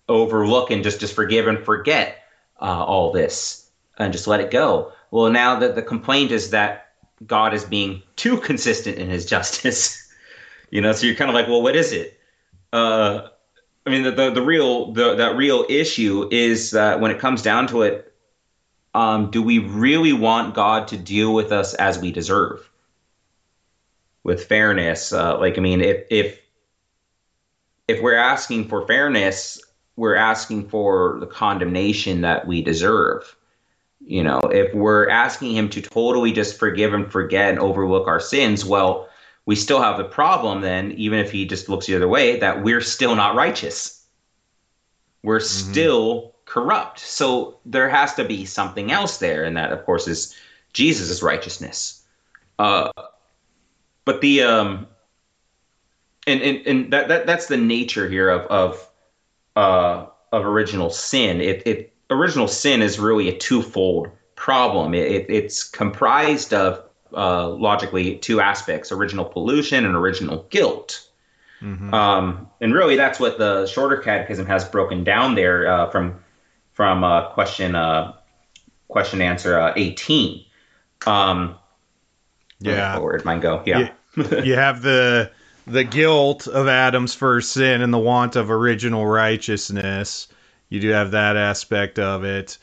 overlook 0.08 0.70
and 0.70 0.82
just 0.82 1.00
just 1.00 1.14
forgive 1.14 1.46
and 1.46 1.64
forget 1.64 2.22
uh, 2.60 2.84
all 2.84 3.12
this 3.12 3.70
and 3.98 4.12
just 4.12 4.26
let 4.26 4.40
it 4.40 4.50
go. 4.50 4.92
Well, 5.10 5.30
now 5.30 5.58
that 5.58 5.74
the 5.74 5.82
complaint 5.82 6.30
is 6.30 6.50
that 6.50 6.92
God 7.26 7.54
is 7.54 7.64
being 7.64 8.02
too 8.16 8.38
consistent 8.38 8.98
in 8.98 9.08
his 9.08 9.26
justice, 9.26 10.12
you 10.70 10.80
know, 10.80 10.92
so 10.92 11.06
you're 11.06 11.16
kind 11.16 11.30
of 11.30 11.34
like, 11.34 11.48
well, 11.48 11.62
what 11.62 11.76
is 11.76 11.92
it? 11.92 12.18
Uh, 12.72 13.28
I 13.86 13.90
mean, 13.90 14.02
the, 14.02 14.10
the, 14.10 14.30
the 14.30 14.42
real, 14.42 14.92
the, 14.92 15.14
that 15.14 15.36
real 15.36 15.64
issue 15.68 16.28
is 16.30 16.72
that 16.72 17.00
when 17.00 17.10
it 17.10 17.18
comes 17.18 17.42
down 17.42 17.68
to 17.68 17.82
it, 17.82 18.12
um, 18.96 19.30
do 19.30 19.42
we 19.42 19.58
really 19.58 20.14
want 20.14 20.54
God 20.54 20.88
to 20.88 20.96
deal 20.96 21.34
with 21.34 21.52
us 21.52 21.74
as 21.74 21.98
we 21.98 22.10
deserve? 22.10 22.66
With 24.24 24.46
fairness, 24.46 25.12
uh, 25.12 25.38
like 25.38 25.58
I 25.58 25.60
mean, 25.60 25.82
if 25.82 26.04
if 26.10 26.40
if 27.86 28.00
we're 28.00 28.16
asking 28.16 28.68
for 28.68 28.86
fairness, 28.86 29.60
we're 29.96 30.16
asking 30.16 30.68
for 30.68 31.18
the 31.20 31.26
condemnation 31.26 32.22
that 32.22 32.46
we 32.46 32.62
deserve. 32.62 33.36
You 34.00 34.24
know, 34.24 34.40
if 34.40 34.74
we're 34.74 35.10
asking 35.10 35.54
him 35.54 35.68
to 35.70 35.82
totally 35.82 36.32
just 36.32 36.58
forgive 36.58 36.94
and 36.94 37.12
forget 37.12 37.50
and 37.50 37.58
overlook 37.58 38.08
our 38.08 38.18
sins, 38.18 38.64
well, 38.64 39.08
we 39.44 39.56
still 39.56 39.82
have 39.82 39.98
the 39.98 40.04
problem 40.04 40.62
then, 40.62 40.92
even 40.92 41.18
if 41.18 41.30
he 41.30 41.44
just 41.44 41.68
looks 41.68 41.86
the 41.86 41.96
other 41.96 42.08
way, 42.08 42.38
that 42.38 42.64
we're 42.64 42.80
still 42.80 43.14
not 43.14 43.36
righteous. 43.36 44.06
We're 45.22 45.38
mm-hmm. 45.38 45.70
still 45.70 46.35
corrupt. 46.46 47.00
So 47.00 47.58
there 47.66 47.88
has 47.88 48.14
to 48.14 48.24
be 48.24 48.46
something 48.46 48.90
else 48.90 49.18
there, 49.18 49.44
and 49.44 49.56
that, 49.56 49.72
of 49.72 49.84
course, 49.84 50.08
is 50.08 50.34
Jesus' 50.72 51.22
righteousness. 51.22 52.02
Uh, 52.58 52.90
but 54.04 54.20
the 54.22 54.42
um, 54.42 54.86
and 56.26 56.40
and, 56.40 56.66
and 56.66 56.92
that, 56.92 57.08
that 57.08 57.26
that's 57.26 57.46
the 57.46 57.56
nature 57.56 58.08
here 58.08 58.30
of 58.30 58.42
of 58.46 58.90
uh, 59.56 60.06
of 60.32 60.46
original 60.46 60.88
sin. 60.90 61.40
It, 61.40 61.66
it 61.66 61.92
original 62.10 62.48
sin 62.48 62.80
is 62.80 62.98
really 62.98 63.28
a 63.28 63.36
twofold 63.36 64.08
problem. 64.36 64.94
It, 64.94 65.10
it, 65.10 65.26
it's 65.28 65.64
comprised 65.64 66.54
of 66.54 66.82
uh, 67.12 67.48
logically 67.50 68.16
two 68.16 68.40
aspects: 68.40 68.90
original 68.92 69.24
pollution 69.24 69.84
and 69.84 69.94
original 69.94 70.46
guilt. 70.50 71.02
Mm-hmm. 71.60 71.92
Um, 71.92 72.48
and 72.60 72.74
really, 72.74 72.96
that's 72.96 73.18
what 73.18 73.38
the 73.38 73.66
shorter 73.66 73.96
catechism 73.96 74.46
has 74.46 74.64
broken 74.64 75.04
down 75.04 75.34
there 75.34 75.66
uh, 75.66 75.90
from 75.90 76.20
from 76.76 77.02
uh, 77.02 77.30
question 77.30 77.74
uh, 77.74 78.12
question 78.86 79.22
answer 79.22 79.58
uh, 79.58 79.72
eighteen. 79.76 80.44
Um, 81.06 81.56
yeah, 82.60 82.98
where'd 82.98 83.24
mine 83.24 83.40
go? 83.40 83.62
Yeah, 83.64 83.90
you, 84.14 84.42
you 84.44 84.54
have 84.54 84.82
the 84.82 85.32
the 85.66 85.84
guilt 85.84 86.46
of 86.46 86.68
Adam's 86.68 87.14
first 87.14 87.52
sin 87.52 87.82
and 87.82 87.92
the 87.92 87.98
want 87.98 88.36
of 88.36 88.50
original 88.50 89.06
righteousness. 89.06 90.28
You 90.68 90.80
do 90.80 90.90
have 90.90 91.10
that 91.12 91.36
aspect 91.36 91.98
of 91.98 92.24
it. 92.24 92.58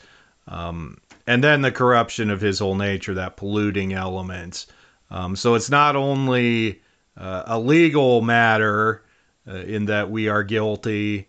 Um, 0.46 0.98
and 1.26 1.42
then 1.42 1.62
the 1.62 1.72
corruption 1.72 2.30
of 2.30 2.40
his 2.40 2.58
whole 2.58 2.74
nature, 2.74 3.14
that 3.14 3.36
polluting 3.36 3.94
element. 3.94 4.66
Um, 5.10 5.36
so 5.36 5.54
it's 5.54 5.70
not 5.70 5.96
only 5.96 6.82
uh, 7.16 7.44
a 7.46 7.58
legal 7.58 8.20
matter 8.20 9.02
uh, 9.48 9.56
in 9.56 9.86
that 9.86 10.10
we 10.10 10.28
are 10.28 10.44
guilty, 10.44 11.28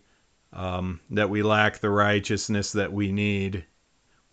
um, 0.56 0.98
that 1.10 1.30
we 1.30 1.42
lack 1.44 1.78
the 1.78 1.90
righteousness 1.90 2.72
that 2.72 2.92
we 2.92 3.12
need, 3.12 3.64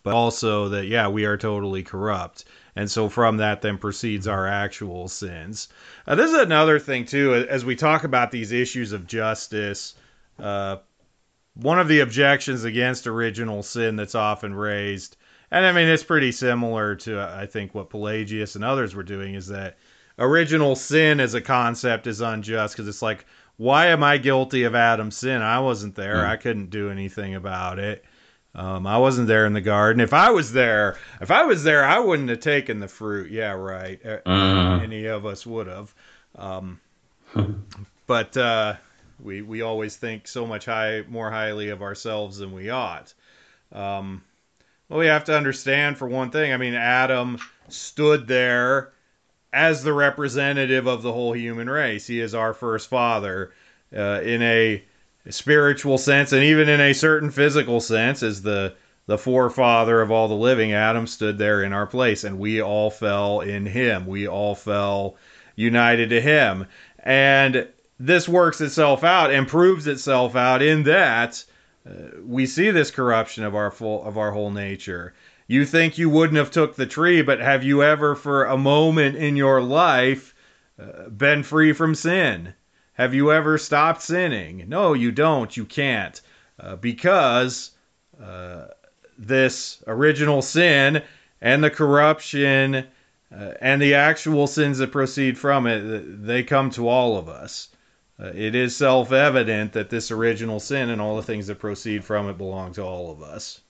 but 0.02 0.14
also 0.14 0.68
that, 0.70 0.86
yeah, 0.86 1.06
we 1.06 1.24
are 1.24 1.36
totally 1.36 1.84
corrupt 1.84 2.44
and 2.76 2.90
so 2.90 3.08
from 3.08 3.36
that 3.36 3.62
then 3.62 3.78
proceeds 3.78 4.26
our 4.26 4.46
actual 4.46 5.08
sins. 5.08 5.68
Uh, 6.06 6.14
this 6.14 6.30
is 6.30 6.38
another 6.38 6.78
thing 6.78 7.04
too, 7.04 7.34
as 7.48 7.64
we 7.64 7.76
talk 7.76 8.04
about 8.04 8.30
these 8.30 8.52
issues 8.52 8.92
of 8.92 9.06
justice. 9.06 9.94
Uh, 10.38 10.76
one 11.54 11.78
of 11.78 11.88
the 11.88 12.00
objections 12.00 12.64
against 12.64 13.06
original 13.06 13.62
sin 13.62 13.94
that's 13.96 14.16
often 14.16 14.54
raised, 14.54 15.16
and 15.50 15.64
I 15.64 15.72
mean 15.72 15.86
it's 15.86 16.02
pretty 16.02 16.32
similar 16.32 16.96
to 16.96 17.20
I 17.20 17.46
think 17.46 17.74
what 17.74 17.90
Pelagius 17.90 18.56
and 18.56 18.64
others 18.64 18.94
were 18.94 19.04
doing, 19.04 19.34
is 19.34 19.46
that 19.48 19.78
original 20.18 20.74
sin 20.74 21.20
as 21.20 21.34
a 21.34 21.40
concept 21.40 22.08
is 22.08 22.20
unjust 22.20 22.74
because 22.74 22.88
it's 22.88 23.02
like, 23.02 23.24
why 23.56 23.86
am 23.86 24.02
I 24.02 24.18
guilty 24.18 24.64
of 24.64 24.74
Adam's 24.74 25.16
sin? 25.16 25.42
I 25.42 25.60
wasn't 25.60 25.94
there. 25.94 26.16
Mm. 26.16 26.28
I 26.28 26.36
couldn't 26.36 26.70
do 26.70 26.90
anything 26.90 27.34
about 27.34 27.78
it. 27.78 28.04
Um, 28.54 28.86
I 28.86 28.98
wasn't 28.98 29.26
there 29.26 29.46
in 29.46 29.52
the 29.52 29.60
garden. 29.60 30.00
If 30.00 30.12
I 30.12 30.30
was 30.30 30.52
there, 30.52 30.96
if 31.20 31.30
I 31.30 31.44
was 31.44 31.64
there, 31.64 31.84
I 31.84 31.98
wouldn't 31.98 32.28
have 32.28 32.40
taken 32.40 32.78
the 32.78 32.86
fruit. 32.88 33.30
Yeah, 33.30 33.52
right. 33.52 34.00
Uh, 34.04 34.80
Any 34.82 35.06
of 35.06 35.26
us 35.26 35.44
would 35.44 35.66
have. 35.66 35.92
Um, 36.36 36.80
but 38.06 38.36
uh, 38.36 38.74
we 39.20 39.42
we 39.42 39.62
always 39.62 39.96
think 39.96 40.28
so 40.28 40.46
much 40.46 40.66
high 40.66 41.02
more 41.08 41.30
highly 41.30 41.70
of 41.70 41.82
ourselves 41.82 42.38
than 42.38 42.52
we 42.52 42.70
ought. 42.70 43.12
Um, 43.72 44.22
well, 44.88 45.00
we 45.00 45.06
have 45.06 45.24
to 45.24 45.36
understand 45.36 45.98
for 45.98 46.06
one 46.06 46.30
thing. 46.30 46.52
I 46.52 46.56
mean, 46.56 46.74
Adam 46.74 47.38
stood 47.68 48.28
there 48.28 48.92
as 49.54 49.84
the 49.84 49.92
representative 49.92 50.86
of 50.88 51.02
the 51.02 51.12
whole 51.12 51.32
human 51.32 51.70
race. 51.70 52.06
He 52.08 52.20
is 52.20 52.34
our 52.34 52.52
first 52.52 52.90
father 52.90 53.52
uh, 53.96 54.20
in 54.22 54.42
a 54.42 54.82
spiritual 55.30 55.96
sense 55.96 56.32
and 56.32 56.42
even 56.42 56.68
in 56.68 56.80
a 56.80 56.92
certain 56.92 57.30
physical 57.30 57.80
sense 57.80 58.22
as 58.22 58.42
the 58.42 58.74
the 59.06 59.18
forefather 59.18 60.00
of 60.00 60.10
all 60.10 60.28
the 60.28 60.34
living 60.34 60.72
adam 60.72 61.06
stood 61.06 61.36
there 61.36 61.62
in 61.62 61.74
our 61.74 61.86
place 61.86 62.24
and 62.24 62.38
we 62.38 62.60
all 62.60 62.90
fell 62.90 63.40
in 63.40 63.66
him. 63.66 64.06
We 64.06 64.26
all 64.26 64.54
fell 64.54 65.16
united 65.56 66.08
to 66.10 66.20
him. 66.20 66.66
And 67.00 67.68
this 68.00 68.28
works 68.28 68.60
itself 68.60 69.04
out 69.04 69.30
and 69.30 69.46
proves 69.46 69.86
itself 69.86 70.34
out 70.34 70.62
in 70.62 70.82
that 70.84 71.44
uh, 71.86 71.92
we 72.24 72.46
see 72.46 72.70
this 72.70 72.90
corruption 72.90 73.44
of 73.44 73.54
our 73.54 73.70
full 73.70 74.02
of 74.04 74.16
our 74.16 74.32
whole 74.32 74.50
nature 74.50 75.14
you 75.46 75.64
think 75.66 75.98
you 75.98 76.08
wouldn't 76.08 76.38
have 76.38 76.50
took 76.50 76.76
the 76.76 76.86
tree 76.86 77.22
but 77.22 77.40
have 77.40 77.64
you 77.64 77.82
ever 77.82 78.14
for 78.14 78.44
a 78.44 78.56
moment 78.56 79.16
in 79.16 79.36
your 79.36 79.60
life 79.62 80.34
uh, 80.78 81.08
been 81.08 81.42
free 81.42 81.72
from 81.72 81.94
sin 81.94 82.54
have 82.94 83.12
you 83.12 83.32
ever 83.32 83.58
stopped 83.58 84.02
sinning? 84.02 84.66
No, 84.68 84.92
you 84.92 85.10
don't. 85.10 85.56
You 85.56 85.64
can't. 85.64 86.20
Uh, 86.60 86.76
because 86.76 87.72
uh, 88.22 88.66
this 89.18 89.82
original 89.88 90.42
sin 90.42 91.02
and 91.40 91.64
the 91.64 91.70
corruption 91.70 92.86
uh, 93.36 93.52
and 93.60 93.82
the 93.82 93.94
actual 93.94 94.46
sins 94.46 94.78
that 94.78 94.92
proceed 94.92 95.36
from 95.36 95.66
it, 95.66 96.24
they 96.24 96.44
come 96.44 96.70
to 96.70 96.88
all 96.88 97.18
of 97.18 97.28
us. 97.28 97.68
Uh, 98.20 98.30
it 98.32 98.54
is 98.54 98.76
self 98.76 99.10
evident 99.10 99.72
that 99.72 99.90
this 99.90 100.12
original 100.12 100.60
sin 100.60 100.88
and 100.88 101.00
all 101.00 101.16
the 101.16 101.22
things 101.22 101.48
that 101.48 101.58
proceed 101.58 102.04
from 102.04 102.28
it 102.28 102.38
belong 102.38 102.72
to 102.74 102.82
all 102.82 103.10
of 103.10 103.22
us. 103.22 103.60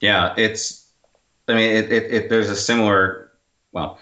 Yeah, 0.00 0.34
it's, 0.36 0.88
I 1.48 1.54
mean, 1.54 1.70
it, 1.70 1.92
it, 1.92 2.12
it 2.12 2.30
there's 2.30 2.50
a 2.50 2.56
similar, 2.56 3.32
well, 3.72 3.98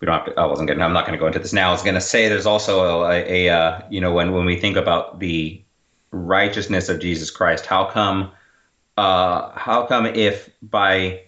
we 0.00 0.06
don't 0.06 0.14
have 0.14 0.26
to. 0.26 0.40
I 0.40 0.44
wasn't 0.44 0.68
going. 0.68 0.80
I'm 0.82 0.92
not 0.92 1.06
going 1.06 1.16
to 1.16 1.20
go 1.20 1.26
into 1.26 1.38
this 1.38 1.52
now. 1.52 1.70
I 1.70 1.72
was 1.72 1.82
going 1.82 1.94
to 1.94 2.00
say 2.00 2.28
there's 2.28 2.46
also 2.46 3.04
a, 3.04 3.24
a, 3.26 3.48
uh, 3.48 3.80
you 3.90 4.00
know 4.00 4.12
when 4.12 4.32
when 4.32 4.44
we 4.44 4.60
think 4.60 4.76
about 4.76 5.20
the 5.20 5.62
righteousness 6.10 6.88
of 6.88 7.00
Jesus 7.00 7.30
Christ, 7.30 7.64
how 7.64 7.86
come 7.86 8.30
uh, 8.98 9.50
how 9.52 9.86
come 9.86 10.06
if 10.06 10.50
by 10.62 11.22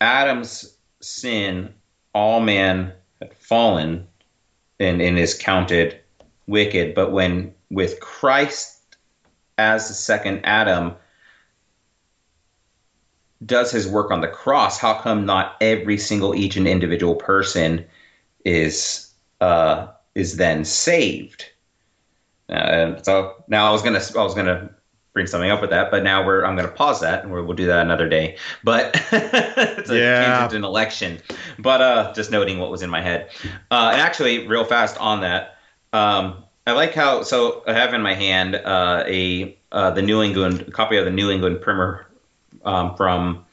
Adam's 0.00 0.76
sin 1.00 1.74
all 2.14 2.40
man 2.40 2.92
had 3.20 3.34
fallen 3.34 4.06
and, 4.78 5.00
and 5.00 5.18
is 5.18 5.34
counted 5.34 6.00
wicked, 6.46 6.94
but 6.94 7.12
when 7.12 7.54
with 7.70 8.00
Christ 8.00 8.96
as 9.58 9.88
the 9.88 9.94
second 9.94 10.40
Adam 10.44 10.94
does 13.46 13.70
his 13.70 13.88
work 13.88 14.10
on 14.10 14.20
the 14.20 14.28
cross, 14.28 14.78
how 14.78 14.94
come 14.94 15.24
not 15.24 15.56
every 15.60 15.98
single 15.98 16.34
each 16.34 16.56
and 16.56 16.68
individual 16.68 17.14
person 17.14 17.84
is 18.44 19.12
uh, 19.40 19.88
is 20.14 20.36
then 20.36 20.64
saved? 20.64 21.46
Uh, 22.48 23.00
so 23.02 23.42
now 23.48 23.68
I 23.68 23.70
was 23.70 23.82
gonna 23.82 24.00
I 24.16 24.22
was 24.22 24.34
gonna 24.34 24.70
bring 25.12 25.26
something 25.26 25.50
up 25.50 25.60
with 25.60 25.70
that, 25.70 25.90
but 25.90 26.02
now 26.02 26.24
we're 26.24 26.44
I'm 26.44 26.54
gonna 26.54 26.68
pause 26.68 27.00
that 27.00 27.24
and 27.24 27.32
we 27.32 27.40
will 27.40 27.54
do 27.54 27.66
that 27.66 27.84
another 27.84 28.08
day. 28.08 28.36
But 28.62 28.90
it's 29.12 29.90
a 29.90 29.98
yeah. 29.98 30.52
an 30.52 30.64
election. 30.64 31.20
But 31.58 31.80
uh, 31.80 32.12
just 32.12 32.30
noting 32.30 32.58
what 32.58 32.70
was 32.70 32.82
in 32.82 32.90
my 32.90 33.00
head. 33.00 33.30
Uh, 33.70 33.90
and 33.92 34.00
actually, 34.00 34.46
real 34.46 34.64
fast 34.64 34.98
on 34.98 35.22
that, 35.22 35.56
um, 35.94 36.44
I 36.66 36.72
like 36.72 36.92
how 36.92 37.22
so 37.22 37.62
I 37.66 37.72
have 37.72 37.94
in 37.94 38.02
my 38.02 38.14
hand 38.14 38.56
uh, 38.56 39.04
a 39.06 39.56
uh, 39.72 39.90
the 39.92 40.02
New 40.02 40.22
England 40.22 40.72
copy 40.74 40.98
of 40.98 41.06
the 41.06 41.10
New 41.10 41.30
England 41.30 41.62
Primer 41.62 42.06
um, 42.64 42.94
from 42.96 43.44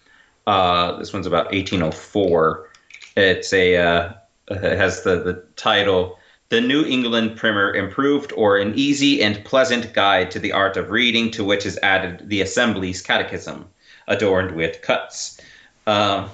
uh, 0.46 0.98
this 0.98 1.14
one's 1.14 1.28
about 1.28 1.52
1804. 1.52 2.70
It's 3.16 3.52
a 3.54 3.78
uh, 3.78 4.14
it 4.50 4.78
has 4.78 5.04
the 5.04 5.22
the 5.22 5.44
title 5.56 6.18
"The 6.50 6.62
New 6.62 6.86
England 6.86 7.36
Primer 7.36 7.74
Improved 7.74 8.32
or 8.36 8.58
an 8.58 8.74
Easy 8.76 9.22
and 9.22 9.44
Pleasant 9.44 9.94
Guide 9.94 10.32
to 10.32 10.40
the 10.40 10.52
Art 10.52 10.78
of 10.78 10.92
Reading," 10.92 11.32
to 11.32 11.44
which 11.44 11.66
is 11.66 11.80
added 11.84 12.30
the 12.30 12.42
Assembly's 12.42 13.02
Catechism, 13.02 13.68
adorned 14.08 14.56
with 14.56 14.82
cuts. 14.82 15.40
Um, 15.86 16.30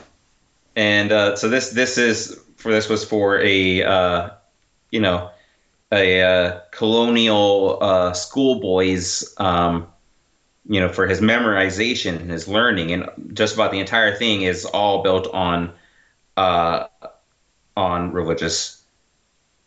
and 0.75 1.11
uh, 1.11 1.35
so 1.35 1.49
this 1.49 1.71
this 1.71 1.97
is 1.97 2.39
for 2.57 2.71
this 2.71 2.89
was 2.89 3.03
for 3.03 3.39
a 3.41 3.83
uh, 3.83 4.29
you 4.91 4.99
know 4.99 5.29
a 5.91 6.21
uh, 6.21 6.59
colonial 6.71 7.77
uh, 7.81 8.13
schoolboys 8.13 9.33
um, 9.37 9.87
you 10.67 10.79
know, 10.79 10.89
for 10.89 11.07
his 11.07 11.19
memorization 11.21 12.19
and 12.19 12.31
his 12.31 12.47
learning, 12.47 12.91
and 12.91 13.09
just 13.33 13.55
about 13.55 13.71
the 13.71 13.79
entire 13.79 14.15
thing 14.15 14.43
is 14.43 14.65
all 14.65 15.03
built 15.03 15.27
on 15.33 15.73
uh, 16.37 16.87
on 17.75 18.11
religious 18.11 18.83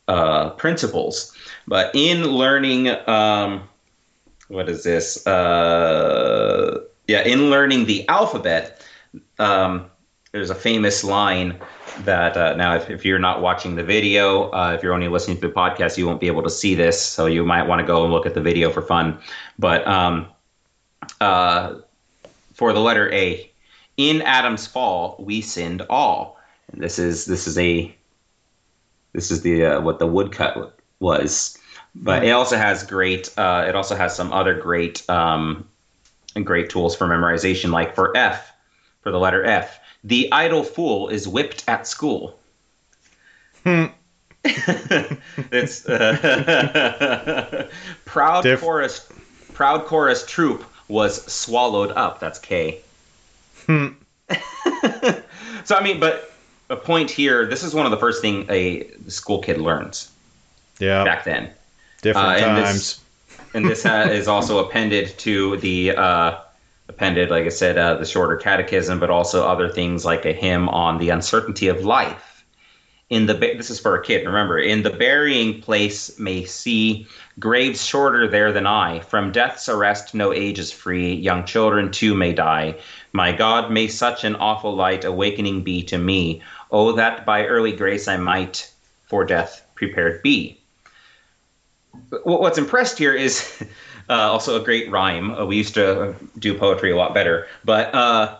uh, 0.09 0.51
principles. 0.51 1.37
But 1.67 1.91
in 1.95 2.25
learning, 2.25 2.89
um, 3.09 3.69
what 4.49 4.69
is 4.69 4.85
this? 4.85 5.27
Uh, 5.27 6.85
yeah, 7.09 7.23
in 7.23 7.51
learning 7.51 7.87
the 7.87 8.09
alphabet, 8.09 8.85
um, 9.39 9.91
there's 10.33 10.51
a 10.51 10.55
famous 10.55 11.05
line 11.05 11.59
that 12.01 12.37
uh, 12.37 12.55
now, 12.57 12.75
if, 12.75 12.91
if, 12.91 13.05
you're 13.05 13.19
not 13.19 13.41
watching 13.41 13.75
the 13.77 13.83
video, 13.83 14.51
uh, 14.51 14.73
if 14.77 14.83
you're 14.83 14.93
only 14.93 15.09
listening 15.09 15.41
to 15.41 15.49
the 15.49 15.53
podcast, 15.53 15.97
you 15.97 16.07
won't 16.07 16.21
be 16.21 16.27
able 16.27 16.43
to 16.43 16.51
see 16.51 16.75
this. 16.75 17.01
So 17.01 17.27
you 17.27 17.45
might 17.45 17.63
want 17.63 17.81
to 17.81 17.87
go 17.87 18.05
and 18.05 18.13
look 18.13 18.27
at 18.27 18.35
the 18.35 18.41
video 18.41 18.71
for 18.71 18.83
fun. 18.83 19.19
But 19.59 19.87
um, 19.87 20.27
uh, 21.21 21.77
for 22.55 22.73
the 22.73 22.81
letter 22.81 23.13
A. 23.13 23.51
In 23.97 24.23
Adam's 24.23 24.67
fall, 24.67 25.17
we 25.19 25.41
sinned 25.41 25.83
all. 25.89 26.39
And 26.73 26.83
this 26.83 26.99
is 26.99 27.25
this 27.27 27.47
is 27.47 27.57
a 27.59 27.95
this 29.13 29.31
is 29.31 29.43
the 29.43 29.65
uh, 29.65 29.81
what 29.81 29.99
the 29.99 30.07
woodcut 30.07 30.79
was. 31.01 31.59
But 31.95 32.25
it 32.25 32.31
also 32.31 32.59
has 32.59 32.85
great. 32.85 33.33
Uh, 33.39 33.65
it 33.67 33.75
also 33.75 33.97
has 33.97 34.15
some 34.15 34.33
other 34.33 34.55
great 34.55 35.09
um, 35.09 35.67
great 36.45 36.69
tools 36.69 36.95
for 36.95 37.07
memorization, 37.07 37.71
like 37.71 37.95
for 37.95 38.15
F, 38.17 38.53
for 39.01 39.11
the 39.11 39.19
letter 39.19 39.45
F. 39.45 39.81
The 40.05 40.31
idle 40.31 40.63
fool 40.63 41.09
is 41.09 41.27
whipped 41.27 41.65
at 41.69 41.87
school. 41.87 42.39
Hmm. 43.65 43.87
it's 44.45 45.89
uh, 45.89 47.69
proud 48.05 48.43
Diff- 48.43 48.61
Korah's. 48.61 49.09
Proud 49.55 49.87
Korah's 49.87 50.27
troop 50.27 50.65
was 50.89 51.24
swallowed 51.30 51.93
up. 51.93 52.20
That's 52.20 52.39
K. 52.39 52.80
Hmm. 53.66 53.89
so 55.64 55.76
I 55.76 55.82
mean, 55.82 56.01
but 56.01 56.32
a 56.70 56.76
point 56.76 57.11
here. 57.11 57.47
This 57.47 57.62
is 57.62 57.74
one 57.74 57.87
of 57.87 57.91
the 57.91 57.99
first 57.99 58.22
thing 58.22 58.47
a 58.51 58.89
school 59.09 59.41
kid 59.41 59.59
learns. 59.59 60.11
Yeah. 60.78 61.05
Back 61.05 61.24
then. 61.24 61.51
Different 62.03 62.28
uh, 62.28 62.30
and 62.32 62.64
times. 62.64 62.72
This, 62.72 63.01
and 63.55 63.64
this 63.64 63.82
ha- 63.82 64.03
is 64.11 64.28
also 64.28 64.64
appended 64.64 65.18
to 65.18 65.57
the 65.59 65.97
uh, 65.97 66.39
appended, 66.89 67.30
like 67.30 67.45
I 67.45 67.51
said, 67.51 67.78
uh, 67.78 67.95
the 67.95 68.05
shorter 68.05 68.37
catechism, 68.37 69.01
but 69.01 69.11
also 69.11 69.47
other 69.47 69.68
things 69.68 70.05
like 70.05 70.24
a 70.24 70.32
hymn 70.32 70.68
on 70.68 70.99
the 70.99 71.11
uncertainty 71.11 71.68
of 71.68 71.84
life 71.84 72.36
in 73.09 73.27
the 73.27 73.35
this 73.35 73.71
is 73.71 73.79
for 73.79 73.97
a 73.97 74.03
kid 74.03 74.27
remember 74.27 74.59
in 74.59 74.83
the 74.83 74.91
burying 74.91 75.61
place 75.61 76.19
may 76.19 76.45
see 76.45 77.07
graves 77.39 77.85
shorter 77.85 78.27
there 78.27 78.53
than 78.53 78.67
i. 78.67 78.99
From 79.01 79.31
death's 79.31 79.69
arrest 79.69 80.15
no 80.15 80.33
age 80.33 80.59
is 80.59 80.73
free. 80.73 81.15
Young 81.15 81.45
children 81.45 81.93
too 81.93 82.15
may 82.15 82.33
die. 82.33 82.77
My 83.13 83.31
god 83.31 83.71
may 83.71 83.87
such 83.87 84.25
an 84.25 84.35
awful 84.37 84.75
light 84.75 85.05
awakening 85.05 85.63
be 85.63 85.83
to 85.85 85.99
me. 85.99 86.43
Oh 86.73 86.93
that 86.93 87.25
by 87.25 87.47
early 87.47 87.73
grace 87.73 88.09
i 88.09 88.17
might 88.17 88.73
for 89.05 89.25
death 89.25 89.65
prepared 89.77 90.21
be. 90.23 90.61
What's 92.25 92.59
impressed 92.59 92.99
here 92.99 93.15
is 93.15 93.63
uh, 94.09 94.31
also 94.33 94.61
a 94.61 94.65
great 94.65 94.91
rhyme. 94.91 95.33
Uh, 95.33 95.47
we 95.47 95.57
used 95.57 95.75
to 95.75 96.15
do 96.41 96.59
poetry 96.59 96.91
a 96.91 96.97
lot 96.97 97.15
better. 97.15 97.47
But 97.65 97.95
uh, 97.95 98.37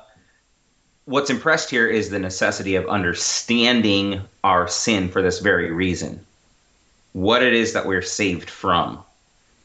what's 1.07 1.31
impressed 1.31 1.71
here 1.71 1.87
is 1.87 2.11
the 2.11 2.19
necessity 2.19 2.75
of 2.75 2.87
understanding 2.87 4.21
our 4.45 4.69
sin 4.69 5.09
for 5.09 5.23
this 5.23 5.39
very 5.39 5.71
reason. 5.71 6.25
What 7.13 7.43
it 7.43 7.55
is 7.55 7.73
that 7.73 7.87
we're 7.87 8.03
saved 8.03 8.51
from, 8.51 9.03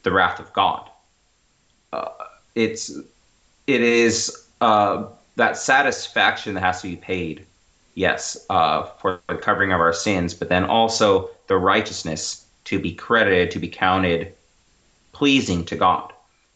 the 0.03 0.11
wrath 0.11 0.39
of 0.39 0.53
God. 0.53 0.89
Uh, 1.91 2.07
it's 2.55 2.89
it 3.67 3.81
is 3.81 4.47
uh, 4.61 5.05
that 5.35 5.57
satisfaction 5.57 6.53
that 6.53 6.61
has 6.61 6.81
to 6.81 6.89
be 6.89 6.95
paid, 6.95 7.45
yes, 7.95 8.45
uh, 8.49 8.83
for 8.83 9.19
the 9.27 9.35
covering 9.35 9.73
of 9.73 9.81
our 9.81 9.93
sins, 9.93 10.33
but 10.33 10.49
then 10.49 10.63
also 10.63 11.29
the 11.47 11.57
righteousness 11.57 12.45
to 12.65 12.79
be 12.79 12.93
credited, 12.93 13.51
to 13.51 13.59
be 13.59 13.67
counted 13.67 14.33
pleasing 15.11 15.65
to 15.65 15.75
God. 15.75 16.13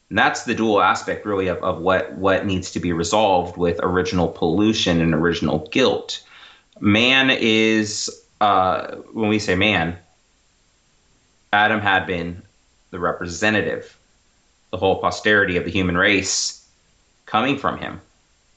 And 0.10 0.18
that's 0.18 0.43
the 0.43 0.53
dual 0.53 0.82
aspect, 0.82 1.26
really, 1.26 1.47
of, 1.47 1.58
of 1.64 1.80
what, 1.80 2.14
what 2.14 2.45
needs 2.45 2.72
to 2.72 2.80
be 2.80 2.93
resolved 2.93 3.58
with 3.58 3.80
original 3.82 4.28
pollution 4.28 5.01
and 5.01 5.14
original 5.14 5.68
guilt. 5.72 6.24
Man 6.80 7.30
is, 7.32 8.24
uh, 8.39 8.95
when 9.14 9.30
we 9.30 9.39
say 9.39 9.56
man, 9.56 9.97
Adam 11.51 11.80
had 11.80 12.06
been 12.06 12.43
the 12.91 12.99
representative, 12.99 13.97
the 14.72 14.78
whole 14.78 14.99
posterity 14.99 15.58
of 15.58 15.66
the 15.66 15.72
human 15.72 15.97
race 15.97 16.68
coming 17.26 17.58
from 17.58 17.78
him. 17.78 17.99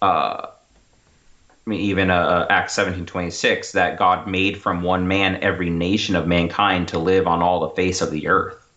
Uh, 0.02 0.46
I 0.46 1.70
mean, 1.70 1.80
even 1.80 2.10
uh, 2.10 2.46
Acts 2.50 2.74
seventeen 2.74 3.06
twenty 3.06 3.30
six 3.30 3.72
that 3.72 3.98
God 3.98 4.26
made 4.26 4.58
from 4.58 4.82
one 4.82 5.06
man 5.06 5.36
every 5.42 5.70
nation 5.70 6.16
of 6.16 6.26
mankind 6.26 6.88
to 6.88 6.98
live 6.98 7.26
on 7.26 7.42
all 7.42 7.60
the 7.60 7.74
face 7.74 8.00
of 8.00 8.10
the 8.10 8.28
earth. 8.28 8.67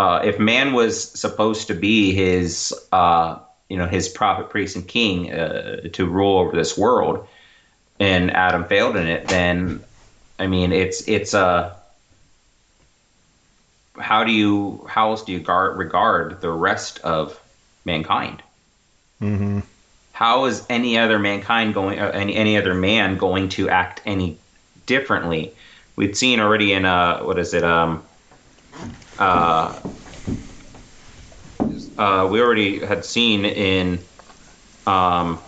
Uh, 0.00 0.20
if 0.24 0.38
man 0.38 0.72
was 0.72 1.10
supposed 1.10 1.66
to 1.66 1.74
be 1.74 2.12
his, 2.12 2.74
uh, 2.92 3.38
you 3.68 3.76
know, 3.76 3.86
his 3.86 4.08
prophet, 4.08 4.48
priest, 4.48 4.74
and 4.76 4.88
king 4.88 5.30
uh, 5.30 5.80
to 5.92 6.06
rule 6.06 6.38
over 6.38 6.56
this 6.56 6.78
world, 6.78 7.26
and 7.98 8.30
Adam 8.30 8.64
failed 8.64 8.96
in 8.96 9.06
it, 9.06 9.28
then 9.28 9.82
I 10.38 10.46
mean, 10.46 10.72
it's 10.72 11.06
it's 11.06 11.34
a 11.34 11.46
uh, 11.46 11.76
how 13.98 14.24
do 14.24 14.32
you 14.32 14.86
how 14.88 15.10
else 15.10 15.22
do 15.22 15.32
you 15.32 15.40
guard, 15.40 15.76
regard 15.76 16.40
the 16.40 16.50
rest 16.50 16.98
of 17.00 17.38
mankind? 17.84 18.42
Mm-hmm 19.20 19.60
how 20.20 20.44
is 20.44 20.66
any 20.68 20.98
other 20.98 21.18
mankind 21.18 21.72
going 21.72 21.98
uh, 21.98 22.10
any 22.12 22.34
any 22.36 22.54
other 22.58 22.74
man 22.74 23.16
going 23.16 23.48
to 23.48 23.70
act 23.70 24.02
any 24.04 24.36
differently 24.84 25.50
we've 25.96 26.14
seen 26.14 26.40
already 26.40 26.74
in 26.74 26.84
uh 26.84 27.22
what 27.22 27.38
is 27.38 27.54
it 27.54 27.64
um 27.64 28.02
uh, 29.20 29.78
uh 31.98 32.28
we 32.30 32.40
already 32.40 32.78
had 32.80 33.04
seen 33.04 33.44
in 33.44 33.98
um 34.86 35.38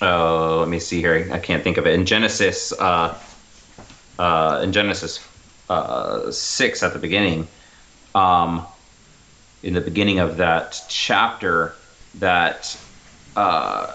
oh 0.00 0.58
let 0.60 0.68
me 0.68 0.80
see 0.80 1.00
here. 1.00 1.28
I 1.30 1.38
can't 1.38 1.62
think 1.62 1.76
of 1.76 1.86
it. 1.86 1.94
In 1.94 2.06
genesis 2.06 2.72
uh 2.72 3.16
uh 4.18 4.60
in 4.64 4.72
genesis 4.72 5.26
uh 5.68 6.30
6 6.30 6.82
at 6.82 6.92
the 6.92 6.98
beginning 6.98 7.46
um 8.14 8.66
in 9.62 9.74
the 9.74 9.80
beginning 9.80 10.20
of 10.20 10.36
that 10.38 10.80
chapter 10.88 11.74
that 12.18 12.78
uh, 13.34 13.92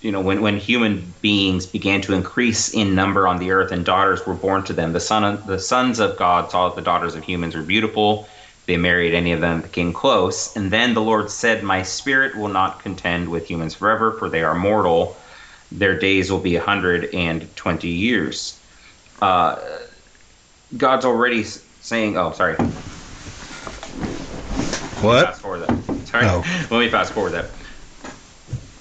you 0.00 0.12
know 0.12 0.20
when, 0.20 0.40
when 0.40 0.56
human 0.56 1.14
beings 1.20 1.66
began 1.66 2.00
to 2.02 2.12
increase 2.12 2.72
in 2.72 2.94
number 2.94 3.26
on 3.26 3.38
the 3.38 3.50
earth 3.50 3.72
and 3.72 3.84
daughters 3.84 4.26
were 4.26 4.34
born 4.34 4.62
to 4.64 4.72
them 4.72 4.92
the 4.92 5.00
son 5.00 5.42
the 5.46 5.58
sons 5.58 5.98
of 5.98 6.16
god 6.18 6.50
saw 6.50 6.68
that 6.68 6.76
the 6.76 6.82
daughters 6.82 7.14
of 7.14 7.24
humans 7.24 7.54
were 7.54 7.62
beautiful 7.62 8.28
they 8.66 8.76
married 8.76 9.14
any 9.14 9.32
of 9.32 9.40
them 9.40 9.62
that 9.62 9.72
came 9.72 9.92
close 9.92 10.54
and 10.56 10.70
then 10.70 10.94
the 10.94 11.02
lord 11.02 11.30
said 11.30 11.62
my 11.62 11.82
spirit 11.82 12.36
will 12.36 12.48
not 12.48 12.82
contend 12.82 13.28
with 13.28 13.48
humans 13.48 13.74
forever 13.74 14.12
for 14.18 14.28
they 14.28 14.42
are 14.42 14.54
mortal 14.54 15.16
their 15.72 15.98
days 15.98 16.30
will 16.30 16.40
be 16.40 16.56
120 16.56 17.88
years 17.88 18.60
uh, 19.22 19.56
god's 20.76 21.04
already 21.04 21.42
saying 21.80 22.16
oh 22.16 22.32
sorry 22.32 22.56
what? 25.00 25.26
Fast 25.26 25.42
forward 25.42 25.60
that. 25.60 26.06
Sorry. 26.08 26.26
Oh. 26.26 26.42
Let 26.70 26.80
me 26.80 26.88
fast 26.88 27.12
forward 27.12 27.34
that. 27.34 27.50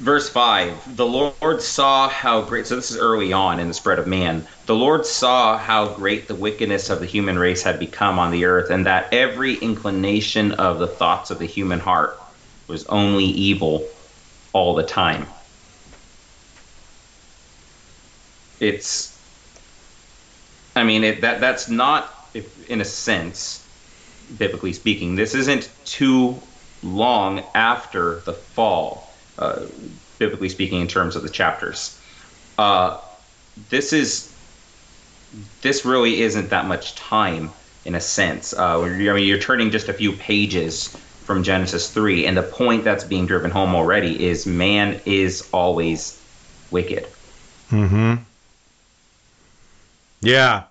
Verse 0.05 0.29
5 0.29 0.97
The 0.97 1.05
Lord 1.07 1.63
saw 1.63 2.07
how 2.07 2.43
great, 2.43 2.67
so 2.67 2.75
this 2.75 2.91
is 2.91 2.97
early 2.97 3.33
on 3.33 3.59
in 3.59 3.67
the 3.67 3.73
spread 3.73 3.97
of 3.97 4.05
man. 4.05 4.47
The 4.67 4.75
Lord 4.75 5.03
saw 5.03 5.57
how 5.57 5.95
great 5.95 6.27
the 6.27 6.35
wickedness 6.35 6.91
of 6.91 6.99
the 6.99 7.07
human 7.07 7.39
race 7.39 7.63
had 7.63 7.79
become 7.79 8.19
on 8.19 8.29
the 8.29 8.45
earth, 8.45 8.69
and 8.69 8.85
that 8.85 9.11
every 9.11 9.55
inclination 9.55 10.51
of 10.51 10.77
the 10.77 10.85
thoughts 10.85 11.31
of 11.31 11.39
the 11.39 11.47
human 11.47 11.79
heart 11.79 12.19
was 12.67 12.85
only 12.85 13.25
evil 13.25 13.83
all 14.53 14.75
the 14.75 14.83
time. 14.83 15.25
It's, 18.59 19.19
I 20.75 20.83
mean, 20.83 21.03
it, 21.03 21.21
that 21.21 21.39
that's 21.39 21.67
not, 21.67 22.29
in 22.69 22.79
a 22.79 22.85
sense, 22.85 23.67
biblically 24.37 24.73
speaking. 24.73 25.15
This 25.15 25.33
isn't 25.33 25.71
too 25.83 26.39
long 26.83 27.43
after 27.55 28.19
the 28.19 28.33
fall, 28.33 29.04
uh, 29.39 29.65
biblically 30.19 30.49
speaking, 30.49 30.81
in 30.81 30.87
terms 30.87 31.15
of 31.15 31.23
the 31.23 31.29
chapters. 31.29 31.99
Uh, 32.57 32.99
this 33.69 33.93
is 33.93 34.33
this 35.61 35.85
really 35.85 36.21
isn't 36.21 36.49
that 36.49 36.65
much 36.65 36.95
time 36.95 37.49
in 37.83 37.95
a 37.95 38.01
sense. 38.01 38.53
Uh, 38.53 38.81
I 38.81 38.89
mean, 38.89 39.27
you're 39.27 39.37
turning 39.39 39.71
just 39.71 39.89
a 39.89 39.93
few 39.93 40.13
pages 40.13 40.87
from 41.23 41.43
Genesis 41.43 41.91
three, 41.91 42.25
and 42.25 42.37
the 42.37 42.43
point 42.43 42.83
that's 42.83 43.03
being 43.03 43.25
driven 43.25 43.51
home 43.51 43.75
already 43.75 44.25
is 44.25 44.45
man 44.45 44.99
is 45.05 45.49
always 45.51 46.21
wicked. 46.71 47.05
Hmm. 47.69 48.15
Yeah. 50.21 50.63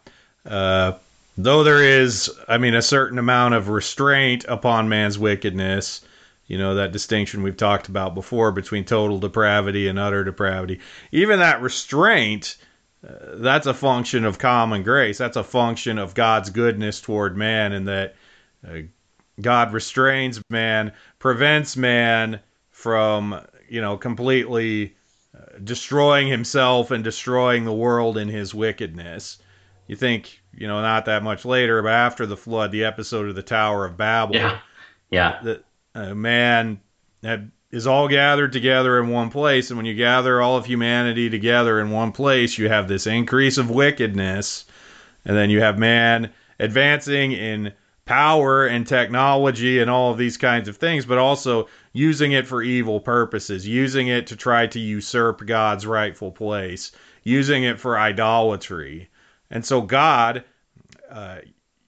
Uh, 0.46 0.92
though 1.36 1.64
there 1.64 1.82
is, 1.82 2.30
I 2.48 2.58
mean, 2.58 2.74
a 2.74 2.82
certain 2.82 3.18
amount 3.18 3.54
of 3.54 3.68
restraint 3.68 4.44
upon 4.48 4.88
man's 4.88 5.18
wickedness, 5.18 6.04
you 6.46 6.58
know, 6.58 6.74
that 6.74 6.92
distinction 6.92 7.42
we've 7.42 7.56
talked 7.56 7.88
about 7.88 8.14
before 8.14 8.52
between 8.52 8.84
total 8.84 9.18
depravity 9.18 9.88
and 9.88 9.98
utter 9.98 10.24
depravity, 10.24 10.80
even 11.12 11.38
that 11.38 11.62
restraint, 11.62 12.56
uh, 13.06 13.36
that's 13.36 13.66
a 13.66 13.74
function 13.74 14.24
of 14.24 14.38
common 14.38 14.82
grace. 14.82 15.18
That's 15.18 15.36
a 15.36 15.44
function 15.44 15.98
of 15.98 16.14
God's 16.14 16.50
goodness 16.50 17.00
toward 17.00 17.36
man, 17.36 17.72
and 17.72 17.88
that 17.88 18.16
uh, 18.66 18.78
God 19.40 19.72
restrains 19.72 20.40
man, 20.50 20.92
prevents 21.18 21.76
man 21.76 22.40
from, 22.70 23.40
you 23.68 23.80
know, 23.80 23.96
completely 23.96 24.96
uh, 25.34 25.58
destroying 25.62 26.28
himself 26.28 26.90
and 26.90 27.02
destroying 27.02 27.64
the 27.64 27.72
world 27.72 28.18
in 28.18 28.28
his 28.28 28.54
wickedness. 28.54 29.38
You 29.86 29.96
think 29.96 30.40
you 30.56 30.68
know, 30.68 30.80
not 30.80 31.06
that 31.06 31.22
much 31.22 31.44
later, 31.44 31.82
but 31.82 31.92
after 31.92 32.26
the 32.26 32.36
flood, 32.36 32.70
the 32.70 32.84
episode 32.84 33.28
of 33.28 33.34
the 33.34 33.42
Tower 33.42 33.84
of 33.84 33.96
Babel. 33.96 34.36
Yeah. 34.36 34.58
Yeah. 35.10 35.40
The 35.42 35.62
uh, 35.94 36.14
man 36.14 36.80
that 37.22 37.40
is 37.70 37.86
all 37.86 38.06
gathered 38.06 38.52
together 38.52 39.00
in 39.00 39.08
one 39.08 39.30
place. 39.30 39.70
And 39.70 39.76
when 39.76 39.86
you 39.86 39.94
gather 39.94 40.40
all 40.40 40.56
of 40.56 40.66
humanity 40.66 41.28
together 41.28 41.80
in 41.80 41.90
one 41.90 42.12
place, 42.12 42.56
you 42.56 42.68
have 42.68 42.86
this 42.86 43.06
increase 43.06 43.58
of 43.58 43.70
wickedness. 43.70 44.64
And 45.24 45.36
then 45.36 45.50
you 45.50 45.60
have 45.60 45.78
man 45.78 46.30
advancing 46.60 47.32
in 47.32 47.72
power 48.04 48.66
and 48.66 48.86
technology 48.86 49.80
and 49.80 49.90
all 49.90 50.12
of 50.12 50.18
these 50.18 50.36
kinds 50.36 50.68
of 50.68 50.76
things, 50.76 51.06
but 51.06 51.18
also 51.18 51.68
using 51.92 52.32
it 52.32 52.46
for 52.46 52.62
evil 52.62 53.00
purposes, 53.00 53.66
using 53.66 54.08
it 54.08 54.26
to 54.26 54.36
try 54.36 54.66
to 54.66 54.78
usurp 54.78 55.44
God's 55.46 55.86
rightful 55.86 56.30
place, 56.30 56.92
using 57.22 57.64
it 57.64 57.80
for 57.80 57.98
idolatry. 57.98 59.08
And 59.50 59.64
so 59.64 59.80
God, 59.80 60.44
uh, 61.10 61.38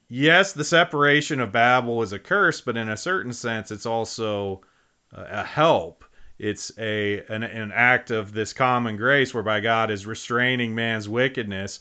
yes, 0.08 0.52
the 0.52 0.64
separation 0.64 1.40
of 1.40 1.52
Babel 1.52 2.02
is 2.02 2.12
a 2.12 2.18
curse, 2.18 2.60
but 2.60 2.76
in 2.76 2.88
a 2.88 2.96
certain 2.96 3.32
sense, 3.32 3.70
it's 3.70 3.86
also 3.86 4.60
a 5.12 5.44
help. 5.44 6.04
It's 6.38 6.70
a 6.78 7.24
an, 7.28 7.42
an, 7.42 7.72
act 7.74 8.10
of 8.10 8.32
this 8.32 8.52
common 8.52 8.96
grace 8.96 9.32
whereby 9.32 9.60
God 9.60 9.90
is 9.90 10.04
restraining 10.04 10.74
man's 10.74 11.08
wickedness, 11.08 11.80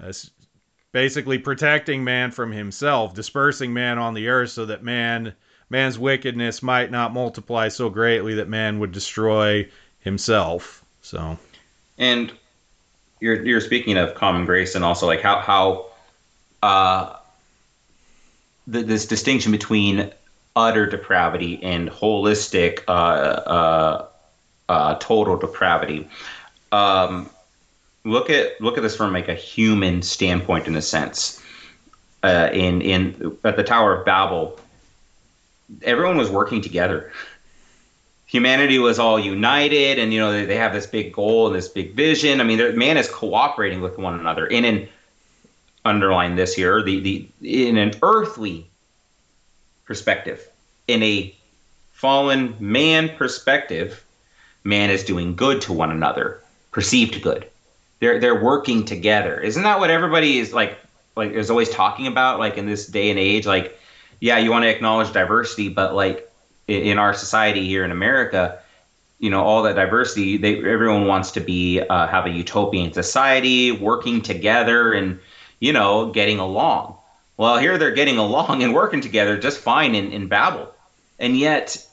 uh, 0.00 0.12
basically 0.92 1.38
protecting 1.38 2.04
man 2.04 2.30
from 2.30 2.52
himself, 2.52 3.14
dispersing 3.14 3.72
man 3.72 3.98
on 3.98 4.14
the 4.14 4.28
earth 4.28 4.50
so 4.50 4.66
that 4.66 4.84
man 4.84 5.34
man's 5.70 5.98
wickedness 5.98 6.62
might 6.62 6.92
not 6.92 7.12
multiply 7.12 7.66
so 7.66 7.90
greatly 7.90 8.34
that 8.34 8.48
man 8.48 8.78
would 8.78 8.92
destroy 8.92 9.68
himself. 9.98 10.84
So, 11.02 11.36
and 11.98 12.32
you're 13.20 13.44
you're 13.44 13.60
speaking 13.60 13.96
of 13.96 14.14
common 14.14 14.44
grace 14.44 14.76
and 14.76 14.84
also 14.84 15.06
like 15.06 15.20
how 15.20 15.40
how 15.40 15.86
uh, 16.62 17.16
this 18.66 19.06
distinction 19.06 19.52
between 19.52 20.12
utter 20.54 20.86
depravity 20.86 21.62
and 21.62 21.88
holistic 21.88 22.82
uh, 22.88 22.90
uh, 22.90 24.06
uh, 24.68 24.94
total 24.96 25.36
depravity. 25.36 26.08
Um, 26.72 27.30
look 28.04 28.30
at 28.30 28.60
look 28.60 28.76
at 28.76 28.82
this 28.82 28.96
from 28.96 29.12
like 29.12 29.28
a 29.28 29.34
human 29.34 30.02
standpoint 30.02 30.66
in 30.66 30.76
a 30.76 30.82
sense. 30.82 31.42
Uh, 32.22 32.48
in 32.52 32.82
in 32.82 33.38
at 33.44 33.56
the 33.56 33.62
Tower 33.62 33.94
of 33.94 34.04
Babel, 34.04 34.58
everyone 35.82 36.16
was 36.16 36.30
working 36.30 36.60
together 36.60 37.12
humanity 38.26 38.78
was 38.78 38.98
all 38.98 39.18
united 39.18 39.98
and 39.98 40.12
you 40.12 40.20
know 40.20 40.32
they, 40.32 40.44
they 40.44 40.56
have 40.56 40.72
this 40.72 40.86
big 40.86 41.12
goal 41.12 41.46
and 41.46 41.56
this 41.56 41.68
big 41.68 41.94
vision 41.94 42.40
i 42.40 42.44
mean 42.44 42.76
man 42.76 42.96
is 42.96 43.08
cooperating 43.08 43.80
with 43.80 43.96
one 43.98 44.18
another 44.18 44.46
in 44.46 44.64
an 44.64 44.88
underline 45.86 46.36
this 46.36 46.54
here 46.54 46.82
the, 46.82 47.00
the 47.40 47.66
in 47.66 47.76
an 47.76 47.92
earthly 48.02 48.68
perspective 49.84 50.48
in 50.88 51.02
a 51.02 51.34
fallen 51.92 52.54
man 52.60 53.08
perspective 53.16 54.04
man 54.64 54.90
is 54.90 55.04
doing 55.04 55.34
good 55.34 55.60
to 55.62 55.72
one 55.72 55.90
another 55.90 56.40
perceived 56.76 57.22
good. 57.22 57.48
They're 58.00 58.20
they're 58.20 58.44
working 58.44 58.84
together. 58.84 59.40
Isn't 59.40 59.62
that 59.62 59.80
what 59.80 59.88
everybody 59.88 60.38
is 60.38 60.52
like 60.52 60.78
like 61.16 61.30
is 61.32 61.50
always 61.50 61.70
talking 61.70 62.06
about 62.06 62.38
like 62.38 62.58
in 62.58 62.66
this 62.66 62.86
day 62.86 63.08
and 63.08 63.18
age? 63.18 63.46
Like 63.46 63.78
yeah 64.20 64.36
you 64.36 64.50
want 64.50 64.64
to 64.64 64.68
acknowledge 64.68 65.10
diversity 65.12 65.70
but 65.70 65.94
like 65.94 66.30
in 66.68 66.98
our 66.98 67.14
society 67.14 67.66
here 67.66 67.82
in 67.84 67.92
America, 67.92 68.58
you 69.18 69.30
know, 69.30 69.42
all 69.42 69.62
that 69.62 69.76
diversity, 69.76 70.36
they 70.36 70.58
everyone 70.58 71.06
wants 71.06 71.30
to 71.30 71.40
be 71.40 71.80
uh, 71.80 72.06
have 72.06 72.26
a 72.26 72.30
utopian 72.30 72.92
society, 72.92 73.72
working 73.72 74.20
together, 74.20 74.92
and 74.92 75.18
you 75.60 75.72
know, 75.72 76.10
getting 76.10 76.38
along. 76.38 76.96
Well, 77.36 77.58
here 77.58 77.76
they're 77.78 77.90
getting 77.90 78.18
along 78.18 78.62
and 78.62 78.74
working 78.74 79.00
together 79.00 79.38
just 79.38 79.58
fine 79.58 79.94
in, 79.94 80.12
in 80.12 80.28
Babel, 80.28 80.72
and 81.18 81.36
yet 81.36 81.86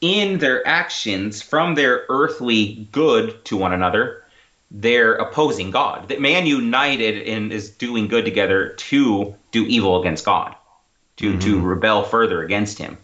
in 0.00 0.38
their 0.38 0.66
actions 0.66 1.40
from 1.42 1.74
their 1.74 2.04
earthly 2.08 2.88
good 2.92 3.44
to 3.46 3.56
one 3.56 3.72
another, 3.72 4.24
they're 4.70 5.14
opposing 5.14 5.70
God. 5.70 6.08
That 6.08 6.20
man 6.20 6.46
united 6.46 7.28
and 7.28 7.52
is 7.52 7.70
doing 7.70 8.08
good 8.08 8.24
together 8.24 8.70
to 8.70 9.34
do 9.52 9.66
evil 9.66 10.00
against 10.00 10.24
God, 10.24 10.56
to 11.18 11.30
mm-hmm. 11.30 11.38
to 11.40 11.60
rebel 11.60 12.02
further 12.02 12.42
against 12.42 12.78
Him. 12.78 12.96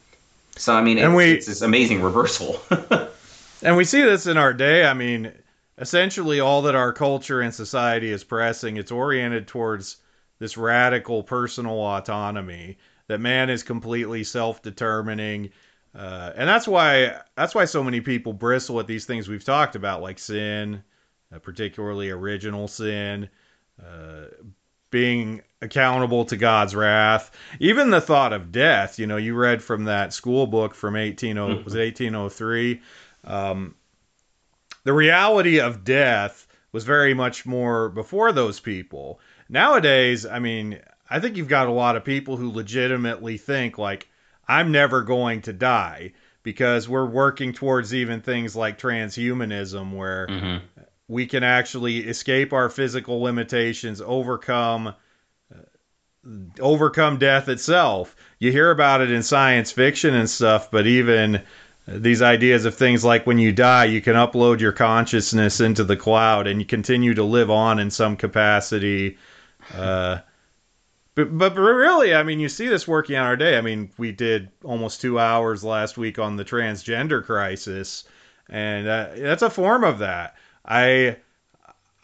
So 0.57 0.75
I 0.75 0.83
mean, 0.83 0.99
it's, 0.99 1.15
we, 1.15 1.33
it's 1.33 1.47
this 1.47 1.63
amazing 1.63 2.03
reversal. 2.03 2.61
and 3.63 3.77
we 3.77 3.85
see 3.85 4.03
this 4.03 4.27
in 4.27 4.37
our 4.37 4.53
day. 4.53 4.87
I 4.87 4.95
mean, 4.95 5.33
essentially, 5.79 6.41
all 6.41 6.63
that 6.63 6.75
our 6.75 6.93
culture 6.93 7.41
and 7.41 7.55
society 7.55 8.11
is 8.11 8.25
pressing, 8.25 8.77
it's 8.77 8.93
oriented 8.93 9.47
towards 9.47 9.99
this 10.39 10.57
radical 10.57 11.23
personal 11.23 11.79
autonomy. 11.79 12.79
That 13.09 13.21
man 13.21 13.49
is 13.49 13.63
completely 13.63 14.23
self-determining 14.23 15.51
uh, 15.95 16.33
and 16.37 16.49
that's 16.49 16.69
why 16.69 17.21
that's 17.35 17.55
why 17.55 17.65
so 17.65 17.83
many 17.83 18.01
people 18.01 18.33
bristle 18.33 18.79
at 18.81 18.87
these 18.87 19.05
things 19.05 19.29
we've 19.29 19.45
talked 19.45 19.75
about, 19.75 20.03
like 20.03 20.19
sin, 20.19 20.83
uh, 21.35 21.39
particularly 21.39 22.11
original 22.11 22.69
sin, 22.69 23.29
uh, 23.83 24.27
being 24.91 25.43
accountable 25.61 26.25
to 26.27 26.37
God's 26.37 26.75
wrath, 26.75 27.31
even 27.59 27.91
the 27.91 28.01
thought 28.01 28.33
of 28.33 28.53
death. 28.53 28.99
You 28.99 29.07
know, 29.07 29.17
you 29.17 29.35
read 29.35 29.63
from 29.63 29.85
that 29.87 30.13
school 30.13 30.47
book 30.47 30.75
from 30.75 30.95
18 30.95 31.37
mm-hmm. 31.37 31.65
was 31.65 31.75
1803. 31.75 32.81
Um, 33.25 33.75
the 34.85 34.93
reality 34.93 35.61
of 35.61 35.85
death 35.85 36.47
was 36.73 36.85
very 36.85 37.15
much 37.15 37.47
more 37.47 37.89
before 37.89 38.33
those 38.33 38.61
people. 38.61 39.21
Nowadays, 39.49 40.27
I 40.27 40.39
mean, 40.39 40.81
I 41.11 41.21
think 41.21 41.37
you've 41.37 41.49
got 41.49 41.69
a 41.69 41.73
lot 41.73 41.97
of 41.97 42.05
people 42.05 42.37
who 42.37 42.53
legitimately 42.53 43.39
think 43.39 43.79
like 43.79 44.09
I'm 44.47 44.73
never 44.73 45.03
going 45.03 45.43
to 45.43 45.53
die 45.53 46.13
because 46.43 46.89
we're 46.89 47.07
working 47.07 47.53
towards 47.53 47.95
even 47.95 48.21
things 48.21 48.57
like 48.57 48.79
transhumanism 48.79 49.93
where 49.93 50.27
mm-hmm. 50.27 50.65
we 51.07 51.27
can 51.27 51.43
actually 51.43 51.99
escape 51.99 52.53
our 52.53 52.69
physical 52.69 53.21
limitations, 53.21 54.01
overcome 54.01 54.89
uh, 55.55 55.59
overcome 56.61 57.19
death 57.19 57.49
itself. 57.49 58.15
You 58.39 58.53
hear 58.53 58.71
about 58.71 59.01
it 59.01 59.11
in 59.11 59.23
science 59.23 59.73
fiction 59.73 60.15
and 60.15 60.29
stuff, 60.29 60.71
but 60.71 60.87
even 60.87 61.43
these 61.91 62.21
ideas 62.21 62.65
of 62.65 62.75
things 62.75 63.05
like 63.05 63.27
when 63.27 63.39
you 63.39 63.53
die, 63.53 63.87
you 63.87 64.01
can 64.01 64.15
upload 64.15 64.61
your 64.61 64.73
consciousness 64.73 65.61
into 65.61 65.85
the 65.85 65.97
cloud 65.97 66.47
and 66.47 66.61
you 66.61 66.67
continue 66.67 67.15
to 67.15 67.25
live 67.25 67.51
on 67.51 67.79
in 67.79 67.91
some 67.91 68.17
capacity. 68.17 69.17
Uh, 69.75 70.19
but, 71.15 71.37
but 71.37 71.57
really, 71.57 72.15
I 72.15 72.23
mean, 72.23 72.41
you 72.41 72.49
see 72.49 72.69
this 72.69 72.87
working 72.87 73.17
on 73.17 73.27
our 73.27 73.37
day. 73.37 73.57
I 73.57 73.63
mean, 73.63 73.91
we 73.97 74.13
did 74.13 74.51
almost 74.63 75.01
two 75.01 75.19
hours 75.19 75.65
last 75.65 75.97
week 75.97 76.19
on 76.19 76.37
the 76.37 76.45
transgender 76.45 77.25
crisis, 77.25 78.05
and 78.49 78.87
uh, 78.87 79.09
that's 79.17 79.43
a 79.43 79.51
form 79.51 79.83
of 79.83 79.99
that. 79.99 80.37
I 80.65 81.17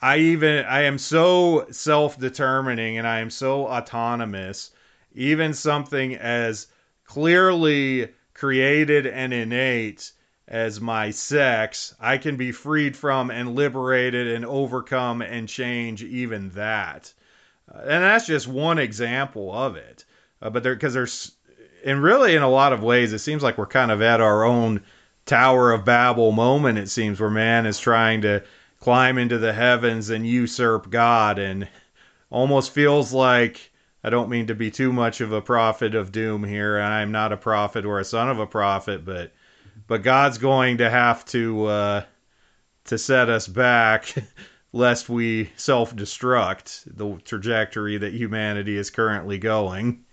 I 0.00 0.18
even 0.18 0.64
I 0.66 0.82
am 0.82 0.98
so 0.98 1.66
self-determining 1.70 2.98
and 2.98 3.06
I 3.06 3.20
am 3.20 3.30
so 3.30 3.66
autonomous. 3.66 4.70
Even 5.14 5.54
something 5.54 6.16
as 6.16 6.66
clearly 7.04 8.08
created 8.34 9.06
and 9.06 9.32
innate 9.32 10.12
as 10.46 10.80
my 10.80 11.10
sex, 11.10 11.94
I 12.00 12.18
can 12.18 12.36
be 12.36 12.52
freed 12.52 12.96
from 12.96 13.30
and 13.30 13.54
liberated 13.54 14.28
and 14.28 14.44
overcome 14.44 15.22
and 15.22 15.48
change 15.48 16.02
even 16.02 16.50
that. 16.50 17.12
Uh, 17.72 17.78
and 17.78 18.04
that's 18.04 18.26
just 18.26 18.46
one 18.46 18.78
example 18.78 19.52
of 19.52 19.76
it. 19.76 20.04
Uh, 20.42 20.50
but 20.50 20.62
there, 20.62 20.74
because 20.74 20.92
there's, 20.92 21.32
and 21.84 22.02
really 22.02 22.34
in 22.34 22.42
a 22.42 22.50
lot 22.50 22.74
of 22.74 22.82
ways, 22.82 23.12
it 23.12 23.20
seems 23.20 23.42
like 23.42 23.56
we're 23.56 23.66
kind 23.66 23.90
of 23.90 24.02
at 24.02 24.20
our 24.20 24.44
own 24.44 24.82
Tower 25.24 25.72
of 25.72 25.86
Babel 25.86 26.32
moment. 26.32 26.76
It 26.76 26.90
seems 26.90 27.18
where 27.18 27.30
man 27.30 27.64
is 27.64 27.78
trying 27.78 28.20
to 28.22 28.42
climb 28.80 29.16
into 29.16 29.38
the 29.38 29.54
heavens 29.54 30.10
and 30.10 30.26
usurp 30.26 30.90
God, 30.90 31.38
and 31.38 31.66
almost 32.30 32.72
feels 32.72 33.12
like. 33.14 33.70
I 34.04 34.10
don't 34.10 34.28
mean 34.28 34.48
to 34.48 34.54
be 34.54 34.70
too 34.70 34.92
much 34.92 35.22
of 35.22 35.32
a 35.32 35.40
prophet 35.40 35.94
of 35.94 36.12
doom 36.12 36.44
here. 36.44 36.76
and 36.76 36.92
I'm 36.92 37.10
not 37.10 37.32
a 37.32 37.38
prophet 37.38 37.86
or 37.86 37.98
a 37.98 38.04
son 38.04 38.28
of 38.28 38.38
a 38.38 38.46
prophet, 38.46 39.02
but 39.02 39.32
but 39.86 40.02
God's 40.02 40.36
going 40.36 40.78
to 40.78 40.90
have 40.90 41.24
to 41.26 41.64
uh, 41.64 42.04
to 42.84 42.98
set 42.98 43.30
us 43.30 43.48
back 43.48 44.14
lest 44.72 45.08
we 45.08 45.50
self 45.56 45.96
destruct 45.96 46.82
the 46.86 47.18
trajectory 47.24 47.96
that 47.96 48.12
humanity 48.12 48.76
is 48.76 48.90
currently 48.90 49.38
going. 49.38 50.04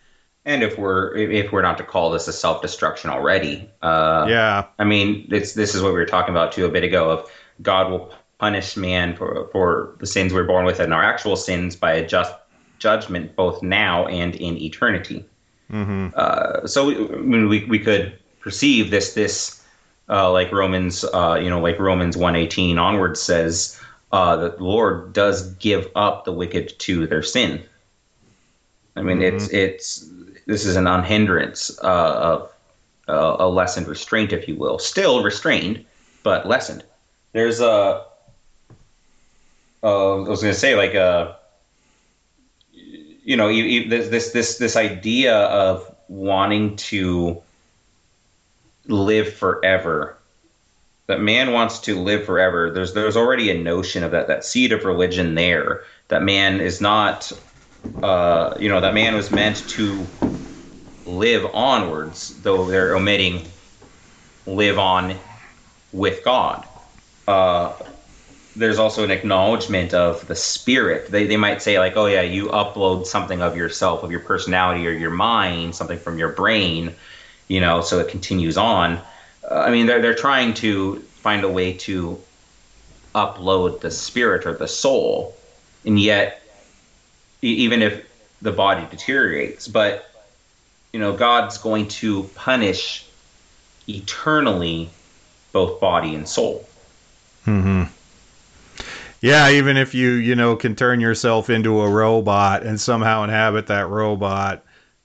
And 0.46 0.64
if 0.64 0.78
we're 0.78 1.14
if 1.18 1.52
we're 1.52 1.62
not 1.62 1.78
to 1.80 1.84
call 1.84 2.12
this 2.12 2.30
a 2.30 2.34
self 2.34 2.62
destruction 2.62 3.10
already, 3.10 3.70
uh, 3.82 4.26
yeah, 4.30 4.68
I 4.80 4.86
mean, 4.86 5.28
it's 5.30 5.54
this 5.54 5.76
is 5.76 5.84
what 5.84 5.89
we 5.89 6.00
were 6.00 6.06
talking 6.06 6.34
about 6.34 6.54
too 6.54 6.66
a 6.66 6.70
bit 6.70 6.86
ago. 6.86 7.12
Of 7.12 7.30
God 7.62 7.92
will 7.92 8.14
punish 8.39 8.78
man 8.78 9.18
for 9.18 9.50
for 9.52 9.98
the 10.00 10.08
sins 10.08 10.34
we're 10.34 10.46
born 10.46 10.66
with 10.66 10.80
and 10.80 10.94
our 10.94 11.04
actual 11.04 11.36
sins 11.36 11.76
by 11.76 11.92
a 11.94 12.08
just 12.08 12.34
judgment 12.82 13.36
both 13.36 13.61
now 13.61 14.07
and 14.07 14.36
in 14.36 14.57
eternity. 14.57 15.23
Mm-hmm. 15.71 16.09
Uh, 16.15 16.67
so 16.67 16.88
we, 16.88 16.95
I 16.97 17.21
mean, 17.21 17.47
we 17.47 17.63
we 17.65 17.79
could 17.79 18.13
perceive 18.41 18.91
this 18.91 19.13
this 19.13 19.63
uh, 20.09 20.29
like 20.32 20.51
Romans 20.51 21.05
uh, 21.13 21.39
you 21.41 21.49
know 21.49 21.61
like 21.61 21.79
Romans 21.79 22.17
one 22.17 22.36
eighteen 22.36 22.77
onwards 22.77 23.21
says 23.21 23.79
uh, 24.11 24.36
that 24.36 24.57
the 24.57 24.63
Lord 24.63 25.13
does 25.13 25.53
give 25.53 25.89
up 25.95 26.25
the 26.25 26.34
wicked 26.34 26.77
to 26.79 27.07
their 27.07 27.23
sin. 27.23 27.63
I 28.97 29.01
mean, 29.01 29.19
mm-hmm. 29.19 29.36
it's 29.36 29.49
it's 29.53 30.09
this 30.45 30.65
is 30.65 30.75
an 30.75 30.88
unhindrance 30.88 31.71
uh, 31.82 32.13
of 32.13 32.51
uh, 33.07 33.38
a 33.39 33.47
lessened 33.47 33.88
restraint, 33.88 34.34
if 34.34 34.47
you 34.47 34.55
will. 34.55 34.79
Still 34.79 35.23
restrained, 35.23 35.86
but 36.23 36.47
lessened. 36.47 36.84
There's 37.34 37.61
a. 37.61 38.05
Uh, 39.84 40.23
I 40.23 40.29
was 40.29 40.41
going 40.41 40.53
to 40.53 40.59
say 40.59 40.75
like 40.75 40.93
a. 40.93 41.38
You 43.32 43.38
know, 43.38 43.47
you, 43.47 43.63
you, 43.63 43.89
this 43.89 44.09
this 44.09 44.32
this 44.32 44.57
this 44.57 44.75
idea 44.75 45.36
of 45.36 45.89
wanting 46.09 46.75
to 46.91 47.41
live 48.88 49.34
forever 49.34 50.17
that 51.11 51.19
man 51.19 51.51
wants 51.51 51.79
to 51.79 51.99
live 51.99 52.25
forever, 52.25 52.71
there's 52.71 52.93
there's 52.93 53.17
already 53.17 53.51
a 53.51 53.57
notion 53.57 54.01
of 54.01 54.11
that 54.11 54.27
that 54.27 54.45
seed 54.45 54.71
of 54.71 54.86
religion 54.86 55.36
there. 55.36 55.84
That 56.07 56.23
man 56.23 56.61
is 56.61 56.79
not, 56.79 57.32
uh, 58.01 58.55
you 58.57 58.69
know, 58.69 58.79
that 58.79 58.93
man 58.93 59.13
was 59.15 59.29
meant 59.29 59.57
to 59.71 60.07
live 61.05 61.45
onwards, 61.53 62.41
though 62.43 62.65
they're 62.65 62.95
omitting 62.95 63.45
live 64.45 64.79
on 64.79 65.17
with 65.91 66.23
God. 66.23 66.65
Uh, 67.27 67.73
there's 68.56 68.80
also 68.80 69.04
an 69.04 69.12
acknowledgement 69.12 69.93
of 69.93 70.28
the 70.28 70.36
spirit. 70.36 71.10
They, 71.12 71.26
they 71.26 71.38
might 71.38 71.62
say, 71.62 71.80
like, 71.80 71.95
oh, 71.95 72.06
yeah, 72.06 72.22
you 72.22 72.47
upload 72.47 73.06
something 73.06 73.41
of 73.41 73.56
yourself, 73.56 74.04
of 74.04 74.12
your 74.12 74.20
personality 74.20 74.86
or 74.88 74.91
your 74.91 75.12
mind, 75.12 75.76
something 75.76 75.97
from 75.97 76.18
your 76.18 76.30
brain, 76.30 76.93
you 77.47 77.60
know, 77.60 77.82
so 77.82 77.99
it 77.99 78.10
continues 78.10 78.58
on. 78.58 78.99
Uh, 79.49 79.64
I 79.68 79.72
mean, 79.72 79.86
they're 79.86 80.02
they're 80.02 80.16
trying 80.16 80.54
to 80.56 80.99
find 80.99 81.43
a 81.43 81.49
way 81.49 81.74
to 81.74 82.20
upload 83.16 83.82
the 83.82 83.91
spirit 83.91 84.45
or 84.45 84.54
the 84.54 84.68
soul, 84.68 85.36
and 85.86 85.99
yet, 85.99 86.41
even 87.41 87.82
if 87.82 88.06
the 88.41 88.52
body 88.52 88.86
deteriorates, 88.89 89.68
but 89.68 90.12
you 90.93 90.99
know, 90.99 91.16
God's 91.16 91.58
going 91.58 91.88
to 91.88 92.24
punish 92.36 93.06
eternally 93.88 94.89
both 95.52 95.80
body 95.80 96.16
and 96.16 96.28
soul. 96.28 96.68
Hmm. 97.45 97.84
Yeah, 99.22 99.49
even 99.51 99.78
if 99.78 99.93
you 99.93 100.11
you 100.11 100.36
know 100.36 100.55
can 100.55 100.76
turn 100.76 100.99
yourself 100.99 101.49
into 101.49 101.82
a 101.82 101.89
robot 101.89 102.63
and 102.63 102.80
somehow 102.80 103.24
inhabit 103.24 103.67
that 103.67 103.88
robot 103.88 104.63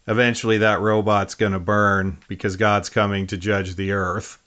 eventually 0.08 0.58
that 0.58 0.80
robot's 0.80 1.34
going 1.34 1.52
to 1.52 1.58
burn 1.58 2.18
because 2.28 2.56
God's 2.56 2.88
coming 2.88 3.26
to 3.28 3.36
judge 3.36 3.74
the 3.76 3.92
earth. 3.92 4.38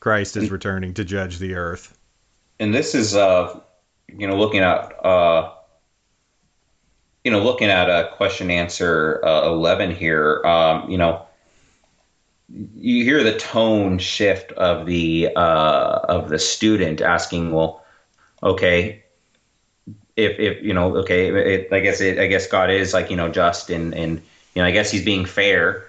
Christ 0.00 0.36
is 0.36 0.50
returning 0.50 0.94
to 0.94 1.04
judge 1.04 1.38
the 1.38 1.54
earth. 1.54 1.96
And 2.60 2.74
this 2.74 2.94
is, 2.94 3.16
uh, 3.16 3.58
you 4.06 4.26
know, 4.26 4.36
looking 4.36 4.60
at, 4.60 5.04
uh, 5.04 5.52
you 7.24 7.30
know, 7.30 7.42
looking 7.42 7.70
at 7.70 7.88
a 7.88 8.10
question 8.14 8.50
answer 8.50 9.20
uh, 9.24 9.46
11 9.46 9.94
here, 9.94 10.44
um, 10.44 10.90
you 10.90 10.98
know, 10.98 11.26
you 12.76 13.02
hear 13.02 13.24
the 13.24 13.38
tone 13.38 13.98
shift 13.98 14.52
of 14.52 14.86
the 14.86 15.30
uh, 15.34 16.00
of 16.08 16.28
the 16.28 16.38
student 16.38 17.00
asking, 17.00 17.50
well, 17.50 17.83
okay, 18.44 19.02
if 20.16 20.38
if 20.38 20.62
you 20.62 20.72
know, 20.72 20.96
okay, 20.98 21.28
it, 21.28 21.72
I 21.72 21.80
guess 21.80 22.00
it, 22.00 22.18
I 22.18 22.26
guess 22.26 22.46
God 22.46 22.70
is 22.70 22.92
like 22.92 23.10
you 23.10 23.16
know 23.16 23.28
just 23.28 23.70
and 23.70 23.94
and 23.94 24.22
you 24.54 24.62
know, 24.62 24.64
I 24.64 24.70
guess 24.70 24.90
he's 24.90 25.04
being 25.04 25.24
fair. 25.24 25.86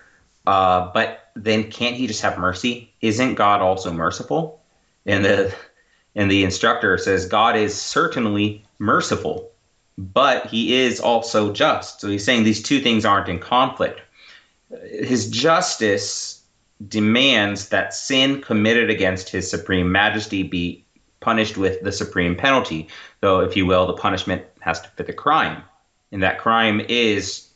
Uh, 0.48 0.92
but 0.94 1.32
then 1.36 1.70
can't 1.70 1.96
he 1.96 2.08
just 2.08 2.22
have 2.22 2.38
mercy? 2.38 2.94
Isn't 3.02 3.36
God 3.36 3.62
also 3.62 3.92
merciful? 3.92 4.62
And 5.06 5.26
the 5.26 5.54
and 6.16 6.32
the 6.32 6.44
instructor 6.44 6.98
says 6.98 7.26
God 7.26 7.56
is 7.56 7.80
certainly 7.80 8.64
merciful, 8.80 9.52
but 9.98 10.48
he 10.48 10.76
is 10.76 11.00
also 11.00 11.52
just. 11.52 12.02
So 12.02 12.10
he's 12.10 12.24
saying 12.24 12.44
these 12.44 12.64
two 12.64 12.80
things 12.80 13.06
aren't 13.06 13.30
in 13.30 13.40
conflict. 13.40 14.02
His 14.90 15.30
justice 15.30 16.44
demands 16.88 17.70
that 17.70 17.94
sin 17.94 18.42
committed 18.42 18.90
against 18.90 19.30
his 19.30 19.50
supreme 19.50 19.92
majesty 19.92 20.44
be 20.44 20.85
punished 21.26 21.58
with 21.58 21.82
the 21.82 21.92
supreme 21.92 22.36
penalty. 22.36 22.88
Though, 23.20 23.42
if 23.42 23.58
you 23.58 23.66
will, 23.66 23.88
the 23.88 23.94
punishment 23.94 24.46
has 24.62 24.80
to 24.82 24.90
fit 24.90 25.08
the 25.08 25.14
crime. 25.14 25.64
And 26.12 26.22
that 26.22 26.38
crime 26.38 26.80
is 26.88 27.50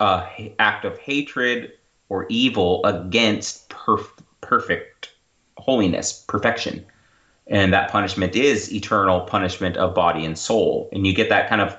a 0.00 0.52
act 0.58 0.84
of 0.84 0.98
hatred 0.98 1.72
or 2.08 2.26
evil 2.28 2.84
against 2.84 3.68
perf- 3.70 4.18
perfect 4.40 5.12
holiness, 5.56 6.24
perfection. 6.26 6.84
And 7.46 7.72
that 7.72 7.92
punishment 7.92 8.34
is 8.34 8.72
eternal 8.72 9.20
punishment 9.20 9.76
of 9.76 9.94
body 9.94 10.24
and 10.24 10.36
soul. 10.36 10.88
And 10.92 11.06
you 11.06 11.14
get 11.14 11.28
that 11.28 11.48
kind 11.48 11.60
of 11.60 11.78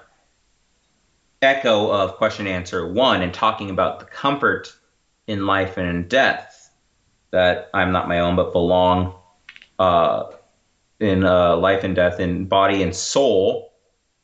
echo 1.42 1.92
of 1.92 2.16
question 2.16 2.48
answer 2.48 2.88
one 2.88 3.22
and 3.22 3.34
talking 3.34 3.70
about 3.70 4.00
the 4.00 4.06
comfort 4.06 4.74
in 5.28 5.46
life 5.46 5.76
and 5.78 5.90
in 5.90 6.08
death 6.08 6.72
that 7.32 7.70
I'm 7.74 7.92
not 7.92 8.08
my 8.08 8.20
own 8.20 8.38
but 8.38 8.54
belong 8.54 9.14
uh, 9.78 10.24
in 11.00 11.24
uh, 11.24 11.58
life 11.58 11.84
and 11.84 11.96
death 11.96 12.20
in 12.20 12.46
body 12.46 12.84
and 12.84 12.96
soul. 12.96 13.74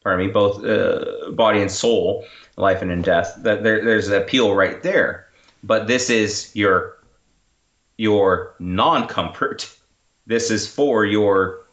Pardon 0.04 0.26
me, 0.26 0.32
both 0.32 0.64
uh, 0.66 1.32
body 1.32 1.62
and 1.62 1.72
soul, 1.72 2.26
life 2.58 2.82
and 2.82 2.92
in 2.92 3.02
death. 3.02 3.36
That 3.40 3.64
there, 3.64 3.84
there's 3.84 4.10
an 4.10 4.22
appeal 4.22 4.54
right 4.54 4.82
there. 4.84 5.28
But 5.64 5.88
this 5.88 6.10
is 6.10 6.54
your 6.56 6.98
your 7.98 8.56
non 8.60 9.08
comfort. 9.08 9.74
This 10.26 10.52
is 10.52 10.68
for 10.68 11.06
your 11.06 11.66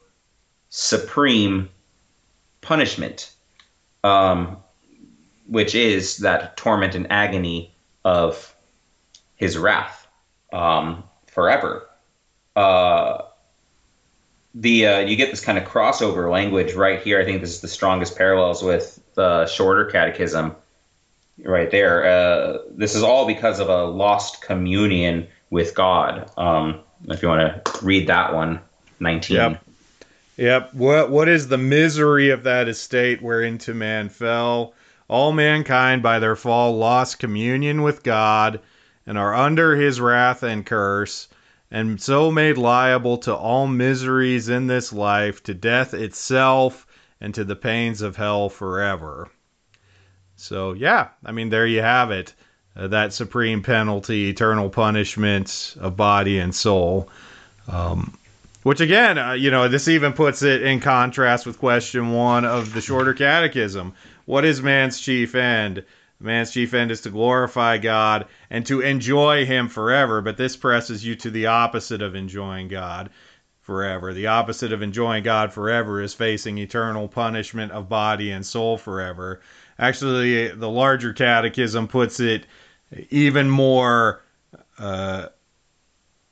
supreme 0.68 1.68
punishment. 2.60 3.32
Um, 4.04 4.56
which 5.50 5.74
is 5.74 6.18
that 6.18 6.56
torment 6.56 6.94
and 6.94 7.10
agony 7.10 7.74
of 8.04 8.54
his 9.34 9.58
wrath 9.58 10.06
um, 10.52 11.02
forever. 11.26 11.88
Uh, 12.54 13.22
the 14.54 14.86
uh, 14.86 14.98
you 15.00 15.16
get 15.16 15.30
this 15.30 15.40
kind 15.40 15.58
of 15.58 15.64
crossover 15.64 16.30
language 16.30 16.74
right 16.74 17.00
here. 17.00 17.20
I 17.20 17.24
think 17.24 17.40
this 17.40 17.50
is 17.50 17.60
the 17.60 17.68
strongest 17.68 18.16
parallels 18.16 18.62
with 18.62 19.00
the 19.14 19.46
shorter 19.46 19.84
catechism, 19.84 20.54
right 21.44 21.70
there. 21.70 22.04
Uh, 22.04 22.58
this 22.70 22.94
is 22.94 23.02
all 23.02 23.26
because 23.26 23.60
of 23.60 23.68
a 23.68 23.84
lost 23.84 24.42
communion 24.42 25.26
with 25.50 25.74
God. 25.74 26.30
Um, 26.36 26.80
if 27.08 27.22
you 27.22 27.28
want 27.28 27.64
to 27.64 27.84
read 27.84 28.06
that 28.08 28.34
one, 28.34 28.60
nineteen. 28.98 29.36
Yep. 29.36 29.64
Yep. 30.36 30.74
What 30.74 31.10
what 31.10 31.28
is 31.28 31.48
the 31.48 31.58
misery 31.58 32.30
of 32.30 32.42
that 32.44 32.68
estate 32.68 33.22
whereinto 33.22 33.74
man 33.74 34.08
fell? 34.08 34.74
all 35.10 35.32
mankind 35.32 36.04
by 36.04 36.20
their 36.20 36.36
fall 36.36 36.76
lost 36.76 37.18
communion 37.18 37.82
with 37.82 38.04
God 38.04 38.60
and 39.04 39.18
are 39.18 39.34
under 39.34 39.74
his 39.74 40.00
wrath 40.00 40.44
and 40.44 40.64
curse, 40.64 41.26
and 41.70 42.00
so 42.00 42.30
made 42.30 42.58
liable 42.58 43.18
to 43.18 43.34
all 43.34 43.66
miseries 43.66 44.48
in 44.48 44.66
this 44.66 44.92
life, 44.92 45.42
to 45.44 45.54
death 45.54 45.94
itself, 45.94 46.86
and 47.20 47.34
to 47.34 47.44
the 47.44 47.56
pains 47.56 48.02
of 48.02 48.16
hell 48.16 48.48
forever. 48.48 49.28
So, 50.36 50.72
yeah, 50.72 51.08
I 51.24 51.32
mean, 51.32 51.50
there 51.50 51.66
you 51.66 51.82
have 51.82 52.10
it. 52.10 52.34
Uh, 52.74 52.88
that 52.88 53.12
supreme 53.12 53.62
penalty, 53.62 54.30
eternal 54.30 54.70
punishment 54.70 55.76
of 55.80 55.96
body 55.96 56.38
and 56.38 56.54
soul. 56.54 57.08
Um, 57.68 58.16
which 58.62 58.80
again, 58.80 59.18
uh, 59.18 59.32
you 59.32 59.50
know, 59.50 59.68
this 59.68 59.88
even 59.88 60.12
puts 60.12 60.42
it 60.42 60.62
in 60.62 60.80
contrast 60.80 61.46
with 61.46 61.58
question 61.58 62.12
one 62.12 62.44
of 62.44 62.72
the 62.74 62.80
shorter 62.80 63.14
catechism, 63.14 63.94
what 64.26 64.44
is 64.44 64.62
man's 64.62 65.00
chief 65.00 65.34
end? 65.34 65.84
Man's 66.20 66.50
chief 66.50 66.74
end 66.74 66.90
is 66.90 67.00
to 67.02 67.10
glorify 67.10 67.78
God 67.78 68.26
and 68.50 68.66
to 68.66 68.82
enjoy 68.82 69.46
Him 69.46 69.68
forever, 69.68 70.20
but 70.20 70.36
this 70.36 70.56
presses 70.56 71.04
you 71.04 71.14
to 71.16 71.30
the 71.30 71.46
opposite 71.46 72.02
of 72.02 72.14
enjoying 72.14 72.68
God 72.68 73.10
forever. 73.62 74.12
The 74.12 74.26
opposite 74.26 74.72
of 74.72 74.82
enjoying 74.82 75.22
God 75.22 75.52
forever 75.52 76.02
is 76.02 76.12
facing 76.12 76.58
eternal 76.58 77.08
punishment 77.08 77.72
of 77.72 77.88
body 77.88 78.32
and 78.32 78.44
soul 78.44 78.76
forever. 78.76 79.40
Actually, 79.78 80.48
the 80.48 80.68
larger 80.68 81.14
catechism 81.14 81.88
puts 81.88 82.20
it 82.20 82.46
even 83.10 83.48
more. 83.48 84.22
Uh, 84.78 85.28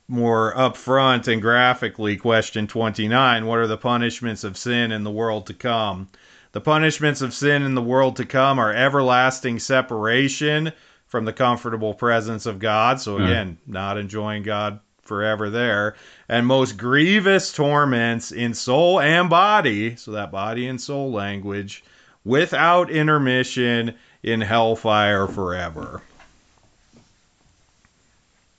more 0.09 0.55
upfront 0.55 1.31
and 1.31 1.39
graphically, 1.39 2.17
question 2.17 2.65
29 2.65 3.45
What 3.45 3.59
are 3.59 3.67
the 3.67 3.77
punishments 3.77 4.43
of 4.43 4.57
sin 4.57 4.91
in 4.91 5.03
the 5.03 5.11
world 5.11 5.45
to 5.47 5.53
come? 5.53 6.09
The 6.51 6.61
punishments 6.61 7.21
of 7.21 7.33
sin 7.33 7.61
in 7.61 7.75
the 7.75 7.81
world 7.81 8.15
to 8.15 8.25
come 8.25 8.59
are 8.59 8.73
everlasting 8.73 9.59
separation 9.59 10.71
from 11.05 11.25
the 11.25 11.33
comfortable 11.33 11.93
presence 11.93 12.45
of 12.45 12.59
God. 12.59 12.99
So, 12.99 13.17
again, 13.17 13.57
not 13.67 13.97
enjoying 13.97 14.43
God 14.43 14.79
forever 15.01 15.49
there. 15.49 15.95
And 16.27 16.45
most 16.47 16.77
grievous 16.77 17.51
torments 17.51 18.31
in 18.31 18.53
soul 18.53 18.99
and 18.99 19.29
body. 19.29 19.95
So, 19.95 20.11
that 20.11 20.31
body 20.31 20.67
and 20.67 20.81
soul 20.81 21.11
language 21.11 21.83
without 22.25 22.89
intermission 22.89 23.95
in 24.23 24.41
hellfire 24.41 25.27
forever. 25.27 26.01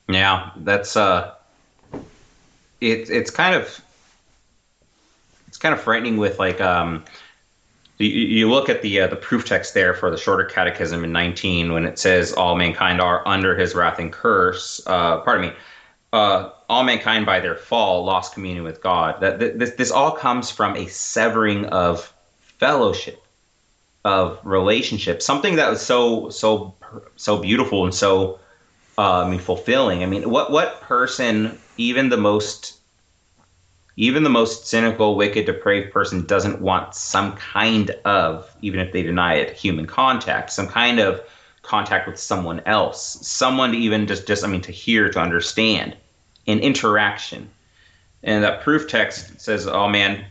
Yeah, 0.09 0.51
that's 0.57 0.97
uh 0.97 1.35
it, 2.81 3.11
it's 3.11 3.31
kind 3.31 3.55
of 3.55 3.81
it's 5.47 5.59
kind 5.59 5.73
of 5.73 5.81
frightening 5.81 6.17
with 6.17 6.39
like 6.39 6.61
um 6.61 7.05
you, 8.05 8.27
you 8.27 8.51
look 8.51 8.69
at 8.69 8.83
the 8.83 9.01
uh, 9.01 9.07
the 9.07 9.17
proof 9.17 9.45
text 9.45 9.75
there 9.75 9.95
for 9.95 10.11
the 10.11 10.17
shorter 10.17 10.45
catechism 10.45 11.05
in 11.05 11.13
19 11.13 11.73
when 11.73 11.85
it 11.85 11.99
says 11.99 12.33
all 12.33 12.57
mankind 12.57 13.01
are 13.01 13.27
under 13.29 13.57
his 13.57 13.75
wrath 13.75 13.99
and 13.99 14.13
curse 14.13 14.81
uh, 14.87 15.19
pardon 15.19 15.49
me 15.49 15.57
uh, 16.13 16.51
all 16.69 16.83
mankind 16.83 17.25
by 17.25 17.39
their 17.39 17.55
fall 17.55 18.05
lost 18.05 18.35
communion 18.35 18.65
with 18.65 18.83
god. 18.83 19.21
That 19.21 19.39
this, 19.39 19.73
this 19.73 19.91
all 19.91 20.13
comes 20.13 20.51
from 20.51 20.77
a 20.77 20.87
severing 20.87 21.67
of 21.67 22.13
fellowship 22.41 23.23
of 24.05 24.41
relationship 24.45 25.21
something 25.21 25.57
that 25.57 25.69
was 25.69 25.83
so 25.83 26.31
so 26.31 26.75
so 27.17 27.37
beautiful 27.39 27.85
and 27.85 27.95
so 27.95 28.41
uh, 28.97 29.25
I 29.25 29.31
mean 29.31 29.39
fulfilling. 29.39 30.03
I 30.03 30.07
mean 30.07 30.29
what 30.29 30.51
what 30.51 30.81
person 30.81 31.59
even 31.77 32.09
the 32.09 32.17
most 32.17 32.80
even 34.01 34.23
the 34.23 34.31
most 34.31 34.67
cynical, 34.67 35.15
wicked, 35.15 35.45
depraved 35.45 35.93
person 35.93 36.25
doesn't 36.25 36.63
want 36.63 36.95
some 36.95 37.37
kind 37.37 37.91
of, 38.07 38.51
even 38.63 38.81
if 38.81 38.95
they 38.95 39.03
deny 39.03 39.35
it, 39.35 39.55
human 39.55 39.87
contact, 39.87 40.51
some 40.51 40.67
kind 40.67 40.99
of 40.99 41.21
contact 41.61 42.09
with 42.09 42.19
someone 42.19 42.63
else, 42.65 43.19
someone 43.21 43.73
to 43.73 43.77
even 43.77 44.07
just, 44.07 44.27
just 44.27 44.43
I 44.43 44.47
mean, 44.47 44.63
to 44.63 44.73
hear, 44.73 45.11
to 45.11 45.21
understand, 45.21 45.95
an 46.47 46.61
interaction. 46.61 47.51
And 48.23 48.43
that 48.43 48.63
proof 48.63 48.89
text 48.89 49.39
says, 49.39 49.67
"Oh 49.67 49.87
man, 49.87 50.25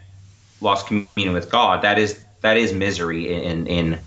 lost 0.61 0.87
communion 0.87 1.33
with 1.33 1.51
God." 1.51 1.83
That 1.83 1.99
is 1.99 2.19
that 2.41 2.57
is 2.57 2.73
misery 2.73 3.31
in 3.31 3.67
in 3.67 3.99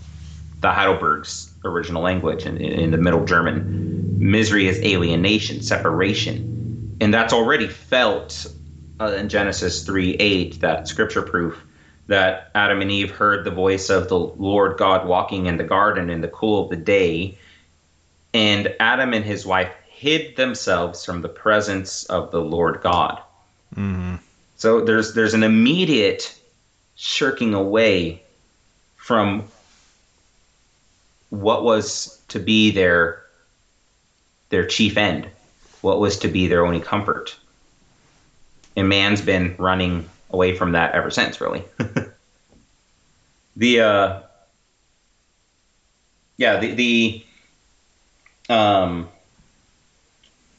the 0.59 0.71
Heidelberg's 0.71 1.53
original 1.63 2.01
language 2.01 2.43
and 2.45 2.57
in, 2.59 2.73
in 2.73 2.91
the 2.91 2.97
Middle 2.97 3.23
German. 3.23 4.19
Misery 4.19 4.67
is 4.67 4.77
alienation, 4.81 5.61
separation, 5.61 6.97
and 6.99 7.13
that's 7.13 7.31
already 7.31 7.67
felt 7.67 8.45
uh, 8.99 9.13
in 9.13 9.29
Genesis 9.29 9.83
3 9.83 10.15
8, 10.15 10.59
that 10.61 10.87
scripture 10.87 11.21
proof 11.21 11.61
that 12.07 12.51
Adam 12.53 12.81
and 12.81 12.91
Eve 12.91 13.11
heard 13.11 13.45
the 13.45 13.51
voice 13.51 13.89
of 13.89 14.09
the 14.09 14.19
Lord 14.19 14.77
God 14.77 15.07
walking 15.07 15.45
in 15.45 15.57
the 15.57 15.63
garden 15.63 16.09
in 16.09 16.21
the 16.21 16.27
cool 16.27 16.63
of 16.63 16.69
the 16.69 16.75
day, 16.75 17.37
and 18.33 18.73
Adam 18.79 19.13
and 19.13 19.23
his 19.23 19.45
wife 19.45 19.71
hid 19.87 20.35
themselves 20.35 21.05
from 21.05 21.21
the 21.21 21.29
presence 21.29 22.03
of 22.05 22.31
the 22.31 22.41
Lord 22.41 22.81
God. 22.81 23.21
Mm-hmm. 23.75 24.15
So 24.57 24.81
there's 24.81 25.13
there's 25.13 25.33
an 25.33 25.43
immediate 25.43 26.37
shirking 26.95 27.53
away 27.53 28.21
from 28.97 29.45
what 31.29 31.63
was 31.63 32.21
to 32.27 32.39
be 32.39 32.71
their 32.71 33.23
their 34.49 34.65
chief 34.67 34.97
end, 34.97 35.27
what 35.81 35.99
was 35.99 36.19
to 36.19 36.27
be 36.27 36.47
their 36.47 36.65
only 36.65 36.79
comfort 36.79 37.35
and 38.75 38.89
man's 38.89 39.21
been 39.21 39.55
running 39.57 40.09
away 40.31 40.55
from 40.55 40.71
that 40.73 40.93
ever 40.93 41.11
since, 41.11 41.39
really. 41.39 41.63
the 43.55 43.79
uh, 43.79 44.19
yeah, 46.37 46.59
the 46.59 46.73
the 46.73 47.25
um, 48.49 49.07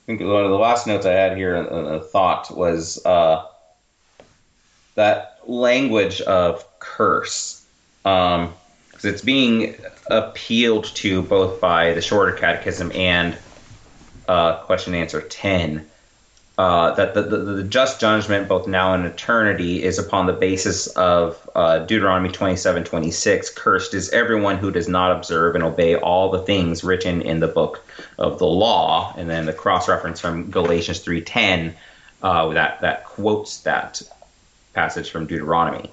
I 0.04 0.06
think 0.06 0.20
one 0.20 0.44
of 0.44 0.50
the 0.50 0.58
last 0.58 0.86
notes 0.86 1.06
I 1.06 1.12
had 1.12 1.36
here, 1.36 1.56
a, 1.56 2.00
thought 2.00 2.54
was 2.56 3.04
uh, 3.04 3.46
that 4.94 5.40
language 5.46 6.20
of 6.22 6.64
curse, 6.78 7.66
because 8.02 8.44
um, 8.44 8.54
it's 9.02 9.22
being 9.22 9.74
appealed 10.08 10.84
to 10.96 11.22
both 11.22 11.60
by 11.60 11.92
the 11.94 12.00
shorter 12.00 12.32
catechism 12.32 12.92
and 12.92 13.36
uh, 14.28 14.56
question 14.58 14.94
and 14.94 15.02
answer 15.02 15.20
ten 15.20 15.86
uh, 16.56 16.92
that 16.92 17.14
the, 17.14 17.22
the, 17.22 17.36
the, 17.36 17.62
just 17.64 18.00
judgment, 18.00 18.46
both 18.46 18.68
now 18.68 18.94
and 18.94 19.04
eternity, 19.04 19.82
is 19.82 19.98
upon 19.98 20.26
the 20.26 20.32
basis 20.32 20.86
of 20.88 21.50
uh, 21.56 21.80
Deuteronomy 21.80 22.30
27 22.30 22.84
26. 22.84 23.50
Cursed 23.50 23.92
is 23.92 24.08
everyone 24.10 24.58
who 24.58 24.70
does 24.70 24.88
not 24.88 25.10
observe 25.16 25.56
and 25.56 25.64
obey 25.64 25.96
all 25.96 26.30
the 26.30 26.42
things 26.42 26.84
written 26.84 27.22
in 27.22 27.40
the 27.40 27.48
book 27.48 27.84
of 28.18 28.38
the 28.38 28.46
law. 28.46 29.12
And 29.16 29.28
then 29.28 29.46
the 29.46 29.52
cross 29.52 29.88
reference 29.88 30.20
from 30.20 30.50
Galatians 30.50 31.00
3 31.00 31.20
10 31.22 31.74
uh, 32.22 32.48
that, 32.50 32.80
that 32.80 33.04
quotes 33.04 33.60
that 33.60 34.00
passage 34.74 35.10
from 35.10 35.26
Deuteronomy. 35.26 35.90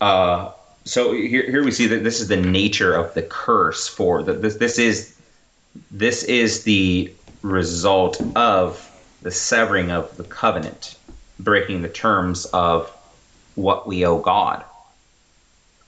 Uh, 0.00 0.52
so 0.84 1.12
here, 1.12 1.50
here 1.50 1.64
we 1.64 1.70
see 1.70 1.86
that 1.86 2.04
this 2.04 2.20
is 2.20 2.28
the 2.28 2.36
nature 2.36 2.94
of 2.94 3.12
the 3.14 3.22
curse 3.22 3.88
for 3.88 4.22
the, 4.22 4.32
this. 4.32 4.56
This 4.56 4.78
is 4.78 5.18
this 5.90 6.24
is 6.24 6.64
the 6.64 7.12
result 7.42 8.20
of 8.36 8.87
the 9.22 9.30
severing 9.30 9.90
of 9.90 10.16
the 10.16 10.24
covenant, 10.24 10.96
breaking 11.38 11.82
the 11.82 11.88
terms 11.88 12.44
of 12.46 12.90
what 13.54 13.86
we 13.86 14.04
owe 14.06 14.18
God. 14.18 14.64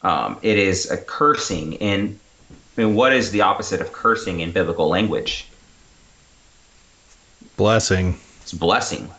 Um, 0.02 0.38
it 0.42 0.58
is 0.58 0.90
a 0.90 0.96
cursing. 0.96 1.76
And 1.78 2.18
I 2.76 2.82
mean, 2.82 2.94
what 2.94 3.12
is 3.12 3.30
the 3.30 3.42
opposite 3.42 3.80
of 3.80 3.92
cursing 3.92 4.40
in 4.40 4.52
biblical 4.52 4.88
language? 4.88 5.46
Blessing. 7.56 8.18
It's 8.42 8.52
blessing. 8.52 9.10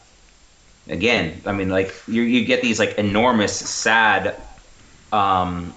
Again, 0.88 1.42
I 1.46 1.52
mean, 1.52 1.70
like 1.70 1.94
you, 2.08 2.24
you 2.24 2.44
get 2.44 2.62
these 2.62 2.80
like 2.80 2.98
enormous, 2.98 3.56
sad 3.56 4.36
um, 5.14 5.74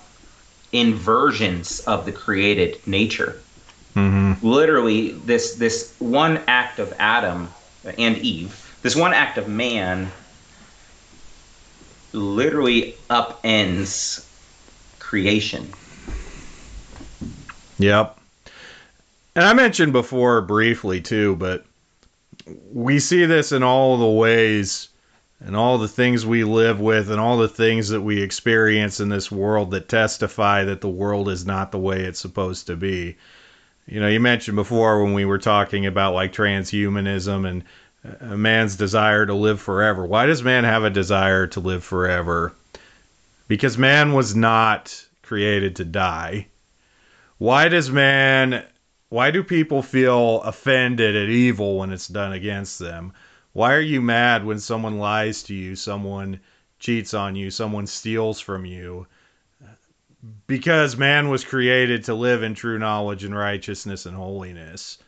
inversions 0.73 1.81
of 1.81 2.07
the 2.07 2.13
created 2.13 2.81
nature. 2.87 3.41
Mm-hmm. 3.95 4.45
Literally, 4.45 5.13
this 5.13 5.55
this 5.55 5.95
one 5.99 6.41
act 6.49 6.79
of 6.79 6.93
Adam 6.99 7.49
and 7.99 8.19
Eve, 8.19 8.79
this 8.83 8.97
one 8.97 9.13
act 9.13 9.39
of 9.39 9.49
man 9.49 10.11
literally 12.13 12.97
upends 13.11 14.27
creation. 14.99 15.73
Yep. 17.79 18.19
And 19.37 19.45
I 19.45 19.53
mentioned 19.53 19.93
before 19.93 20.41
briefly 20.43 21.01
too, 21.01 21.37
but 21.37 21.65
we 22.73 23.01
see 23.01 23.27
this 23.27 23.53
in 23.53 23.63
all 23.63 23.97
the 23.99 24.07
ways 24.07 24.89
and 25.41 25.57
all 25.57 25.77
the 25.77 25.89
things 25.89 26.25
we 26.25 26.45
live 26.45 26.81
with 26.81 27.11
and 27.11 27.21
all 27.21 27.37
the 27.37 27.49
things 27.49 27.89
that 27.89 28.01
we 28.01 28.23
experience 28.23 29.01
in 29.01 29.09
this 29.09 29.31
world 29.31 29.71
that 29.73 29.89
testify 29.89 30.65
that 30.65 30.81
the 30.81 30.89
world 30.89 31.29
is 31.29 31.45
not 31.45 31.73
the 31.73 31.79
way 31.79 32.03
it's 32.03 32.21
supposed 32.21 32.67
to 32.69 32.77
be. 32.77 33.17
You 33.87 34.01
know, 34.01 34.09
you 34.09 34.21
mentioned 34.21 34.57
before 34.57 35.03
when 35.03 35.13
we 35.13 35.25
were 35.25 35.39
talking 35.39 35.85
about 35.85 36.15
like 36.15 36.33
transhumanism 36.33 37.47
and 37.49 37.65
uh, 38.05 38.33
a 38.33 38.37
man's 38.37 38.77
desire 38.77 39.27
to 39.27 39.35
live 39.35 39.61
forever. 39.61 40.07
Why 40.07 40.27
does 40.27 40.43
man 40.43 40.65
have 40.65 40.85
a 40.85 40.91
desire 40.91 41.47
to 41.49 41.61
live 41.61 41.85
forever? 41.85 42.55
Because 43.47 43.77
man 43.77 44.15
was 44.15 44.35
not 44.35 45.07
created 45.23 45.77
to 45.77 45.85
die. 45.85 46.47
Why 47.39 47.69
does 47.69 47.91
man 47.91 48.65
why 49.11 49.31
do 49.31 49.45
people 49.45 49.83
feel 49.83 50.41
offended 50.43 51.15
at 51.15 51.29
evil 51.29 51.79
when 51.79 51.93
it's 51.93 52.09
done 52.09 52.33
against 52.33 52.79
them? 52.79 53.13
Why 53.53 53.75
are 53.75 53.81
you 53.81 54.01
mad 54.01 54.45
when 54.45 54.59
someone 54.59 54.99
lies 54.99 55.43
to 55.45 55.55
you, 55.55 55.77
someone 55.77 56.41
cheats 56.81 57.15
on 57.15 57.37
you, 57.37 57.51
someone 57.51 57.87
steals 57.87 58.41
from 58.41 58.65
you? 58.65 59.07
Because 60.47 60.97
man 60.97 61.29
was 61.29 61.45
created 61.45 62.05
to 62.05 62.15
live 62.15 62.43
in 62.43 62.55
true 62.55 62.79
knowledge 62.79 63.25
and 63.25 63.37
righteousness 63.37 64.07
and 64.07 64.17
holiness. 64.17 64.99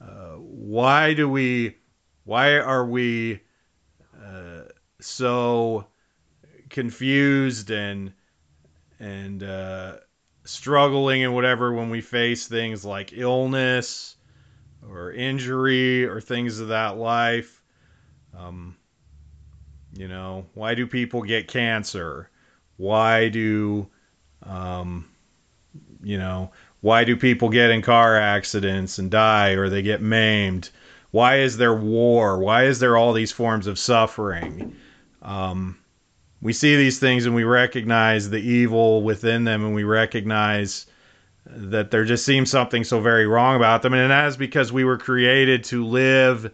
Uh, 0.00 0.36
why 0.36 1.14
do 1.14 1.28
we? 1.28 1.76
Why 2.24 2.58
are 2.58 2.86
we 2.86 3.40
uh, 4.22 4.62
so 5.00 5.86
confused 6.68 7.70
and 7.70 8.12
and 8.98 9.42
uh, 9.42 9.96
struggling 10.44 11.24
and 11.24 11.34
whatever 11.34 11.72
when 11.72 11.90
we 11.90 12.00
face 12.00 12.46
things 12.46 12.84
like 12.84 13.12
illness 13.12 14.16
or 14.88 15.12
injury 15.12 16.04
or 16.06 16.20
things 16.20 16.60
of 16.60 16.68
that 16.68 16.96
life? 16.96 17.62
Um, 18.36 18.76
you 19.94 20.08
know, 20.08 20.46
why 20.54 20.74
do 20.74 20.86
people 20.86 21.22
get 21.22 21.48
cancer? 21.48 22.30
Why 22.76 23.28
do 23.28 23.88
um, 24.44 25.08
you 26.02 26.18
know, 26.18 26.50
why 26.80 27.04
do 27.04 27.16
people 27.16 27.48
get 27.48 27.70
in 27.70 27.82
car 27.82 28.16
accidents 28.16 28.98
and 28.98 29.10
die 29.10 29.50
or 29.50 29.68
they 29.68 29.82
get 29.82 30.00
maimed? 30.00 30.70
Why 31.10 31.38
is 31.38 31.56
there 31.56 31.74
war? 31.74 32.38
Why 32.38 32.64
is 32.64 32.78
there 32.78 32.96
all 32.96 33.12
these 33.12 33.32
forms 33.32 33.66
of 33.66 33.78
suffering? 33.78 34.74
Um, 35.22 35.76
we 36.40 36.52
see 36.52 36.76
these 36.76 36.98
things 36.98 37.26
and 37.26 37.34
we 37.34 37.44
recognize 37.44 38.30
the 38.30 38.38
evil 38.38 39.02
within 39.02 39.44
them 39.44 39.64
and 39.64 39.74
we 39.74 39.84
recognize 39.84 40.86
that 41.46 41.90
there 41.90 42.04
just 42.04 42.24
seems 42.24 42.50
something 42.50 42.84
so 42.84 43.00
very 43.00 43.26
wrong 43.26 43.56
about 43.56 43.82
them. 43.82 43.92
And 43.92 44.10
that 44.10 44.28
is 44.28 44.36
because 44.36 44.72
we 44.72 44.84
were 44.84 44.98
created 44.98 45.64
to 45.64 45.84
live 45.84 46.52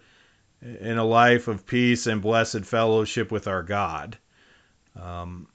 in 0.63 0.99
a 0.99 1.05
life 1.05 1.49
of 1.49 1.67
peace 1.67 2.07
and 2.07 2.23
blessed 2.23 2.65
fellowship 2.65 3.31
with 3.31 3.47
our 3.47 3.63
God. 3.63 4.17
Um, 5.01 5.47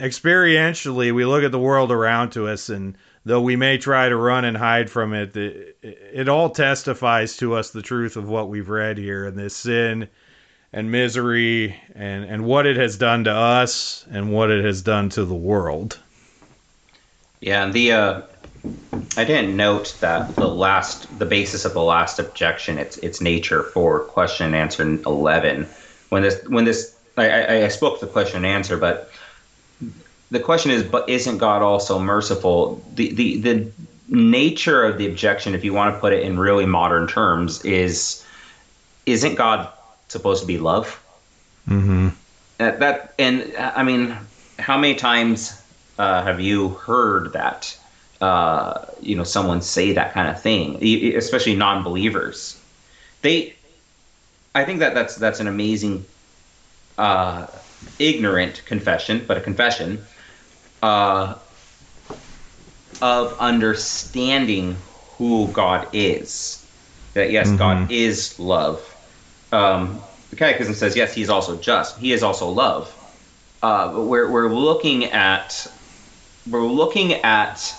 experientially, 0.00 1.14
we 1.14 1.24
look 1.24 1.44
at 1.44 1.52
the 1.52 1.58
world 1.58 1.92
around 1.92 2.30
to 2.30 2.48
us, 2.48 2.68
and 2.68 2.96
though 3.24 3.42
we 3.42 3.56
may 3.56 3.78
try 3.78 4.08
to 4.08 4.16
run 4.16 4.44
and 4.44 4.56
hide 4.56 4.90
from 4.90 5.12
it, 5.14 5.36
it, 5.36 5.76
it 5.82 6.28
all 6.28 6.50
testifies 6.50 7.36
to 7.36 7.54
us 7.54 7.70
the 7.70 7.82
truth 7.82 8.16
of 8.16 8.28
what 8.28 8.48
we've 8.48 8.68
read 8.68 8.98
here 8.98 9.26
and 9.26 9.36
this 9.36 9.54
sin 9.54 10.08
and 10.72 10.90
misery 10.90 11.76
and, 11.94 12.24
and 12.24 12.44
what 12.44 12.66
it 12.66 12.76
has 12.76 12.96
done 12.96 13.24
to 13.24 13.32
us 13.32 14.06
and 14.10 14.32
what 14.32 14.50
it 14.50 14.64
has 14.64 14.82
done 14.82 15.08
to 15.10 15.24
the 15.24 15.34
world. 15.34 15.98
Yeah, 17.40 17.64
and 17.64 17.72
the 17.72 17.92
uh, 17.92 18.22
I 19.16 19.24
didn't 19.24 19.56
note 19.56 19.96
that 20.00 20.34
the 20.36 20.46
last 20.46 21.18
the 21.18 21.26
basis 21.26 21.64
of 21.64 21.72
the 21.72 21.82
last 21.82 22.18
objection 22.18 22.78
its 22.78 22.98
its 22.98 23.20
nature 23.20 23.62
for 23.62 24.00
question 24.00 24.46
and 24.46 24.54
answer 24.54 24.82
eleven. 24.82 25.66
When 26.10 26.22
this 26.22 26.42
when 26.48 26.66
this 26.66 26.96
I, 27.16 27.30
I, 27.30 27.64
I 27.64 27.68
spoke 27.68 28.00
the 28.00 28.06
question 28.06 28.44
and 28.44 28.46
answer, 28.46 28.76
but 28.76 29.10
the 30.30 30.40
question 30.40 30.70
is, 30.70 30.82
but 30.82 31.08
isn't 31.08 31.38
God 31.38 31.62
also 31.62 31.98
merciful? 31.98 32.82
The 32.94 33.12
the 33.12 33.40
the 33.40 33.72
nature 34.08 34.84
of 34.84 34.98
the 34.98 35.06
objection, 35.06 35.54
if 35.54 35.64
you 35.64 35.72
want 35.72 35.94
to 35.94 36.00
put 36.00 36.12
it 36.12 36.22
in 36.22 36.38
really 36.38 36.66
modern 36.66 37.06
terms, 37.06 37.64
is 37.64 38.24
isn't 39.06 39.34
God 39.34 39.68
supposed 40.08 40.40
to 40.42 40.46
be 40.46 40.58
love? 40.58 41.02
Mm-hmm. 41.68 42.08
That, 42.58 42.80
that 42.80 43.14
and 43.18 43.54
I 43.58 43.82
mean, 43.82 44.16
how 44.58 44.78
many 44.78 44.94
times 44.94 45.62
uh, 45.98 46.22
have 46.22 46.40
you 46.40 46.70
heard 46.70 47.32
that? 47.32 47.76
Uh, 48.20 48.84
you 49.00 49.16
know, 49.16 49.24
someone 49.24 49.62
say 49.62 49.92
that 49.92 50.12
kind 50.12 50.28
of 50.28 50.40
thing, 50.40 50.76
especially 51.16 51.56
non-believers. 51.56 52.60
They, 53.22 53.54
I 54.54 54.64
think 54.64 54.80
that 54.80 54.92
that's 54.94 55.16
that's 55.16 55.40
an 55.40 55.46
amazing, 55.46 56.04
uh, 56.98 57.46
ignorant 57.98 58.62
confession, 58.66 59.24
but 59.26 59.38
a 59.38 59.40
confession 59.40 60.04
uh, 60.82 61.36
of 63.02 63.38
understanding 63.38 64.76
who 65.16 65.48
God 65.48 65.88
is. 65.92 66.66
That 67.14 67.30
yes, 67.30 67.48
mm-hmm. 67.48 67.56
God 67.56 67.90
is 67.90 68.38
love. 68.38 68.86
Um, 69.52 70.00
the 70.30 70.36
Catechism 70.36 70.74
says 70.74 70.96
yes, 70.96 71.12
He's 71.12 71.28
also 71.28 71.56
just. 71.56 71.98
He 71.98 72.12
is 72.12 72.22
also 72.22 72.48
love. 72.48 72.94
Uh, 73.62 73.92
but 73.92 74.02
we're 74.02 74.30
we're 74.30 74.52
looking 74.52 75.04
at 75.04 75.70
we're 76.48 76.66
looking 76.66 77.14
at 77.14 77.74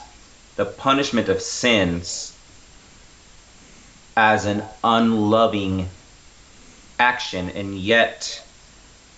the 0.56 0.66
punishment 0.66 1.30
of 1.30 1.42
sins 1.42 2.38
as 4.16 4.46
an 4.46 4.64
unloving 4.84 5.90
action, 7.00 7.50
and 7.50 7.76
yet 7.76 8.46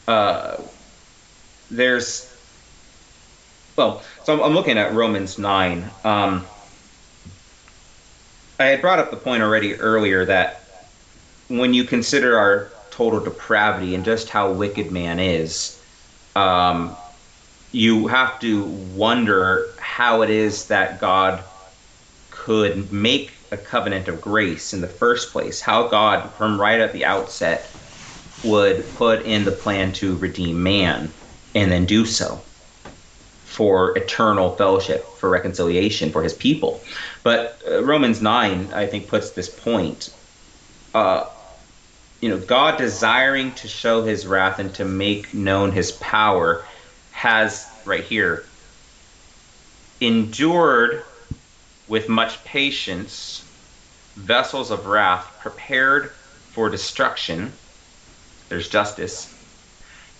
uh, 0.07 0.57
there's 1.69 2.32
well, 3.75 4.03
so 4.23 4.43
I'm, 4.43 4.53
looking 4.53 4.77
at 4.77 4.93
Romans 4.93 5.39
9. 5.39 5.89
Um, 6.03 6.45
I 8.59 8.65
had 8.65 8.81
brought 8.81 8.99
up 8.99 9.11
the 9.11 9.17
point 9.17 9.41
already 9.41 9.75
earlier 9.75 10.25
that 10.25 10.63
when 11.47 11.73
you 11.73 11.83
consider 11.83 12.37
our 12.37 12.71
total 12.91 13.19
depravity 13.19 13.95
and 13.95 14.05
just 14.05 14.29
how 14.29 14.51
wicked 14.51 14.91
man 14.91 15.19
is, 15.19 15.81
um, 16.35 16.95
you 17.71 18.07
have 18.07 18.39
to 18.41 18.63
wonder 18.63 19.75
how 19.79 20.21
it 20.21 20.29
is 20.29 20.67
that 20.67 21.01
God 21.01 21.43
could 22.29 22.91
make 22.91 23.31
a 23.51 23.57
covenant 23.57 24.07
of 24.07 24.21
grace 24.21 24.73
in 24.73 24.81
the 24.81 24.87
first 24.87 25.31
place. 25.31 25.59
How 25.59 25.87
God, 25.87 26.31
from 26.35 26.61
right 26.61 26.79
at 26.79 26.93
the 26.93 27.05
outset, 27.05 27.69
would 28.43 28.93
put 28.93 29.23
in 29.23 29.45
the 29.45 29.51
plan 29.51 29.93
to 29.93 30.15
redeem 30.17 30.61
man 30.61 31.11
and 31.55 31.71
then 31.71 31.85
do 31.85 32.05
so 32.05 32.43
for 33.53 33.95
eternal 33.95 34.55
fellowship, 34.55 35.05
for 35.19 35.29
reconciliation 35.29 36.11
for 36.11 36.23
his 36.23 36.33
people. 36.33 36.81
But 37.21 37.61
uh, 37.67 37.83
Romans 37.83 38.19
9, 38.19 38.73
I 38.73 38.87
think, 38.87 39.07
puts 39.07 39.29
this 39.29 39.47
point. 39.47 40.11
Uh, 40.95 41.25
you 42.19 42.29
know, 42.29 42.39
God 42.39 42.77
desiring 42.77 43.51
to 43.55 43.67
show 43.67 44.03
his 44.03 44.25
wrath 44.25 44.57
and 44.57 44.73
to 44.75 44.85
make 44.85 45.35
known 45.35 45.71
his 45.71 45.91
power 45.91 46.65
has 47.11 47.67
right 47.85 48.03
here 48.03 48.43
endured 50.01 51.03
with 51.87 52.09
much 52.09 52.43
patience 52.43 53.47
vessels 54.15 54.71
of 54.71 54.87
wrath 54.87 55.37
prepared 55.41 56.09
for 56.51 56.69
destruction. 56.69 57.53
There's 58.49 58.67
justice. 58.67 59.32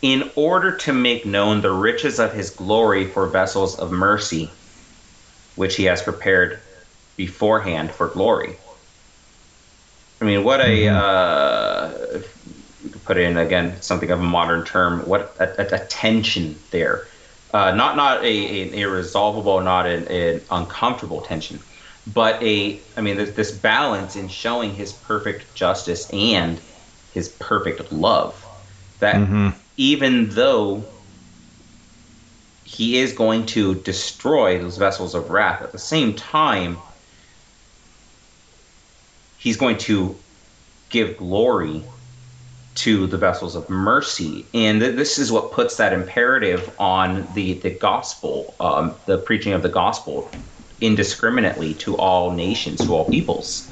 In 0.04 0.30
order 0.36 0.78
to 0.78 0.94
make 0.94 1.26
known 1.26 1.62
the 1.62 1.72
riches 1.72 2.20
of 2.20 2.34
his 2.34 2.52
glory 2.52 3.08
for 3.08 3.26
vessels 3.26 3.80
of 3.80 3.90
mercy, 3.92 4.52
which 5.56 5.76
he 5.76 5.86
has 5.86 6.02
prepared 6.02 6.60
beforehand 7.16 7.90
for 7.90 8.08
glory. 8.08 8.56
I 10.22 10.26
mean, 10.26 10.44
what 10.44 10.62
a 10.62 10.86
mm-hmm. 10.86 12.20
uh, 12.86 12.98
put 13.06 13.18
in 13.18 13.38
again 13.38 13.82
something 13.82 14.10
of 14.12 14.20
a 14.20 14.24
modern 14.24 14.66
term. 14.66 15.08
What 15.08 15.36
a, 15.40 15.62
a, 15.62 15.82
a 15.82 15.86
tension 15.86 16.58
there. 16.72 17.08
Uh, 17.54 17.72
not 17.72 17.96
not 17.96 18.24
a, 18.24 18.64
an 18.64 18.74
irresolvable, 18.74 19.62
not 19.62 19.86
an, 19.86 20.08
an, 20.08 20.42
uncomfortable 20.50 21.22
tension, 21.22 21.60
but 22.14 22.42
a 22.42 22.80
I 22.98 23.02
mean 23.02 23.18
this, 23.18 23.32
this 23.32 23.52
balance 23.52 24.16
in 24.16 24.28
showing 24.28 24.74
his 24.74 24.92
perfect 24.92 25.54
justice 25.56 26.10
and 26.12 26.60
his 27.14 27.30
perfect 27.30 27.92
love. 27.92 28.40
That 29.00 29.16
mm-hmm. 29.16 29.50
Even 29.78 30.30
though 30.30 30.86
he 32.64 32.98
is 32.98 33.14
going 33.14 33.46
to 33.46 33.76
destroy 33.76 34.58
those 34.60 34.78
vessels 34.78 35.14
of 35.16 35.30
wrath, 35.30 35.62
at 35.62 35.72
the 35.72 35.80
same 35.80 36.16
time 36.16 36.78
he's 39.38 39.58
going 39.58 39.78
to 39.78 40.16
give 40.90 41.18
glory 41.18 41.84
to 42.76 43.08
the 43.08 43.18
vessels 43.18 43.56
of 43.56 43.70
mercy. 43.70 44.50
And 44.54 44.82
this 44.82 45.20
is 45.20 45.32
what 45.32 45.52
puts 45.52 45.78
that 45.78 45.94
imperative 45.94 46.70
on 46.80 47.28
the, 47.34 47.60
the 47.60 47.70
gospel, 47.70 48.56
um, 48.60 48.96
the 49.06 49.20
preaching 49.20 49.54
of 49.54 49.62
the 49.62 49.70
gospel 49.70 50.32
indiscriminately 50.82 51.76
to 51.76 51.96
all 51.98 52.32
nations, 52.32 52.84
to 52.86 52.96
all 52.96 53.10
peoples. 53.10 53.70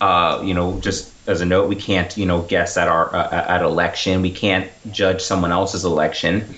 Uh, 0.00 0.42
you 0.44 0.54
know, 0.54 0.80
just 0.80 1.11
as 1.26 1.40
a 1.40 1.46
note, 1.46 1.68
we 1.68 1.76
can't, 1.76 2.16
you 2.16 2.26
know, 2.26 2.42
guess 2.42 2.76
at 2.76 2.88
our 2.88 3.14
uh, 3.14 3.46
at 3.48 3.62
election. 3.62 4.22
We 4.22 4.32
can't 4.32 4.70
judge 4.90 5.20
someone 5.20 5.52
else's 5.52 5.84
election. 5.84 6.54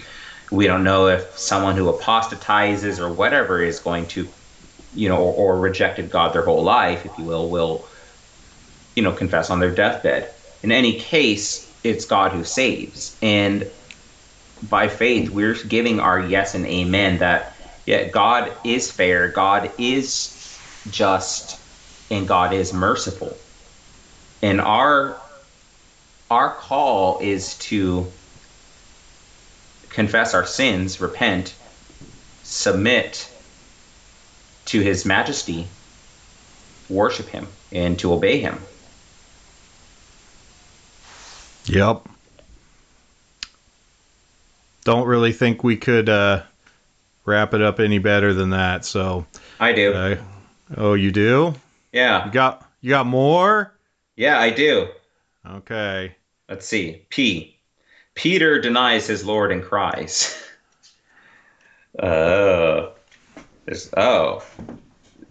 We 0.50 0.66
don't 0.66 0.84
know 0.84 1.08
if 1.08 1.38
someone 1.38 1.76
who 1.76 1.88
apostatizes 1.88 3.00
or 3.00 3.12
whatever 3.12 3.62
is 3.62 3.80
going 3.80 4.06
to, 4.08 4.28
you 4.94 5.08
know, 5.08 5.18
or, 5.18 5.32
or 5.32 5.60
rejected 5.60 6.10
God 6.10 6.32
their 6.32 6.44
whole 6.44 6.62
life, 6.62 7.04
if 7.04 7.18
you 7.18 7.24
will, 7.24 7.50
will, 7.50 7.86
you 8.96 9.02
know, 9.02 9.12
confess 9.12 9.50
on 9.50 9.60
their 9.60 9.74
deathbed 9.74 10.30
in 10.64 10.72
any 10.72 10.98
case, 10.98 11.70
it's 11.84 12.06
God 12.06 12.32
who 12.32 12.42
saves. 12.42 13.18
And 13.20 13.70
by 14.70 14.88
faith, 14.88 15.28
we're 15.28 15.52
giving 15.52 16.00
our 16.00 16.18
yes 16.18 16.54
and 16.54 16.64
amen 16.64 17.18
that 17.18 17.54
yeah, 17.84 18.04
God 18.08 18.50
is 18.64 18.90
fair, 18.90 19.28
God 19.28 19.70
is 19.76 20.58
just, 20.88 21.60
and 22.10 22.26
God 22.26 22.54
is 22.54 22.72
merciful. 22.72 23.36
And 24.44 24.60
our 24.60 25.16
our 26.30 26.50
call 26.50 27.18
is 27.20 27.56
to 27.70 28.12
confess 29.88 30.34
our 30.34 30.44
sins, 30.44 31.00
repent, 31.00 31.54
submit 32.42 33.32
to 34.66 34.80
his 34.80 35.06
majesty, 35.06 35.66
worship 36.90 37.26
him, 37.28 37.46
and 37.72 37.98
to 38.00 38.12
obey 38.12 38.38
him. 38.38 38.60
Yep. 41.64 42.06
Don't 44.84 45.06
really 45.06 45.32
think 45.32 45.64
we 45.64 45.78
could 45.78 46.10
uh, 46.10 46.42
wrap 47.24 47.54
it 47.54 47.62
up 47.62 47.80
any 47.80 47.98
better 47.98 48.34
than 48.34 48.50
that. 48.50 48.84
So 48.84 49.24
I 49.58 49.72
do. 49.72 49.94
Uh, 49.94 50.16
oh, 50.76 50.92
you 50.92 51.12
do? 51.12 51.54
Yeah. 51.92 52.26
You 52.26 52.30
got 52.30 52.70
you 52.82 52.90
got 52.90 53.06
more? 53.06 53.73
Yeah, 54.16 54.38
I 54.38 54.50
do. 54.50 54.88
Okay. 55.46 56.14
Let's 56.48 56.66
see. 56.66 57.06
P. 57.10 57.58
Peter 58.14 58.60
denies 58.60 59.06
his 59.06 59.24
Lord 59.24 59.52
and 59.52 59.62
cries. 59.62 60.40
Oh. 62.02 62.94
oh. 63.96 64.44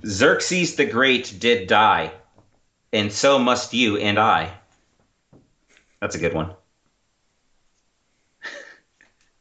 Xerxes 0.05 0.77
the 0.77 0.85
Great 0.85 1.35
did 1.37 1.67
die, 1.67 2.13
and 2.93 3.11
so 3.11 3.37
must 3.37 3.73
you 3.73 3.97
and 3.97 4.17
I. 4.17 4.53
That's 5.99 6.15
a 6.15 6.19
good 6.19 6.33
one. 6.33 6.53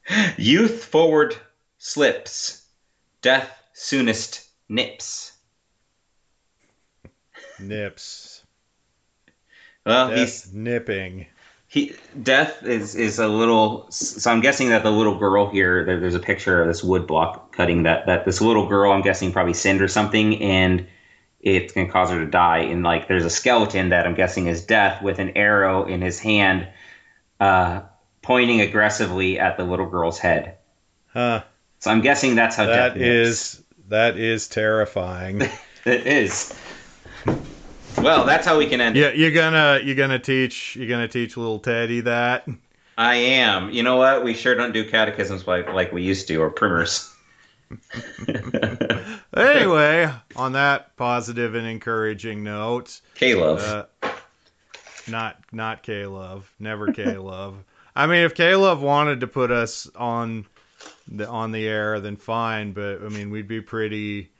Youth 0.37 0.85
forward 0.85 1.37
slips, 1.79 2.65
death 3.21 3.57
soonest 3.73 4.49
nips. 4.69 5.33
Nips. 7.61 8.32
Well, 9.85 10.09
death 10.09 10.19
he's 10.19 10.53
nipping. 10.53 11.27
He 11.67 11.95
death 12.23 12.63
is 12.65 12.95
is 12.95 13.19
a 13.19 13.29
little. 13.29 13.91
So 13.91 14.31
I'm 14.31 14.41
guessing 14.41 14.69
that 14.69 14.83
the 14.83 14.91
little 14.91 15.19
girl 15.19 15.49
here. 15.49 15.85
There, 15.85 15.99
there's 15.99 16.15
a 16.15 16.21
picture 16.21 16.61
of 16.61 16.69
this 16.69 16.85
wood 16.85 17.07
block 17.07 17.57
cutting 17.57 17.85
that 17.85 18.07
that 18.07 18.25
this 18.25 18.41
little 18.41 18.67
girl. 18.67 18.93
I'm 18.93 19.03
guessing 19.03 19.33
probably 19.33 19.55
sinned 19.55 19.81
or 19.81 19.89
something, 19.89 20.41
and 20.43 20.87
it's 21.41 21.73
going 21.73 21.87
to 21.87 21.93
cause 21.93 22.11
her 22.11 22.25
to 22.25 22.31
die. 22.31 22.59
And 22.59 22.83
like, 22.83 23.09
there's 23.09 23.25
a 23.25 23.31
skeleton 23.31 23.89
that 23.89 24.07
I'm 24.07 24.15
guessing 24.15 24.47
is 24.47 24.65
death 24.65 25.03
with 25.03 25.19
an 25.19 25.31
arrow 25.37 25.85
in 25.85 26.01
his 26.01 26.19
hand, 26.19 26.69
uh, 27.41 27.83
pointing 28.23 28.61
aggressively 28.61 29.39
at 29.39 29.57
the 29.57 29.65
little 29.65 29.87
girl's 29.87 30.19
head. 30.19 30.59
Huh. 31.13 31.43
So 31.81 31.91
I'm 31.91 32.01
guessing 32.01 32.37
that's 32.37 32.55
how 32.55 32.67
that 32.67 32.95
death 32.95 32.97
is. 32.97 33.63
That 33.89 34.17
is 34.17 34.49
terrifying. 34.49 35.43
it 35.85 36.07
is. 36.07 36.55
Well, 37.99 38.25
that's 38.25 38.47
how 38.47 38.59
we 38.59 38.67
can 38.67 38.81
end. 38.81 38.97
Yeah, 38.97 39.13
you're 39.13 39.31
gonna 39.31 39.81
you're 39.83 39.95
gonna 39.95 40.19
teach 40.19 40.77
you're 40.77 40.89
gonna 40.89 41.09
teach 41.09 41.37
little 41.37 41.59
Teddy 41.59 42.01
that. 42.01 42.47
I 42.99 43.15
am. 43.15 43.71
You 43.71 43.83
know 43.83 43.97
what? 43.97 44.25
We 44.25 44.35
sure 44.35 44.55
don't 44.55 44.73
do 44.73 44.89
catechisms 44.89 45.47
like 45.47 45.73
like 45.73 45.93
we 45.93 46.03
used 46.03 46.29
to 46.29 46.37
or 46.37 46.51
primers. 46.51 47.09
anyway, 49.37 50.13
on 50.37 50.53
that 50.53 50.97
positive 50.97 51.55
and 51.55 51.67
encouraging 51.67 52.43
note, 52.43 53.01
K-Love. 53.15 53.61
Uh, 53.61 54.11
not 55.09 55.39
not 55.53 55.83
K 55.83 56.07
Love, 56.07 56.51
never 56.59 56.93
K 56.93 57.17
Love. 57.17 57.57
I 57.97 58.07
mean, 58.07 58.25
if 58.25 58.35
K 58.35 58.57
Love 58.57 58.83
wanted 58.83 59.21
to 59.21 59.27
put 59.27 59.51
us 59.51 59.89
on 59.95 60.47
the 61.09 61.29
on 61.29 61.53
the 61.53 61.67
air, 61.67 62.01
then 62.01 62.17
fine. 62.17 62.73
But 62.73 63.03
I 63.03 63.09
mean, 63.09 63.31
we'd 63.31 63.49
be 63.49 63.61
pretty 63.61 64.32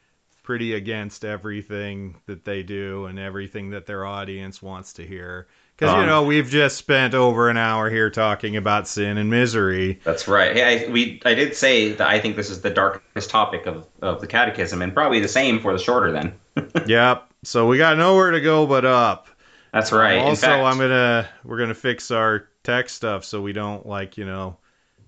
pretty 0.43 0.75
against 0.75 1.25
everything 1.25 2.17
that 2.27 2.45
they 2.45 2.63
do 2.63 3.07
and 3.07 3.19
everything 3.19 3.71
that 3.71 3.87
their 3.87 4.05
audience 4.05 4.61
wants 4.63 4.93
to 4.95 5.07
hear. 5.07 5.47
Because 5.77 5.95
um, 5.95 6.01
you 6.01 6.07
know 6.07 6.23
we've 6.23 6.49
just 6.49 6.77
spent 6.77 7.15
over 7.15 7.49
an 7.49 7.57
hour 7.57 7.89
here 7.91 8.11
talking 8.11 8.57
about 8.57 8.87
sin 8.87 9.19
and 9.19 9.31
misery. 9.31 10.01
That's 10.05 10.29
right. 10.29 10.55
Hey, 10.55 10.87
I, 10.87 10.91
we 10.91 11.21
I 11.25 11.35
did 11.35 11.57
say 11.57 11.93
that 11.93 12.09
I 12.09 12.21
think 12.21 12.37
this 12.37 12.51
is 12.51 12.61
the 12.61 12.71
darkest 12.71 13.31
topic 13.31 13.67
of, 13.67 13.87
of 14.01 14.21
the 14.21 14.27
catechism, 14.27 14.83
and 14.83 14.93
probably 14.93 15.21
the 15.21 15.29
same 15.29 15.61
for 15.61 15.73
the 15.73 15.79
shorter 15.79 16.13
then. 16.13 16.35
yep. 16.87 17.29
So 17.45 17.67
we 17.67 17.79
got 17.79 17.97
nowhere 17.97 18.31
to 18.31 18.41
go 18.41 18.67
but 18.67 18.85
up. 18.85 19.29
That's 19.73 19.91
right. 19.91 20.19
Also, 20.19 20.47
fact, 20.47 20.65
I'm 20.65 20.79
gonna 20.79 21.29
we're 21.45 21.59
gonna 21.59 21.75
fix 21.75 22.11
our 22.11 22.49
tech 22.63 22.89
stuff 22.89 23.25
so 23.25 23.41
we 23.41 23.53
don't 23.53 23.87
like 23.87 24.17
you 24.17 24.27
know 24.27 24.59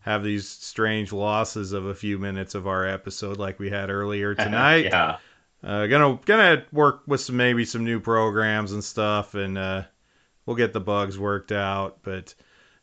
have 0.04 0.22
these 0.22 0.48
strange 0.48 1.12
losses 1.12 1.72
of 1.72 1.86
a 1.86 1.94
few 1.94 2.18
minutes 2.18 2.54
of 2.54 2.66
our 2.66 2.86
episode 2.86 3.36
like 3.38 3.58
we 3.58 3.68
had 3.70 3.90
earlier 3.90 4.34
tonight. 4.36 4.84
yeah. 4.86 5.16
Uh, 5.62 5.86
gonna 5.86 6.18
gonna 6.24 6.64
work 6.72 7.02
with 7.06 7.20
some 7.20 7.36
maybe 7.36 7.64
some 7.64 7.84
new 7.84 8.00
programs 8.00 8.72
and 8.72 8.82
stuff 8.84 9.34
and. 9.34 9.58
uh 9.58 9.82
we'll 10.46 10.56
get 10.56 10.74
the 10.74 10.80
bugs 10.80 11.18
worked 11.18 11.52
out. 11.52 11.98
But 12.02 12.34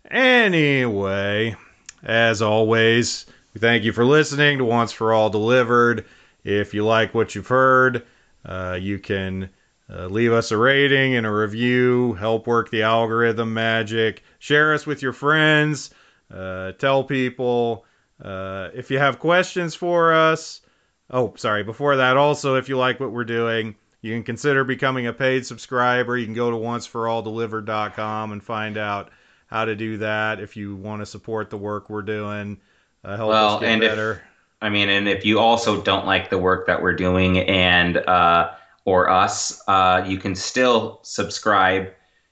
anyway, 0.10 1.56
as 2.04 2.42
always, 2.42 3.26
we 3.54 3.60
thank 3.62 3.84
you 3.84 3.94
for 3.94 4.06
listening 4.06 4.58
to 4.58 4.66
Once 4.66 4.92
for 4.92 5.14
All 5.14 5.30
Delivered. 5.30 6.06
If 6.44 6.74
you 6.74 6.84
like 6.86 7.14
what 7.14 7.36
you've 7.36 7.48
heard, 7.48 8.04
uh, 8.46 8.80
you 8.82 8.98
can 8.98 9.50
uh, 9.90 10.08
leave 10.08 10.34
us 10.34 10.52
a 10.52 10.58
rating 10.58 11.16
and 11.16 11.26
a 11.28 11.32
review, 11.32 12.14
help 12.14 12.48
work 12.48 12.72
the 12.72 12.82
algorithm 12.82 13.54
magic, 13.54 14.24
share 14.40 14.74
us 14.74 14.88
with 14.88 15.04
your 15.04 15.14
friends, 15.14 15.92
uh, 16.34 16.72
tell 16.74 17.04
people. 17.04 17.86
Uh, 18.24 18.70
if 18.74 18.92
you 18.92 19.00
have 19.00 19.20
questions 19.20 19.74
for 19.74 20.14
us, 20.14 20.62
oh, 21.10 21.34
sorry, 21.38 21.64
before 21.64 21.96
that, 21.96 22.18
also, 22.18 22.56
if 22.56 22.70
you 22.70 22.78
like 22.78 23.00
what 23.00 23.12
we're 23.12 23.24
doing, 23.24 23.76
you 24.02 24.14
can 24.14 24.24
consider 24.24 24.64
becoming 24.64 25.08
a 25.08 25.14
paid 25.14 25.46
subscriber. 25.46 26.18
You 26.18 26.26
can 26.26 26.36
go 26.36 26.52
to 26.52 26.58
onceforalldelivered.com 26.58 28.32
and 28.32 28.44
find 28.44 28.78
out 28.78 29.10
how 29.48 29.66
to 29.66 29.76
do 29.76 29.98
that 29.98 30.40
if 30.40 30.56
you 30.56 30.76
want 30.76 31.02
to 31.02 31.06
support 31.06 31.50
the 31.50 31.58
work 31.58 31.90
we're 31.90 32.02
doing. 32.02 32.60
Uh, 33.04 33.18
help 33.18 33.30
well, 33.30 33.56
us 33.56 33.62
get 33.62 33.70
and 33.70 33.82
better. 33.82 34.12
If, 34.14 34.22
I 34.62 34.70
mean, 34.70 34.90
and 34.90 35.08
if 35.08 35.26
you 35.26 35.40
also 35.40 35.82
don't 35.82 36.06
like 36.06 36.30
the 36.30 36.38
work 36.38 36.68
that 36.68 36.82
we're 36.82 36.96
doing 36.96 37.40
and 37.40 37.98
uh, 37.98 38.52
or 38.86 39.10
us, 39.10 39.62
uh, 39.68 40.04
you 40.08 40.18
can 40.20 40.36
still 40.36 41.00
subscribe 41.02 41.92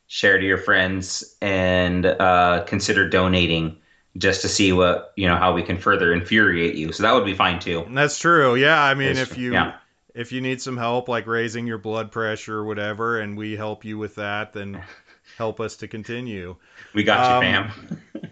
share 0.09 0.39
to 0.39 0.45
your 0.45 0.57
friends, 0.57 1.35
and 1.39 2.05
uh, 2.05 2.63
consider 2.65 3.07
donating 3.07 3.77
just 4.18 4.41
to 4.41 4.49
see 4.49 4.72
what 4.73 5.14
you 5.15 5.27
know 5.27 5.36
how 5.38 5.53
we 5.53 5.64
can 5.64 5.77
further 5.77 6.14
infuriate 6.14 6.76
you. 6.76 6.91
So 6.91 7.03
that 7.03 7.14
would 7.14 7.26
be 7.26 7.34
fine 7.36 7.60
too. 7.60 7.86
That's 7.90 8.18
true. 8.19 8.56
Yeah, 8.56 8.81
I 8.81 8.94
mean, 8.94 9.10
It's- 9.10 9.31
if 9.31 9.38
you 9.38 9.53
yeah. 9.53 9.76
if 10.15 10.31
you 10.31 10.41
need 10.41 10.61
some 10.61 10.77
help, 10.77 11.07
like 11.07 11.27
raising 11.27 11.68
your 11.68 11.77
blood 11.77 12.11
pressure 12.11 12.57
or 12.57 12.65
whatever, 12.65 13.19
and 13.19 13.38
we 13.38 13.56
help 13.56 13.86
you 13.86 13.98
with 13.98 14.15
that, 14.15 14.53
then 14.53 14.81
help 15.38 15.60
us 15.60 15.77
to 15.77 15.88
continue. 15.88 16.56
We 16.94 17.03
got 17.03 17.31
Um, 17.31 17.44
you, 17.44 17.49
fam. 17.52 18.31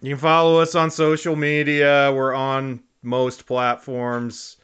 You 0.00 0.10
can 0.10 0.18
follow 0.20 0.60
us 0.60 0.76
on 0.76 0.92
social 0.92 1.34
media. 1.34 2.12
We're 2.14 2.32
on 2.32 2.84
most 3.02 3.46
platforms 3.46 4.56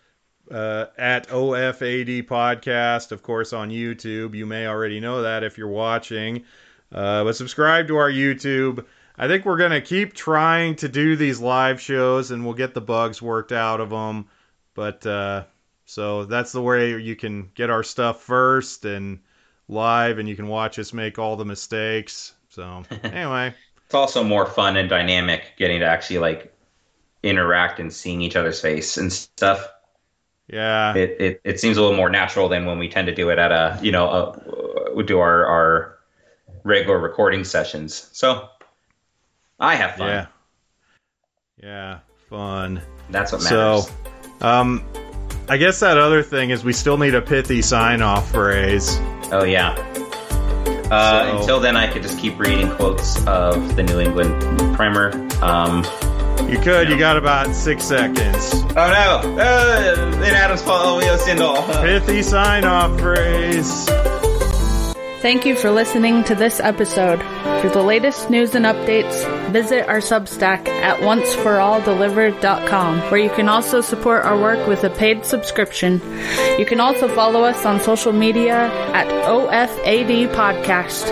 uh, 0.49 0.87
at 0.97 1.27
OFAD 1.29 2.23
Podcast, 2.29 3.11
of 3.11 3.25
course, 3.25 3.53
on 3.53 3.69
YouTube. 3.71 4.37
You 4.37 4.47
may 4.47 4.69
already 4.69 5.01
know 5.01 5.23
that 5.23 5.43
if 5.43 5.59
you're 5.59 5.67
watching. 5.67 6.45
Uh, 6.93 7.25
but 7.25 7.35
subscribe 7.35 7.89
to 7.89 7.97
our 7.97 8.11
YouTube. 8.13 8.85
I 9.17 9.29
think 9.29 9.45
we're 9.45 9.59
going 9.59 9.71
to 9.71 9.81
keep 9.81 10.15
trying 10.15 10.77
to 10.77 10.89
do 10.89 11.17
these 11.17 11.41
live 11.41 11.81
shows 11.81 12.31
and 12.31 12.45
we'll 12.45 12.55
get 12.55 12.75
the 12.75 12.81
bugs 12.81 13.23
worked 13.23 13.53
out 13.53 13.81
of 13.81 13.91
them. 13.91 14.27
But 14.75 15.07
uh, 15.07 15.45
so 15.85 16.25
that's 16.25 16.53
the 16.53 16.63
way 16.63 16.99
you 17.01 17.15
can 17.15 17.51
get 17.55 17.71
our 17.71 17.83
stuff 17.83 18.23
first 18.23 18.85
and 18.85 19.21
live, 19.69 20.19
and 20.19 20.29
you 20.29 20.37
can 20.37 20.49
watch 20.49 20.79
us 20.79 20.93
make 20.93 21.19
all 21.19 21.37
the 21.37 21.45
mistakes. 21.45 22.35
So, 22.49 22.83
anyway. 23.03 23.55
It's 23.87 23.95
also 23.95 24.25
more 24.25 24.47
fun 24.47 24.77
and 24.77 24.89
dynamic 24.89 25.53
getting 25.57 25.81
to 25.81 25.87
actually 25.87 26.19
like 26.19 26.53
interact 27.23 27.79
and 27.81 27.93
seeing 27.93 28.21
each 28.21 28.37
other's 28.37 28.61
face 28.61 28.97
and 28.97 29.13
stuff. 29.13 29.69
Yeah. 30.49 30.95
It, 30.95 31.17
it 31.21 31.41
it 31.45 31.61
seems 31.61 31.77
a 31.77 31.83
little 31.83 31.97
more 31.97 32.11
natural 32.11 32.49
than 32.49 32.67
when 32.67 32.79
we 32.79 32.89
tend 32.89 33.07
to 33.07 33.15
do 33.15 33.31
it 33.31 33.39
at 33.39 33.53
a 33.53 33.79
you 33.83 33.93
know 33.93 34.09
a, 34.09 34.95
we 34.95 35.05
do 35.05 35.19
our 35.19 35.47
our 35.47 35.99
regular 36.65 36.99
recording 36.99 37.45
sessions. 37.45 38.09
So 38.13 38.49
I 39.61 39.75
have 39.77 39.97
fun. 39.97 40.09
Yeah. 40.09 40.27
Yeah. 41.63 41.99
Fun. 42.31 42.81
That's 43.11 43.33
what 43.33 43.43
So, 43.43 43.83
um, 44.41 44.85
I 45.49 45.57
guess 45.59 45.81
that 45.81 45.99
other 45.99 46.23
thing 46.23 46.51
is 46.51 46.65
we 46.65 46.73
still 46.73 46.97
need 46.99 47.15
a 47.15 47.23
pithy 47.23 47.63
sign 47.63 48.03
off 48.03 48.31
phrase. 48.31 48.99
oh 49.31 49.45
yeah. 49.45 49.71
Uh, 50.91 51.31
So- 51.33 51.39
Until 51.41 51.61
then, 51.61 51.77
I 51.77 51.87
could 51.87 52.03
just 52.03 52.19
keep 52.19 52.39
reading 52.39 52.71
quotes 52.77 53.25
of 53.27 53.77
the 53.77 53.83
New 53.83 54.01
England 54.01 54.41
Primer. 54.77 55.11
Um, 55.43 55.85
You 56.49 56.59
could, 56.59 56.89
you 56.91 56.99
got 56.99 57.17
about 57.17 57.55
six 57.55 57.85
seconds. 57.85 58.53
oh 58.55 58.75
no! 58.75 59.37
Uh, 59.39 60.17
in 60.25 60.35
Adam's 60.35 60.63
fault, 60.63 61.03
we 61.03 61.17
sin 61.19 61.41
all. 61.41 61.63
Pithy 61.83 62.23
sign 62.23 62.65
off 62.65 62.99
phrase. 63.01 63.89
Thank 65.25 65.47
you 65.47 65.57
for 65.57 65.71
listening 65.71 66.23
to 66.25 66.35
this 66.35 66.61
episode. 66.61 67.19
For 67.63 67.71
the 67.71 67.83
latest 67.83 68.29
news 68.29 68.55
and 68.55 68.67
updates, 68.67 69.25
visit 69.53 69.89
our 69.89 70.01
Substack 70.01 70.69
at 70.69 71.01
onceforalldelivered.com, 71.01 72.99
where 73.11 73.21
you 73.21 73.31
can 73.31 73.49
also 73.49 73.81
support 73.81 74.27
our 74.27 74.39
work 74.39 74.69
with 74.69 74.85
a 74.85 74.91
paid 74.91 75.25
subscription. 75.25 75.95
You 76.59 76.67
can 76.67 76.79
also 76.79 77.09
follow 77.09 77.43
us 77.43 77.65
on 77.65 77.81
social 77.81 78.13
media 78.13 78.67
at 78.93 79.09
OFAD 79.25 80.31
Podcast. 80.35 81.09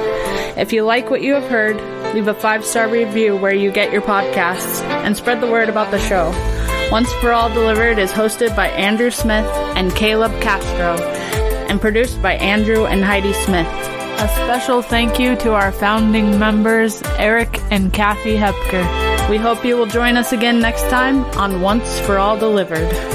If 0.58 0.74
you 0.74 0.84
like 0.84 1.08
what 1.08 1.22
you 1.22 1.32
have 1.32 1.48
heard, 1.48 1.80
leave 2.14 2.28
a 2.28 2.34
five 2.34 2.66
star 2.66 2.88
review 2.90 3.34
where 3.34 3.54
you 3.54 3.72
get 3.72 3.94
your 3.94 4.02
podcasts 4.02 4.82
and 4.82 5.16
spread 5.16 5.40
the 5.40 5.50
word 5.50 5.70
about 5.70 5.90
the 5.90 5.98
show. 5.98 6.30
Once 6.90 7.10
for 7.22 7.32
All 7.32 7.48
Delivered 7.48 7.98
is 7.98 8.12
hosted 8.12 8.54
by 8.54 8.68
Andrew 8.68 9.10
Smith 9.10 9.46
and 9.74 9.90
Caleb 9.96 10.38
Castro 10.42 10.98
and 11.70 11.80
produced 11.80 12.20
by 12.20 12.34
Andrew 12.34 12.84
and 12.84 13.02
Heidi 13.02 13.32
Smith. 13.32 14.01
A 14.22 14.28
special 14.28 14.82
thank 14.82 15.18
you 15.18 15.34
to 15.38 15.52
our 15.54 15.72
founding 15.72 16.38
members, 16.38 17.02
Eric 17.18 17.60
and 17.72 17.92
Kathy 17.92 18.36
Hepker. 18.36 19.28
We 19.28 19.36
hope 19.36 19.64
you 19.64 19.76
will 19.76 19.86
join 19.86 20.16
us 20.16 20.32
again 20.32 20.60
next 20.60 20.82
time 20.82 21.24
on 21.36 21.60
Once 21.60 21.98
for 21.98 22.18
All 22.18 22.38
Delivered. 22.38 23.11